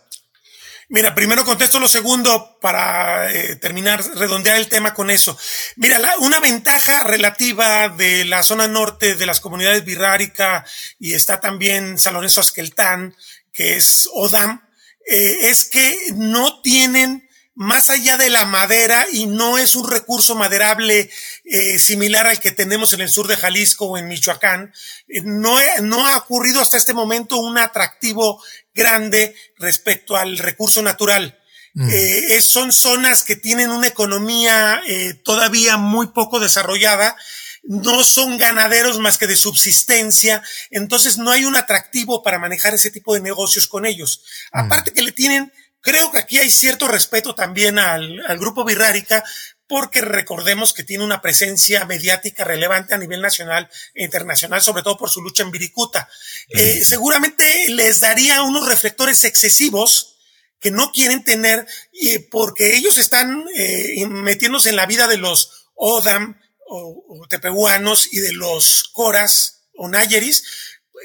Mira, 0.89 1.15
primero 1.15 1.45
contesto 1.45 1.79
lo 1.79 1.89
segundo 1.89 2.59
para 2.61 3.31
eh, 3.33 3.57
terminar, 3.57 4.05
redondear 4.15 4.57
el 4.57 4.69
tema 4.69 4.93
con 4.95 5.11
eso. 5.11 5.39
Mira, 5.77 5.99
la, 5.99 6.19
una 6.19 6.41
ventaja 6.41 7.05
relativa 7.05 7.89
de 7.89 8.25
la 8.25 8.43
zona 8.43 8.69
norte 8.69 9.15
de 9.15 9.27
las 9.27 9.41
comunidades 9.41 9.85
Birrárica 9.85 10.65
y 10.99 11.15
está 11.15 11.41
también 11.41 11.99
San 11.99 12.15
Lorenzo 12.15 12.41
Asqueltán, 12.41 13.15
que 13.53 13.77
es 13.77 14.09
ODAM, 14.13 14.61
eh, 15.07 15.51
es 15.51 15.65
que 15.65 15.99
no 16.15 16.61
tienen 16.63 17.29
más 17.55 17.91
allá 17.91 18.17
de 18.17 18.31
la 18.31 18.47
madera 18.47 19.07
y 19.13 19.27
no 19.27 19.59
es 19.59 19.77
un 19.77 19.91
recurso 19.91 20.35
maderable 20.35 21.11
eh, 21.45 21.79
similar 21.79 22.27
al 22.27 22.41
que 22.41 22.51
tenemos 22.51 22.93
en 22.93 23.03
el 23.03 23.11
sur 23.11 23.27
de 23.27 23.37
Jalisco 23.37 23.87
o 23.87 23.99
en 23.99 24.09
Michoacán, 24.09 24.73
eh, 25.09 25.21
no, 25.23 25.59
no, 25.83 26.07
ha 26.07 26.17
ocurrido 26.17 26.63
hasta 26.63 26.79
este 26.79 26.95
momento 26.95 27.39
un 27.39 27.59
atractivo 27.59 28.43
grande 28.75 29.35
respecto 29.59 30.17
al 30.17 30.39
recurso 30.39 30.83
natural. 30.83 31.39
Mm. 31.75 31.89
Eh, 31.91 32.41
son 32.41 32.73
zonas 32.73 33.23
que 33.23 33.37
tienen 33.37 33.71
una 33.71 33.87
economía 33.87 34.83
todavía 35.23 35.77
muy 35.77 36.09
poco 36.09 36.41
desarrollada, 36.41 37.17
no 37.65 38.03
son 38.03 38.39
ganaderos 38.39 38.99
más 38.99 39.19
que 39.19 39.27
de 39.27 39.37
subsistencia, 39.37 40.43
entonces 40.71 41.19
no 41.19 41.31
hay 41.31 41.45
un 41.45 41.57
atractivo 41.57 42.23
para 42.23 42.39
manejar 42.39 42.75
ese 42.75 42.91
tipo 42.91 43.15
de 43.15 43.21
negocios 43.21 43.69
con 43.69 43.87
ellos. 43.87 44.23
Mm. 44.53 44.59
Aparte 44.59 44.93
que 44.93 45.03
le 45.03 45.13
tienen 45.13 45.53
Creo 45.83 46.11
que 46.11 46.19
aquí 46.19 46.39
hay 46.39 46.51
cierto 46.51 46.89
respeto 46.89 47.35
también 47.35 47.79
al, 47.79 48.25
al 48.27 48.39
grupo 48.39 48.65
Birrárica, 48.65 49.23
porque 49.67 50.03
recordemos 50.03 50.75
que 50.75 50.85
tiene 50.85 51.03
una 51.03 51.23
presencia 51.23 51.87
mediática 51.87 52.45
relevante 52.45 52.95
a 52.95 52.99
nivel 52.99 53.23
nacional 53.23 53.71
e 53.95 54.05
internacional, 54.05 54.61
sobre 54.61 54.83
todo 54.83 54.97
por 54.99 55.11
su 55.11 55.23
lucha 55.23 55.43
en 55.43 55.51
Viricuta. 55.51 56.09
Eh, 56.51 56.85
seguramente 56.85 57.69
les 57.71 58.01
daría 58.01 58.43
unos 58.43 58.69
reflectores 58.69 59.25
excesivos 59.25 60.19
que 60.61 60.71
no 60.71 60.93
quieren 60.93 61.25
tener, 61.25 61.67
y 61.91 62.19
porque 62.19 62.77
ellos 62.77 62.99
están 62.99 63.45
eh, 63.57 64.07
metiéndose 64.07 64.69
en 64.69 64.77
la 64.77 64.87
vida 64.87 65.09
de 65.09 65.17
los 65.17 65.69
Odam 65.75 66.39
o, 66.69 67.05
o 67.09 67.27
tepehuanos 67.29 68.13
y 68.13 68.21
de 68.21 68.35
los 68.35 68.91
Coras 68.93 69.63
o 69.75 69.89
Nayeris, 69.89 70.45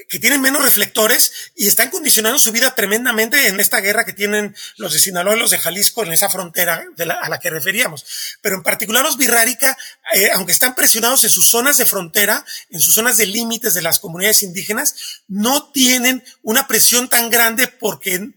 que 0.08 0.18
tienen 0.18 0.40
menos 0.40 0.62
reflectores 0.62 1.52
y 1.54 1.66
están 1.66 1.90
condicionando 1.90 2.38
su 2.38 2.52
vida 2.52 2.74
tremendamente 2.74 3.48
en 3.48 3.60
esta 3.60 3.80
guerra 3.80 4.04
que 4.04 4.12
tienen 4.12 4.54
los 4.76 4.92
de 4.92 4.98
Sinaloa 4.98 5.36
y 5.36 5.38
los 5.38 5.50
de 5.50 5.58
Jalisco 5.58 6.02
en 6.02 6.12
esa 6.12 6.28
frontera 6.28 6.84
a 7.20 7.28
la 7.28 7.38
que 7.38 7.50
referíamos. 7.50 8.04
Pero 8.40 8.56
en 8.56 8.62
particular 8.62 9.04
los 9.04 9.16
Birrárica, 9.16 9.76
eh, 10.14 10.30
aunque 10.32 10.52
están 10.52 10.74
presionados 10.74 11.24
en 11.24 11.30
sus 11.30 11.48
zonas 11.48 11.76
de 11.76 11.86
frontera, 11.86 12.44
en 12.70 12.80
sus 12.80 12.94
zonas 12.94 13.16
de 13.16 13.26
límites 13.26 13.74
de 13.74 13.82
las 13.82 13.98
comunidades 13.98 14.42
indígenas, 14.42 15.22
no 15.28 15.70
tienen 15.70 16.24
una 16.42 16.66
presión 16.66 17.08
tan 17.08 17.30
grande 17.30 17.66
porque 17.66 18.30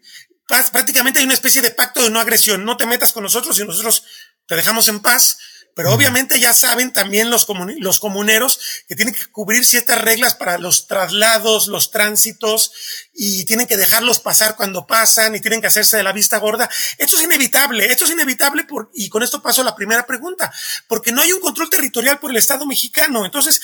prácticamente 0.72 1.20
hay 1.20 1.26
una 1.26 1.34
especie 1.34 1.62
de 1.62 1.72
pacto 1.72 2.03
de 2.03 2.09
no 2.09 2.20
agresión. 2.20 2.66
No 2.66 2.78
te 2.78 2.86
metas 2.86 3.14
con 3.14 3.24
nosotros 3.24 3.57
y 3.59 3.66
nosotros 3.66 4.03
te 4.47 4.55
dejamos 4.55 4.88
en 4.89 4.99
paz 4.99 5.38
pero 5.76 5.93
obviamente 5.93 6.39
ya 6.39 6.53
saben 6.53 6.93
también 6.93 7.30
los, 7.30 7.47
los 7.80 7.99
comuneros 7.99 8.59
que 8.88 8.95
tienen 8.95 9.13
que 9.13 9.26
cubrir 9.28 9.65
ciertas 9.65 9.99
reglas 10.01 10.36
para 10.36 10.57
los 10.57 10.88
traslados, 10.88 11.67
los 11.67 11.91
tránsitos, 11.91 12.72
y 13.13 13.45
tienen 13.45 13.67
que 13.67 13.78
dejarlos 13.78 14.19
pasar 14.19 14.55
cuando 14.55 14.88
pasan, 14.88 15.36
y 15.36 15.41
tienen 15.41 15.61
que 15.61 15.67
hacerse 15.67 15.97
de 15.97 16.03
la 16.03 16.13
vista 16.13 16.38
gorda. 16.38 16.69
Esto 16.97 17.17
es 17.17 17.24
inevitable, 17.24 17.86
esto 17.86 18.05
es 18.05 18.11
inevitable, 18.11 18.63
por, 18.63 18.91
y 18.93 19.09
con 19.09 19.24
esto 19.24 19.41
paso 19.41 19.61
a 19.61 19.65
la 19.65 19.76
primera 19.76 20.05
pregunta, 20.05 20.51
porque 20.88 21.11
no 21.11 21.22
hay 21.22 21.32
un 21.34 21.39
control 21.39 21.69
territorial 21.69 22.19
por 22.19 22.32
el 22.32 22.38
Estado 22.38 22.65
mexicano. 22.65 23.26
Entonces, 23.26 23.61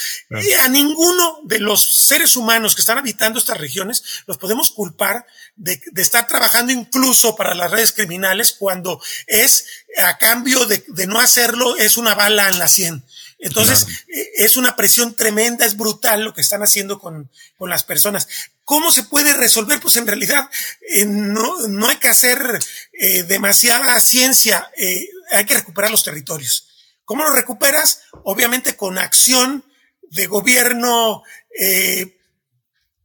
a 0.61 0.67
ninguno 0.69 1.39
de 1.43 1.59
los 1.59 1.83
seres 2.07 2.35
humanos 2.35 2.75
que 2.75 2.81
están 2.81 2.97
habitando 2.97 3.39
estas 3.39 3.57
regiones 3.57 4.03
los 4.25 4.37
podemos 4.37 4.71
culpar 4.71 5.25
de, 5.57 5.81
de 5.91 6.01
estar 6.01 6.27
trabajando 6.27 6.71
incluso 6.71 7.35
para 7.35 7.53
las 7.53 7.69
redes 7.69 7.91
criminales 7.91 8.55
cuando 8.57 9.01
es 9.25 9.65
a 9.97 10.17
cambio 10.17 10.65
de, 10.65 10.83
de 10.87 11.07
no 11.07 11.19
hacerlo, 11.19 11.75
es 11.77 11.97
una 11.97 12.15
bala 12.15 12.47
en 12.47 12.59
la 12.59 12.67
sien. 12.67 13.03
Entonces, 13.39 13.83
claro. 13.83 14.01
Eh, 14.07 14.31
es 14.37 14.57
una 14.57 14.75
presión 14.75 15.15
tremenda, 15.15 15.65
es 15.65 15.77
brutal 15.77 16.23
lo 16.23 16.33
que 16.33 16.41
están 16.41 16.63
haciendo 16.63 16.99
con, 16.99 17.29
con 17.57 17.69
las 17.69 17.83
personas. 17.83 18.27
¿Cómo 18.63 18.91
se 18.91 19.03
puede 19.03 19.33
resolver? 19.33 19.79
Pues 19.79 19.95
en 19.95 20.07
realidad 20.07 20.49
eh, 20.81 21.05
no, 21.05 21.67
no, 21.67 21.87
hay 21.87 21.97
que 21.97 22.09
hacer 22.09 22.59
eh, 22.93 23.23
demasiada 23.23 23.99
ciencia, 23.99 24.71
eh, 24.77 25.07
hay 25.31 25.45
que 25.45 25.53
recuperar 25.53 25.91
los 25.91 26.03
territorios. 26.03 26.67
¿Cómo 27.05 27.23
lo 27.23 27.31
recuperas? 27.31 28.01
Obviamente 28.23 28.75
con 28.75 28.97
acción 28.97 29.63
de 30.09 30.27
gobierno 30.27 31.23
eh, 31.57 32.16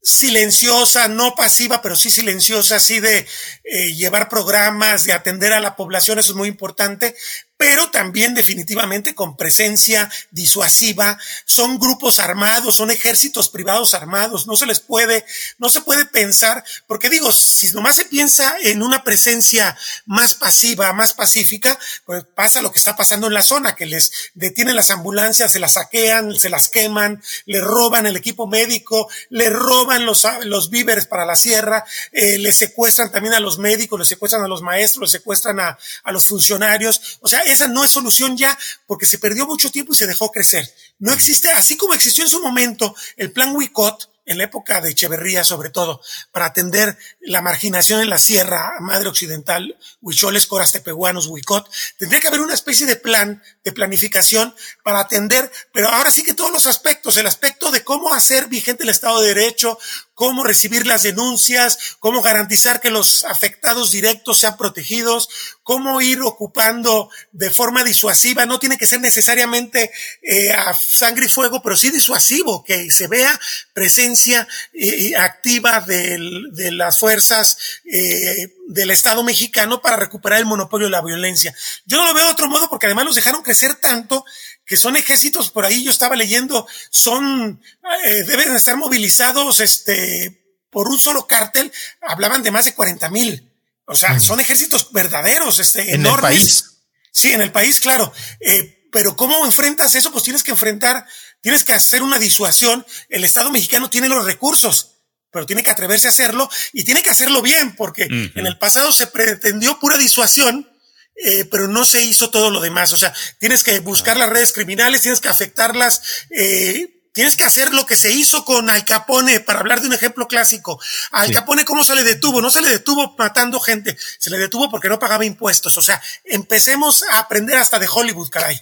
silenciosa, 0.02 1.06
no 1.06 1.34
pasiva, 1.36 1.80
pero 1.80 1.94
sí 1.94 2.10
silenciosa, 2.10 2.76
así 2.76 2.98
de 2.98 3.24
eh, 3.62 3.94
llevar 3.94 4.28
programas, 4.28 5.04
de 5.04 5.12
atender 5.12 5.52
a 5.52 5.60
la 5.60 5.76
población, 5.76 6.18
eso 6.18 6.32
es 6.32 6.36
muy 6.36 6.48
importante, 6.48 7.14
pero 7.62 7.90
también 7.90 8.34
definitivamente 8.34 9.14
con 9.14 9.36
presencia 9.36 10.10
disuasiva. 10.32 11.16
Son 11.44 11.78
grupos 11.78 12.18
armados, 12.18 12.74
son 12.74 12.90
ejércitos 12.90 13.48
privados 13.48 13.94
armados, 13.94 14.48
no 14.48 14.56
se 14.56 14.66
les 14.66 14.80
puede, 14.80 15.24
no 15.58 15.68
se 15.68 15.80
puede 15.82 16.04
pensar, 16.04 16.64
porque 16.88 17.08
digo, 17.08 17.30
si 17.30 17.70
nomás 17.70 17.94
se 17.94 18.04
piensa 18.06 18.56
en 18.62 18.82
una 18.82 19.04
presencia 19.04 19.78
más 20.06 20.34
pasiva, 20.34 20.92
más 20.92 21.12
pacífica, 21.12 21.78
pues 22.04 22.24
pasa 22.34 22.62
lo 22.62 22.72
que 22.72 22.80
está 22.80 22.96
pasando 22.96 23.28
en 23.28 23.34
la 23.34 23.42
zona, 23.42 23.76
que 23.76 23.86
les 23.86 24.10
detienen 24.34 24.74
las 24.74 24.90
ambulancias, 24.90 25.52
se 25.52 25.60
las 25.60 25.74
saquean, 25.74 26.34
se 26.34 26.50
las 26.50 26.68
queman, 26.68 27.22
le 27.46 27.60
roban 27.60 28.06
el 28.06 28.16
equipo 28.16 28.48
médico, 28.48 29.08
le 29.30 29.50
roban 29.50 30.04
los, 30.04 30.26
los 30.42 30.68
víveres 30.68 31.06
para 31.06 31.24
la 31.24 31.36
sierra, 31.36 31.84
eh, 32.10 32.38
le 32.38 32.52
secuestran 32.52 33.12
también 33.12 33.34
a 33.34 33.40
los 33.40 33.58
médicos, 33.58 34.00
le 34.00 34.04
secuestran 34.04 34.42
a 34.42 34.48
los 34.48 34.62
maestros, 34.62 35.12
le 35.12 35.18
secuestran 35.18 35.60
a, 35.60 35.78
a 36.02 36.10
los 36.10 36.26
funcionarios, 36.26 37.20
o 37.20 37.28
sea, 37.28 37.51
esa 37.52 37.68
no 37.68 37.84
es 37.84 37.90
solución 37.90 38.36
ya 38.36 38.58
porque 38.86 39.06
se 39.06 39.18
perdió 39.18 39.46
mucho 39.46 39.70
tiempo 39.70 39.92
y 39.92 39.96
se 39.96 40.06
dejó 40.06 40.30
crecer. 40.30 40.68
No 40.98 41.12
existe, 41.12 41.50
así 41.50 41.76
como 41.76 41.94
existió 41.94 42.24
en 42.24 42.30
su 42.30 42.42
momento 42.42 42.94
el 43.16 43.32
plan 43.32 43.54
Wicot, 43.54 44.10
en 44.24 44.38
la 44.38 44.44
época 44.44 44.80
de 44.80 44.90
Echeverría 44.90 45.44
sobre 45.44 45.70
todo, 45.70 46.00
para 46.30 46.46
atender 46.46 46.96
la 47.20 47.42
marginación 47.42 48.00
en 48.00 48.08
la 48.08 48.18
Sierra 48.18 48.72
Madre 48.80 49.08
Occidental, 49.08 49.76
Huicholes, 50.00 50.46
Coras, 50.46 50.72
Tepehuanos, 50.72 51.26
Huicot, 51.26 51.68
tendría 51.98 52.20
que 52.20 52.28
haber 52.28 52.40
una 52.40 52.54
especie 52.54 52.86
de 52.86 52.96
plan, 52.96 53.42
de 53.64 53.72
planificación 53.72 54.54
para 54.84 55.00
atender, 55.00 55.50
pero 55.72 55.88
ahora 55.88 56.10
sí 56.10 56.22
que 56.22 56.34
todos 56.34 56.52
los 56.52 56.66
aspectos, 56.66 57.16
el 57.16 57.26
aspecto 57.26 57.70
de 57.70 57.82
cómo 57.82 58.14
hacer 58.14 58.46
vigente 58.46 58.84
el 58.84 58.90
Estado 58.90 59.20
de 59.20 59.34
Derecho, 59.34 59.78
cómo 60.22 60.44
recibir 60.44 60.86
las 60.86 61.02
denuncias, 61.02 61.96
cómo 61.98 62.22
garantizar 62.22 62.80
que 62.80 62.90
los 62.90 63.24
afectados 63.24 63.90
directos 63.90 64.38
sean 64.38 64.56
protegidos, 64.56 65.28
cómo 65.64 66.00
ir 66.00 66.20
ocupando 66.20 67.10
de 67.32 67.50
forma 67.50 67.82
disuasiva, 67.82 68.46
no 68.46 68.60
tiene 68.60 68.78
que 68.78 68.86
ser 68.86 69.00
necesariamente 69.00 69.90
eh, 70.22 70.52
a 70.52 70.74
sangre 70.74 71.26
y 71.26 71.28
fuego, 71.28 71.60
pero 71.60 71.76
sí 71.76 71.90
disuasivo, 71.90 72.62
que 72.62 72.88
se 72.92 73.08
vea 73.08 73.36
presencia 73.74 74.46
eh, 74.72 75.16
activa 75.16 75.80
de 75.80 76.70
las 76.70 77.00
fuerzas 77.00 77.58
eh, 77.84 78.54
del 78.68 78.92
Estado 78.92 79.24
mexicano 79.24 79.82
para 79.82 79.96
recuperar 79.96 80.38
el 80.38 80.46
monopolio 80.46 80.86
de 80.86 80.92
la 80.92 81.02
violencia. 81.02 81.52
Yo 81.84 81.96
no 81.96 82.04
lo 82.06 82.14
veo 82.14 82.26
de 82.26 82.30
otro 82.30 82.46
modo 82.46 82.70
porque 82.70 82.86
además 82.86 83.06
los 83.06 83.16
dejaron 83.16 83.42
crecer 83.42 83.74
tanto 83.74 84.24
que 84.64 84.76
son 84.76 84.96
ejércitos 84.96 85.50
por 85.50 85.64
ahí, 85.64 85.82
yo 85.84 85.90
estaba 85.90 86.16
leyendo, 86.16 86.66
son, 86.90 87.60
eh, 88.04 88.22
deben 88.24 88.54
estar 88.54 88.76
movilizados, 88.76 89.60
este, 89.60 90.60
por 90.70 90.88
un 90.88 90.98
solo 90.98 91.26
cártel, 91.26 91.72
hablaban 92.00 92.42
de 92.42 92.50
más 92.50 92.64
de 92.64 92.74
40 92.74 93.08
mil. 93.10 93.48
O 93.86 93.94
sea, 93.94 94.14
mm. 94.14 94.20
son 94.20 94.40
ejércitos 94.40 94.92
verdaderos, 94.92 95.58
este, 95.58 95.82
en 95.94 96.00
enormes. 96.00 96.32
el 96.32 96.38
país. 96.38 96.64
Sí, 97.10 97.32
en 97.32 97.42
el 97.42 97.52
país, 97.52 97.80
claro. 97.80 98.12
Eh, 98.40 98.88
pero 98.90 99.16
¿cómo 99.16 99.44
enfrentas 99.44 99.94
eso? 99.94 100.12
Pues 100.12 100.24
tienes 100.24 100.42
que 100.42 100.52
enfrentar 100.52 101.06
tienes 101.42 101.64
que 101.64 101.74
hacer 101.74 102.02
una 102.02 102.18
disuasión. 102.18 102.86
El 103.10 103.24
Estado 103.24 103.50
mexicano 103.50 103.90
tiene 103.90 104.08
los 104.08 104.24
recursos, 104.24 104.92
pero 105.30 105.44
tiene 105.44 105.62
que 105.62 105.70
atreverse 105.70 106.06
a 106.06 106.10
hacerlo 106.10 106.48
y 106.72 106.84
tiene 106.84 107.02
que 107.02 107.10
hacerlo 107.10 107.42
bien, 107.42 107.76
porque 107.76 108.04
en 108.04 108.46
el 108.46 108.56
pasado 108.58 108.92
se 108.92 109.08
pretendió 109.08 109.78
pura 109.78 109.98
disuasión, 109.98 110.70
eh, 111.16 111.44
pero 111.44 111.68
no 111.68 111.84
se 111.84 112.02
hizo 112.02 112.30
todo 112.30 112.50
lo 112.50 112.60
demás. 112.60 112.92
O 112.92 112.96
sea, 112.96 113.12
tienes 113.38 113.62
que 113.62 113.80
buscar 113.80 114.16
las 114.16 114.30
redes 114.30 114.52
criminales, 114.52 115.02
tienes 115.02 115.20
que 115.20 115.28
afectarlas, 115.28 116.02
eh, 116.30 117.02
tienes 117.12 117.36
que 117.36 117.44
hacer 117.44 117.72
lo 117.72 117.86
que 117.86 117.96
se 117.96 118.10
hizo 118.10 118.44
con 118.44 118.70
Al 118.70 118.84
Capone, 118.84 119.40
para 119.40 119.60
hablar 119.60 119.80
de 119.80 119.88
un 119.88 119.92
ejemplo 119.92 120.26
clásico. 120.26 120.80
Al 121.10 121.32
Capone, 121.32 121.64
¿cómo 121.64 121.84
se 121.84 121.94
le 121.94 122.02
detuvo? 122.02 122.40
No 122.40 122.50
se 122.50 122.62
le 122.62 122.68
detuvo 122.68 123.14
matando 123.18 123.60
gente, 123.60 123.96
se 124.18 124.30
le 124.30 124.38
detuvo 124.38 124.70
porque 124.70 124.88
no 124.88 124.98
pagaba 124.98 125.24
impuestos. 125.24 125.76
O 125.76 125.82
sea, 125.82 126.02
empecemos 126.24 127.02
a 127.04 127.18
aprender 127.18 127.56
hasta 127.56 127.78
de 127.78 127.88
Hollywood, 127.92 128.30
caray. 128.30 128.60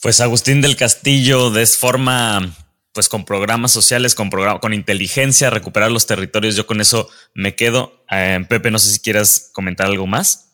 Pues 0.00 0.20
Agustín 0.20 0.60
del 0.60 0.76
Castillo, 0.76 1.50
de 1.50 1.64
forma, 1.66 2.56
pues 2.92 3.08
con 3.08 3.24
programas 3.24 3.70
sociales, 3.70 4.16
con, 4.16 4.30
con 4.30 4.74
inteligencia, 4.74 5.50
recuperar 5.50 5.92
los 5.92 6.06
territorios, 6.06 6.56
yo 6.56 6.66
con 6.66 6.80
eso 6.80 7.08
me 7.34 7.54
quedo. 7.54 8.01
Eh, 8.12 8.44
Pepe, 8.48 8.70
no 8.70 8.78
sé 8.78 8.92
si 8.92 9.00
quieras 9.00 9.50
comentar 9.52 9.86
algo 9.86 10.06
más. 10.06 10.50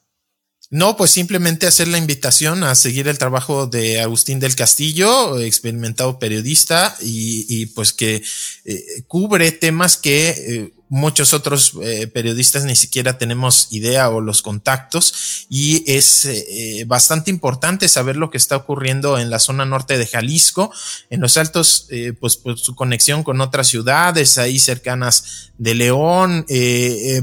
No, 0.71 0.97
pues 0.99 1.11
simplemente 1.11 1.67
hacer 1.67 1.89
la 1.89 1.97
invitación 1.97 2.63
a 2.63 2.75
seguir 2.75 3.09
el 3.09 3.17
trabajo 3.17 3.67
de 3.67 4.01
Agustín 4.01 4.39
del 4.39 4.55
Castillo, 4.55 5.39
experimentado 5.41 6.19
periodista, 6.19 6.95
y, 7.01 7.67
pues 7.67 7.95
que 7.95 8.23
eh, 8.65 9.03
cubre 9.07 9.51
temas 9.51 9.97
que 9.97 10.29
eh, 10.29 10.75
muchos 10.89 11.35
otros 11.35 11.75
eh, 11.83 12.07
periodistas 12.07 12.65
ni 12.65 12.75
siquiera 12.75 13.19
tenemos 13.19 13.69
idea 13.71 14.09
o 14.09 14.21
los 14.21 14.43
contactos 14.43 15.47
y 15.49 15.85
es 15.91 16.25
eh, 16.25 16.85
bastante 16.87 17.31
importante 17.31 17.89
saber 17.89 18.17
lo 18.17 18.31
que 18.31 18.39
está 18.39 18.57
ocurriendo 18.57 19.19
en 19.19 19.31
la 19.31 19.39
zona 19.39 19.67
norte 19.67 19.99
de 19.99 20.07
Jalisco, 20.07 20.73
en 21.11 21.21
los 21.21 21.37
altos, 21.37 21.87
eh, 21.91 22.15
pues, 22.19 22.37
pues, 22.37 22.61
su 22.61 22.75
conexión 22.75 23.23
con 23.23 23.41
otras 23.41 23.69
ciudades 23.69 24.39
ahí 24.39 24.59
cercanas 24.59 25.53
de 25.59 25.75
León, 25.75 26.47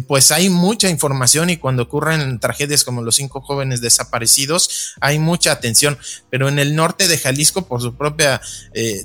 pues 0.09 0.32
hay 0.32 0.49
mucha 0.49 0.89
información 0.89 1.49
y 1.49 1.55
cuando 1.55 1.84
ocurren 1.84 2.38
tragedias 2.41 2.84
como 2.84 3.01
los 3.01 3.16
cinco 3.16 3.39
jóvenes 3.39 3.80
desaparecidos 3.80 4.95
hay 4.99 5.20
mucha 5.20 5.53
atención, 5.53 5.97
pero 6.30 6.49
en 6.49 6.59
el 6.59 6.76
norte 6.76 7.07
de 7.07 7.18
Jalisco 7.18 7.66
por 7.66 7.82
su 7.82 7.95
propia 7.95 8.41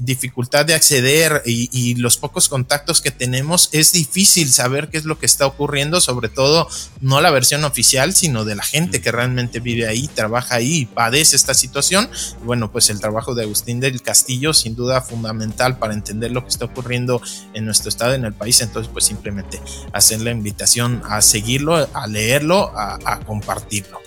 dificultad 0.00 0.66
de 0.66 0.74
acceder 0.74 1.42
y 1.46 1.94
los 1.94 2.16
pocos 2.16 2.48
contactos 2.48 3.00
que 3.00 3.12
tenemos 3.12 3.68
es 3.70 3.92
difícil 3.92 4.49
saber 4.50 4.88
qué 4.88 4.98
es 4.98 5.04
lo 5.04 5.18
que 5.18 5.26
está 5.26 5.46
ocurriendo, 5.46 6.00
sobre 6.00 6.28
todo 6.28 6.68
no 7.00 7.20
la 7.20 7.30
versión 7.30 7.64
oficial, 7.64 8.14
sino 8.14 8.44
de 8.44 8.54
la 8.54 8.62
gente 8.62 9.00
que 9.00 9.12
realmente 9.12 9.60
vive 9.60 9.86
ahí, 9.86 10.08
trabaja 10.08 10.56
ahí 10.56 10.80
y 10.80 10.86
padece 10.86 11.36
esta 11.36 11.54
situación. 11.54 12.10
bueno, 12.44 12.70
pues 12.72 12.90
el 12.90 13.00
trabajo 13.00 13.34
de 13.34 13.44
Agustín 13.44 13.80
del 13.80 14.02
Castillo, 14.02 14.52
sin 14.52 14.74
duda 14.74 15.00
fundamental 15.00 15.78
para 15.78 15.94
entender 15.94 16.30
lo 16.30 16.42
que 16.42 16.50
está 16.50 16.66
ocurriendo 16.66 17.20
en 17.54 17.64
nuestro 17.64 17.88
estado, 17.88 18.14
en 18.14 18.24
el 18.24 18.34
país. 18.34 18.60
Entonces, 18.60 18.90
pues 18.92 19.04
simplemente 19.04 19.60
hacer 19.92 20.20
la 20.20 20.30
invitación 20.30 21.02
a 21.08 21.22
seguirlo, 21.22 21.88
a 21.92 22.06
leerlo, 22.06 22.72
a, 22.76 23.20
compartirlo. 23.26 24.00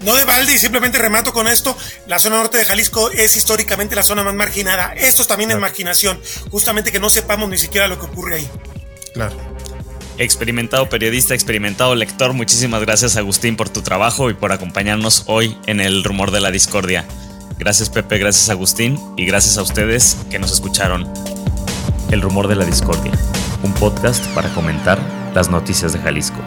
No 0.00 0.14
de 0.14 0.24
balde 0.24 0.54
y 0.54 0.58
simplemente 0.58 0.98
remato 0.98 1.32
con 1.32 1.48
esto, 1.48 1.76
la 2.06 2.18
zona 2.18 2.36
norte 2.36 2.58
de 2.58 2.64
Jalisco 2.64 3.10
es 3.10 3.36
históricamente 3.36 3.94
la 3.94 4.02
zona 4.02 4.22
más 4.22 4.34
marginada. 4.34 4.92
Esto 4.94 5.24
también 5.24 5.50
es 5.50 5.58
marginación, 5.58 6.20
justamente 6.50 6.92
que 6.92 7.00
no 7.00 7.08
sepamos 7.08 7.48
ni 7.48 7.56
siquiera 7.56 7.88
lo 7.88 7.98
que 7.98 8.06
ocurre 8.06 8.36
ahí. 8.36 8.50
Claro. 9.12 9.36
Experimentado 10.18 10.88
periodista, 10.88 11.34
experimentado 11.34 11.94
lector, 11.94 12.32
muchísimas 12.32 12.82
gracias 12.82 13.16
Agustín 13.16 13.56
por 13.56 13.68
tu 13.68 13.82
trabajo 13.82 14.30
y 14.30 14.34
por 14.34 14.52
acompañarnos 14.52 15.24
hoy 15.26 15.56
en 15.66 15.80
el 15.80 16.04
rumor 16.04 16.30
de 16.30 16.40
la 16.40 16.50
discordia. 16.50 17.06
Gracias 17.58 17.90
Pepe, 17.90 18.18
gracias 18.18 18.50
Agustín 18.50 18.98
y 19.16 19.24
gracias 19.24 19.56
a 19.58 19.62
ustedes 19.62 20.18
que 20.30 20.38
nos 20.38 20.52
escucharon. 20.52 21.12
El 22.10 22.20
rumor 22.20 22.46
de 22.46 22.56
la 22.56 22.64
discordia, 22.64 23.12
un 23.62 23.72
podcast 23.74 24.24
para 24.34 24.52
comentar 24.54 24.98
las 25.34 25.48
noticias 25.48 25.92
de 25.92 25.98
Jalisco. 25.98 26.42